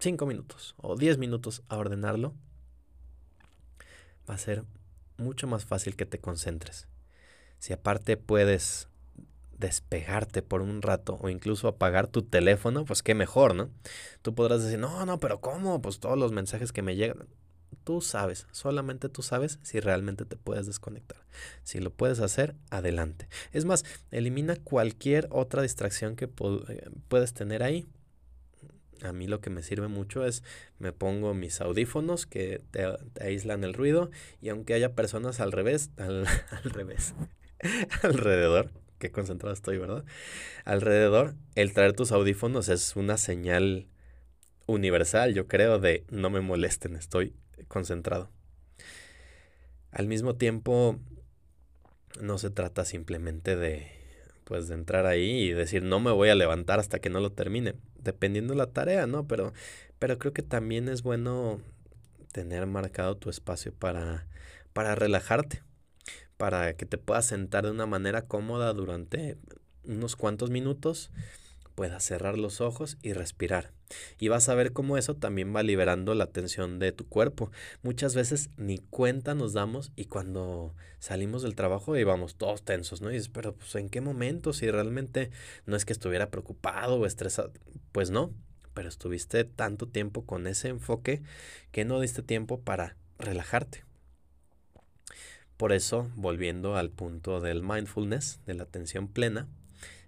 5 0.00 0.26
minutos 0.26 0.74
o 0.76 0.96
10 0.96 1.16
minutos 1.16 1.62
a 1.70 1.78
ordenarlo, 1.78 2.34
va 4.28 4.34
a 4.34 4.38
ser 4.38 4.64
mucho 5.16 5.46
más 5.46 5.64
fácil 5.64 5.96
que 5.96 6.04
te 6.04 6.18
concentres. 6.18 6.88
Si 7.58 7.72
aparte 7.72 8.18
puedes 8.18 8.88
despegarte 9.64 10.42
por 10.42 10.60
un 10.60 10.82
rato 10.82 11.18
o 11.22 11.30
incluso 11.30 11.68
apagar 11.68 12.06
tu 12.06 12.22
teléfono, 12.22 12.84
pues 12.84 13.02
qué 13.02 13.14
mejor, 13.14 13.54
¿no? 13.54 13.70
Tú 14.20 14.34
podrás 14.34 14.62
decir, 14.62 14.78
no, 14.78 15.06
no, 15.06 15.18
pero 15.18 15.40
¿cómo? 15.40 15.80
Pues 15.80 16.00
todos 16.00 16.18
los 16.18 16.32
mensajes 16.32 16.70
que 16.70 16.82
me 16.82 16.96
llegan. 16.96 17.26
Tú 17.82 18.00
sabes, 18.02 18.46
solamente 18.52 19.08
tú 19.08 19.22
sabes 19.22 19.58
si 19.62 19.80
realmente 19.80 20.26
te 20.26 20.36
puedes 20.36 20.66
desconectar. 20.66 21.18
Si 21.62 21.80
lo 21.80 21.90
puedes 21.90 22.20
hacer, 22.20 22.54
adelante. 22.70 23.26
Es 23.52 23.64
más, 23.64 23.84
elimina 24.10 24.56
cualquier 24.56 25.28
otra 25.30 25.62
distracción 25.62 26.14
que 26.14 26.26
eh, 26.26 26.90
puedes 27.08 27.32
tener 27.32 27.62
ahí. 27.62 27.86
A 29.02 29.12
mí 29.12 29.26
lo 29.26 29.40
que 29.40 29.50
me 29.50 29.62
sirve 29.62 29.88
mucho 29.88 30.24
es 30.24 30.42
me 30.78 30.92
pongo 30.92 31.34
mis 31.34 31.60
audífonos 31.60 32.26
que 32.26 32.62
te, 32.70 32.86
aíslan 33.20 33.64
el 33.64 33.74
ruido 33.74 34.10
y 34.40 34.50
aunque 34.50 34.74
haya 34.74 34.94
personas 34.94 35.40
al 35.40 35.52
revés, 35.52 35.90
al, 35.96 36.26
al 36.50 36.70
revés, 36.70 37.14
alrededor, 38.02 38.70
qué 39.04 39.10
concentrado 39.10 39.52
estoy, 39.52 39.76
¿verdad? 39.76 40.02
Alrededor, 40.64 41.34
el 41.56 41.74
traer 41.74 41.92
tus 41.92 42.10
audífonos 42.10 42.70
es 42.70 42.96
una 42.96 43.18
señal 43.18 43.86
universal, 44.66 45.34
yo 45.34 45.46
creo, 45.46 45.78
de 45.78 46.06
no 46.10 46.30
me 46.30 46.40
molesten, 46.40 46.96
estoy 46.96 47.34
concentrado. 47.68 48.30
Al 49.90 50.06
mismo 50.06 50.36
tiempo, 50.36 50.98
no 52.18 52.38
se 52.38 52.48
trata 52.48 52.86
simplemente 52.86 53.56
de, 53.56 53.88
pues, 54.44 54.68
de 54.68 54.74
entrar 54.74 55.04
ahí 55.04 55.42
y 55.42 55.52
decir, 55.52 55.82
no 55.82 56.00
me 56.00 56.10
voy 56.10 56.30
a 56.30 56.34
levantar 56.34 56.80
hasta 56.80 56.98
que 56.98 57.10
no 57.10 57.20
lo 57.20 57.30
termine, 57.30 57.74
dependiendo 57.98 58.54
la 58.54 58.68
tarea, 58.68 59.06
¿no? 59.06 59.28
Pero, 59.28 59.52
pero 59.98 60.18
creo 60.18 60.32
que 60.32 60.42
también 60.42 60.88
es 60.88 61.02
bueno 61.02 61.60
tener 62.32 62.66
marcado 62.66 63.18
tu 63.18 63.28
espacio 63.28 63.74
para, 63.74 64.26
para 64.72 64.94
relajarte 64.94 65.62
para 66.44 66.74
que 66.74 66.84
te 66.84 66.98
puedas 66.98 67.24
sentar 67.24 67.64
de 67.64 67.70
una 67.70 67.86
manera 67.86 68.26
cómoda 68.26 68.74
durante 68.74 69.38
unos 69.84 70.14
cuantos 70.14 70.50
minutos, 70.50 71.10
puedas 71.74 72.04
cerrar 72.04 72.36
los 72.36 72.60
ojos 72.60 72.98
y 73.00 73.14
respirar. 73.14 73.72
Y 74.18 74.28
vas 74.28 74.50
a 74.50 74.54
ver 74.54 74.74
cómo 74.74 74.98
eso 74.98 75.14
también 75.14 75.56
va 75.56 75.62
liberando 75.62 76.14
la 76.14 76.26
tensión 76.26 76.78
de 76.78 76.92
tu 76.92 77.08
cuerpo. 77.08 77.50
Muchas 77.82 78.14
veces 78.14 78.50
ni 78.58 78.76
cuenta 78.76 79.34
nos 79.34 79.54
damos 79.54 79.90
y 79.96 80.04
cuando 80.04 80.74
salimos 80.98 81.40
del 81.40 81.54
trabajo 81.54 81.96
y 81.96 82.04
vamos 82.04 82.34
todos 82.34 82.62
tensos, 82.62 83.00
¿no? 83.00 83.08
Y 83.10 83.14
dices, 83.14 83.30
pero 83.30 83.54
pues 83.54 83.74
en 83.76 83.88
qué 83.88 84.02
momento, 84.02 84.52
si 84.52 84.70
realmente 84.70 85.30
no 85.64 85.76
es 85.76 85.86
que 85.86 85.94
estuviera 85.94 86.28
preocupado 86.28 86.96
o 86.96 87.06
estresado, 87.06 87.52
pues 87.90 88.10
no, 88.10 88.34
pero 88.74 88.90
estuviste 88.90 89.44
tanto 89.44 89.88
tiempo 89.88 90.26
con 90.26 90.46
ese 90.46 90.68
enfoque 90.68 91.22
que 91.72 91.86
no 91.86 92.00
diste 92.00 92.22
tiempo 92.22 92.60
para 92.60 92.98
relajarte. 93.18 93.84
Por 95.56 95.72
eso, 95.72 96.10
volviendo 96.16 96.76
al 96.76 96.90
punto 96.90 97.40
del 97.40 97.62
mindfulness, 97.62 98.40
de 98.46 98.54
la 98.54 98.64
atención 98.64 99.08
plena, 99.08 99.48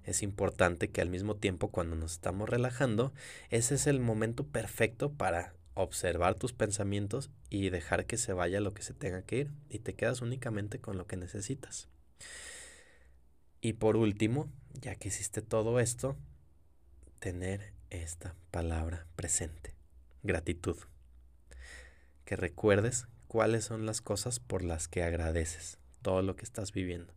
es 0.03 0.23
importante 0.23 0.91
que 0.91 1.01
al 1.01 1.09
mismo 1.09 1.37
tiempo 1.37 1.69
cuando 1.69 1.97
nos 1.97 2.13
estamos 2.13 2.49
relajando, 2.49 3.13
ese 3.51 3.75
es 3.75 3.87
el 3.87 4.01
momento 4.01 4.45
perfecto 4.45 5.13
para 5.13 5.55
observar 5.75 6.37
tus 6.37 6.53
pensamientos 6.53 7.31
y 7.51 7.71
dejar 7.71 8.07
que 8.07 8.17
se 8.17 8.33
vaya 8.33 8.61
lo 8.61 8.73
que 8.73 8.83
se 8.83 8.95
tenga 8.95 9.23
que 9.23 9.39
ir 9.39 9.51
y 9.69 9.81
te 9.81 9.95
quedas 9.95 10.23
únicamente 10.23 10.81
con 10.81 10.97
lo 10.97 11.07
que 11.07 11.17
necesitas. 11.17 11.89
Y 13.61 13.75
por 13.75 13.97
último, 13.97 14.49
ya 14.81 14.95
que 14.95 15.09
hiciste 15.09 15.43
todo 15.43 15.81
esto, 15.81 16.17
tener 17.19 17.73
esta 17.91 18.35
palabra 18.51 19.07
presente, 19.17 19.75
gratitud. 20.23 20.77
Que 22.25 22.37
recuerdes 22.37 23.07
cuáles 23.29 23.65
son 23.65 23.87
las 23.87 24.01
cosas 24.01 24.41
por 24.41 24.63
las 24.63 24.89
que 24.89 25.03
agradeces 25.03 25.79
todo 26.03 26.23
lo 26.23 26.37
que 26.37 26.45
estás 26.45 26.73
viviendo. 26.73 27.13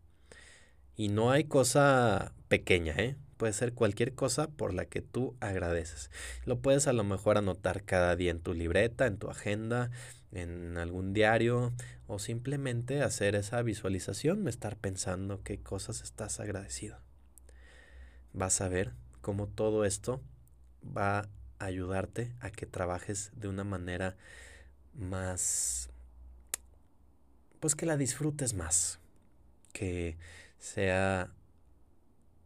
Y 0.95 1.09
no 1.09 1.31
hay 1.31 1.45
cosa 1.45 2.33
pequeña, 2.47 2.93
¿eh? 2.97 3.15
Puede 3.37 3.53
ser 3.53 3.73
cualquier 3.73 4.15
cosa 4.15 4.49
por 4.49 4.73
la 4.73 4.85
que 4.85 5.01
tú 5.01 5.37
agradeces. 5.39 6.11
Lo 6.45 6.59
puedes 6.59 6.87
a 6.87 6.93
lo 6.93 7.05
mejor 7.05 7.37
anotar 7.37 7.83
cada 7.83 8.17
día 8.17 8.31
en 8.31 8.41
tu 8.41 8.53
libreta, 8.53 9.05
en 9.05 9.17
tu 9.17 9.29
agenda, 9.29 9.91
en 10.31 10.77
algún 10.77 11.13
diario 11.13 11.71
o 12.07 12.19
simplemente 12.19 13.01
hacer 13.01 13.35
esa 13.35 13.61
visualización, 13.61 14.47
estar 14.47 14.75
pensando 14.75 15.41
qué 15.43 15.61
cosas 15.61 16.01
estás 16.01 16.39
agradecido. 16.39 16.97
Vas 18.33 18.59
a 18.59 18.67
ver 18.67 18.93
cómo 19.21 19.47
todo 19.47 19.85
esto 19.85 20.21
va 20.85 21.19
a 21.19 21.29
ayudarte 21.59 22.33
a 22.39 22.49
que 22.49 22.65
trabajes 22.65 23.31
de 23.35 23.47
una 23.47 23.63
manera 23.63 24.17
más 24.93 25.91
pues 27.59 27.75
que 27.75 27.85
la 27.85 27.97
disfrutes 27.97 28.53
más, 28.53 28.99
que 29.73 30.17
sea 30.59 31.31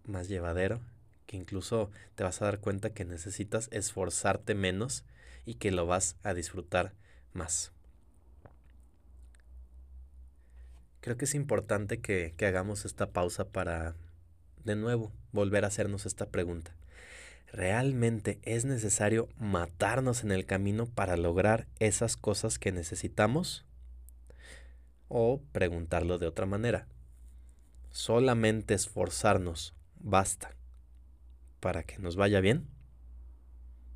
más 0.05 0.27
llevadero, 0.27 0.81
que 1.25 1.37
incluso 1.37 1.89
te 2.15 2.23
vas 2.23 2.41
a 2.41 2.45
dar 2.45 2.59
cuenta 2.59 2.91
que 2.91 3.05
necesitas 3.05 3.69
esforzarte 3.71 4.55
menos 4.55 5.03
y 5.45 5.55
que 5.55 5.71
lo 5.71 5.85
vas 5.85 6.15
a 6.23 6.33
disfrutar 6.33 6.93
más. 7.33 7.71
Creo 11.01 11.17
que 11.17 11.25
es 11.25 11.35
importante 11.35 11.99
que, 11.99 12.33
que 12.37 12.45
hagamos 12.45 12.85
esta 12.85 13.07
pausa 13.11 13.45
para, 13.45 13.95
de 14.63 14.75
nuevo, 14.75 15.11
volver 15.31 15.65
a 15.65 15.67
hacernos 15.67 16.05
esta 16.05 16.27
pregunta. 16.27 16.75
¿Realmente 17.51 18.39
es 18.41 18.65
necesario 18.65 19.29
matarnos 19.37 20.23
en 20.23 20.31
el 20.31 20.45
camino 20.45 20.87
para 20.87 21.17
lograr 21.17 21.67
esas 21.79 22.15
cosas 22.17 22.57
que 22.57 22.71
necesitamos? 22.71 23.65
O 25.15 25.43
preguntarlo 25.51 26.17
de 26.17 26.25
otra 26.25 26.47
manera. 26.47 26.87
¿Solamente 27.91 28.73
esforzarnos 28.73 29.75
basta 29.99 30.55
para 31.59 31.83
que 31.83 31.99
nos 31.99 32.15
vaya 32.15 32.41
bien? 32.41 32.65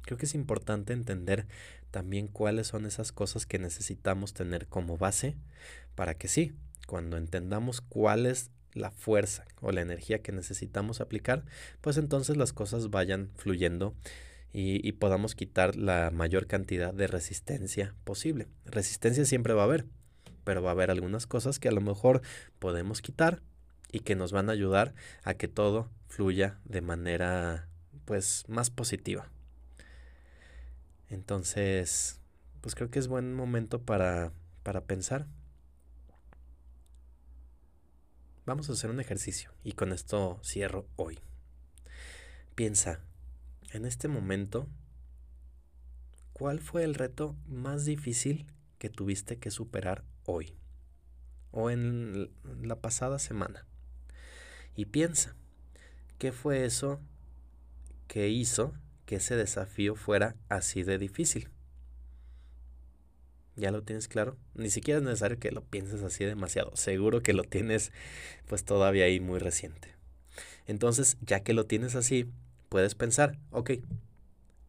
Creo 0.03 0.19
que 0.19 0.27
es 0.27 0.35
importante 0.35 0.93
entender 0.93 1.47
también 1.89 2.27
cuáles 2.27 2.67
son 2.67 2.85
esas 2.85 3.11
cosas 3.11 3.47
que 3.47 3.57
necesitamos 3.57 4.35
tener 4.35 4.67
como 4.67 4.95
base 4.99 5.35
para 5.95 6.13
que 6.13 6.27
sí, 6.27 6.53
cuando 6.85 7.17
entendamos 7.17 7.81
cuál 7.81 8.27
es 8.27 8.51
la 8.73 8.91
fuerza 8.91 9.47
o 9.59 9.71
la 9.71 9.81
energía 9.81 10.21
que 10.21 10.31
necesitamos 10.31 11.01
aplicar, 11.01 11.45
pues 11.81 11.97
entonces 11.97 12.37
las 12.37 12.53
cosas 12.53 12.91
vayan 12.91 13.31
fluyendo 13.37 13.95
y, 14.53 14.87
y, 14.87 14.91
podamos 14.91 15.33
quitar 15.33 15.75
la 15.75 16.11
mayor 16.11 16.45
cantidad 16.45 16.93
de 16.93 17.07
resistencia 17.07 17.95
posible. 18.03 18.47
Resistencia 18.65 19.25
siempre 19.25 19.53
va 19.53 19.63
a 19.63 19.65
haber, 19.65 19.85
pero 20.47 20.61
va 20.61 20.69
a 20.69 20.71
haber 20.71 20.91
algunas 20.91 21.27
cosas 21.27 21.59
que 21.59 21.67
a 21.67 21.73
lo 21.73 21.81
mejor 21.81 22.21
podemos 22.57 23.01
quitar 23.01 23.41
y 23.91 23.99
que 23.99 24.15
nos 24.15 24.31
van 24.31 24.47
a 24.47 24.53
ayudar 24.53 24.93
a 25.25 25.33
que 25.33 25.49
todo 25.49 25.89
fluya 26.07 26.57
de 26.63 26.79
manera 26.79 27.67
pues 28.05 28.45
más 28.47 28.69
positiva. 28.69 29.29
Entonces, 31.09 32.21
pues 32.61 32.75
creo 32.75 32.89
que 32.89 32.97
es 32.97 33.09
buen 33.09 33.35
momento 33.35 33.81
para, 33.81 34.31
para 34.63 34.85
pensar. 34.85 35.27
Vamos 38.45 38.69
a 38.69 38.71
hacer 38.71 38.89
un 38.89 39.01
ejercicio 39.01 39.51
y 39.65 39.73
con 39.73 39.91
esto 39.91 40.39
cierro 40.45 40.87
hoy. 40.95 41.19
Piensa, 42.55 43.01
en 43.73 43.83
este 43.83 44.07
momento, 44.07 44.69
¿cuál 46.31 46.61
fue 46.61 46.85
el 46.85 46.95
reto 46.95 47.35
más 47.47 47.83
difícil 47.83 48.47
que 48.79 48.89
tuviste 48.89 49.39
que 49.39 49.51
superar 49.51 50.05
hoy 50.27 50.53
o 51.51 51.71
en 51.71 52.29
la 52.61 52.75
pasada 52.75 53.17
semana. 53.17 53.65
Y 54.75 54.85
piensa, 54.85 55.35
¿qué 56.19 56.31
fue 56.31 56.65
eso 56.65 56.99
que 58.07 58.29
hizo 58.29 58.73
que 59.07 59.15
ese 59.15 59.35
desafío 59.35 59.95
fuera 59.95 60.35
así 60.49 60.83
de 60.83 60.99
difícil? 60.99 61.49
¿Ya 63.55 63.71
lo 63.71 63.81
tienes 63.81 64.07
claro? 64.07 64.37
Ni 64.53 64.69
siquiera 64.69 64.99
es 64.99 65.03
necesario 65.03 65.39
que 65.39 65.51
lo 65.51 65.63
pienses 65.63 66.03
así 66.03 66.23
demasiado. 66.25 66.75
Seguro 66.75 67.23
que 67.23 67.33
lo 67.33 67.43
tienes 67.43 67.91
pues 68.45 68.63
todavía 68.63 69.05
ahí 69.05 69.19
muy 69.19 69.39
reciente. 69.39 69.95
Entonces, 70.67 71.17
ya 71.21 71.39
que 71.39 71.53
lo 71.53 71.65
tienes 71.65 71.95
así, 71.95 72.29
puedes 72.69 72.93
pensar, 72.93 73.39
ok, 73.49 73.71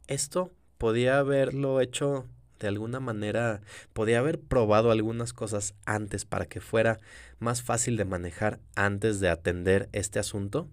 esto 0.06 0.52
podía 0.78 1.18
haberlo 1.18 1.82
hecho 1.82 2.24
de 2.58 2.68
alguna 2.68 3.00
manera 3.00 3.60
podía 3.92 4.18
haber 4.18 4.40
probado 4.40 4.90
algunas 4.90 5.32
cosas 5.32 5.74
antes 5.84 6.24
para 6.24 6.46
que 6.46 6.60
fuera 6.60 6.98
más 7.38 7.62
fácil 7.62 7.96
de 7.96 8.04
manejar 8.04 8.60
antes 8.74 9.20
de 9.20 9.28
atender 9.28 9.88
este 9.92 10.18
asunto. 10.18 10.68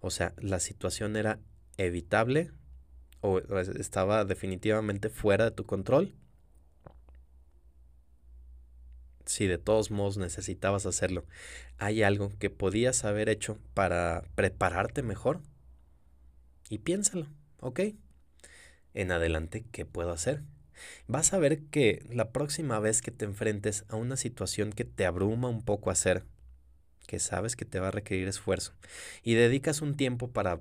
O 0.00 0.10
sea, 0.10 0.34
la 0.38 0.60
situación 0.60 1.16
era 1.16 1.38
evitable 1.76 2.50
o 3.20 3.38
estaba 3.38 4.24
definitivamente 4.24 5.08
fuera 5.08 5.46
de 5.46 5.50
tu 5.50 5.66
control. 5.66 6.14
Si 9.24 9.46
de 9.46 9.58
todos 9.58 9.90
modos 9.90 10.16
necesitabas 10.16 10.86
hacerlo, 10.86 11.24
¿hay 11.76 12.02
algo 12.02 12.32
que 12.38 12.48
podías 12.48 13.04
haber 13.04 13.28
hecho 13.28 13.58
para 13.74 14.24
prepararte 14.34 15.02
mejor? 15.02 15.40
Y 16.70 16.78
piénsalo, 16.78 17.26
¿ok? 17.60 17.80
en 18.98 19.12
adelante 19.12 19.64
qué 19.70 19.86
puedo 19.86 20.10
hacer. 20.10 20.42
Vas 21.06 21.32
a 21.32 21.38
ver 21.38 21.60
que 21.64 22.04
la 22.10 22.30
próxima 22.30 22.78
vez 22.78 23.02
que 23.02 23.10
te 23.10 23.24
enfrentes 23.24 23.84
a 23.88 23.96
una 23.96 24.16
situación 24.16 24.72
que 24.72 24.84
te 24.84 25.06
abruma 25.06 25.48
un 25.48 25.64
poco 25.64 25.90
hacer, 25.90 26.24
que 27.06 27.18
sabes 27.18 27.56
que 27.56 27.64
te 27.64 27.80
va 27.80 27.88
a 27.88 27.92
requerir 27.92 28.28
esfuerzo, 28.28 28.74
y 29.22 29.34
dedicas 29.34 29.82
un 29.82 29.96
tiempo 29.96 30.30
para 30.30 30.60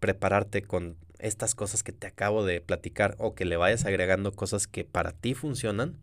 prepararte 0.00 0.62
con 0.62 0.96
estas 1.18 1.54
cosas 1.54 1.82
que 1.82 1.92
te 1.92 2.06
acabo 2.06 2.44
de 2.44 2.60
platicar 2.60 3.16
o 3.18 3.34
que 3.34 3.44
le 3.44 3.56
vayas 3.56 3.84
agregando 3.84 4.32
cosas 4.32 4.66
que 4.66 4.84
para 4.84 5.12
ti 5.12 5.34
funcionan, 5.34 5.98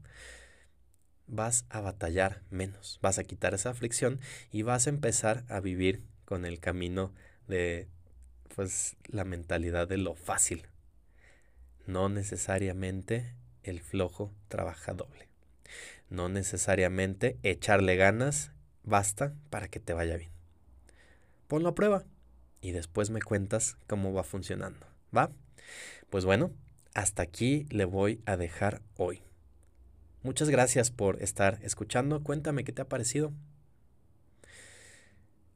vas 1.27 1.65
a 1.69 1.81
batallar 1.81 2.41
menos, 2.49 2.99
vas 3.01 3.17
a 3.19 3.23
quitar 3.23 3.53
esa 3.53 3.73
fricción 3.73 4.19
y 4.51 4.61
vas 4.61 4.87
a 4.87 4.89
empezar 4.89 5.43
a 5.49 5.59
vivir 5.59 6.03
con 6.25 6.45
el 6.45 6.59
camino 6.59 7.13
de 7.47 7.87
pues 8.55 8.95
la 9.07 9.25
mentalidad 9.25 9.87
de 9.87 9.97
lo 9.97 10.15
fácil. 10.15 10.67
No 11.87 12.09
necesariamente 12.09 13.33
el 13.65 13.81
flojo 13.81 14.31
trabaja 14.47 14.93
doble. 14.93 15.27
No 16.09 16.29
necesariamente 16.29 17.37
echarle 17.43 17.95
ganas 17.95 18.51
basta 18.83 19.33
para 19.49 19.67
que 19.67 19.79
te 19.79 19.93
vaya 19.93 20.17
bien. 20.17 20.31
Ponlo 21.47 21.69
a 21.69 21.75
prueba 21.75 22.03
y 22.61 22.71
después 22.71 23.09
me 23.09 23.21
cuentas 23.21 23.77
cómo 23.87 24.13
va 24.13 24.23
funcionando. 24.23 24.85
¿Va? 25.15 25.31
Pues 26.09 26.25
bueno, 26.25 26.51
hasta 26.93 27.23
aquí 27.23 27.65
le 27.69 27.85
voy 27.85 28.21
a 28.25 28.37
dejar 28.37 28.81
hoy. 28.97 29.21
Muchas 30.23 30.49
gracias 30.49 30.89
por 30.91 31.21
estar 31.21 31.59
escuchando. 31.61 32.23
Cuéntame 32.23 32.63
qué 32.63 32.71
te 32.71 32.81
ha 32.81 32.89
parecido. 32.89 33.31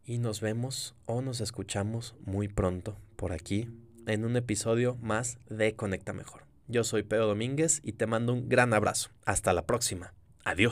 Y 0.06 0.18
nos 0.18 0.42
vemos 0.42 0.96
o 1.06 1.22
nos 1.22 1.42
escuchamos 1.42 2.16
muy 2.26 2.48
pronto 2.48 2.98
por 3.16 3.32
aquí 3.32 3.70
en 4.06 4.26
un 4.26 4.36
episodio 4.36 4.96
más 5.02 5.38
de 5.50 5.76
Conecta 5.76 6.14
Mejor. 6.14 6.49
Yo 6.72 6.84
soy 6.84 7.02
Pedro 7.02 7.26
Domínguez 7.26 7.82
y 7.84 7.94
te 7.94 8.06
mando 8.06 8.32
un 8.32 8.48
gran 8.48 8.76
abrazo. 8.76 9.10
Hasta 9.26 9.54
la 9.54 9.66
próxima. 9.66 10.14
Adiós. 10.46 10.72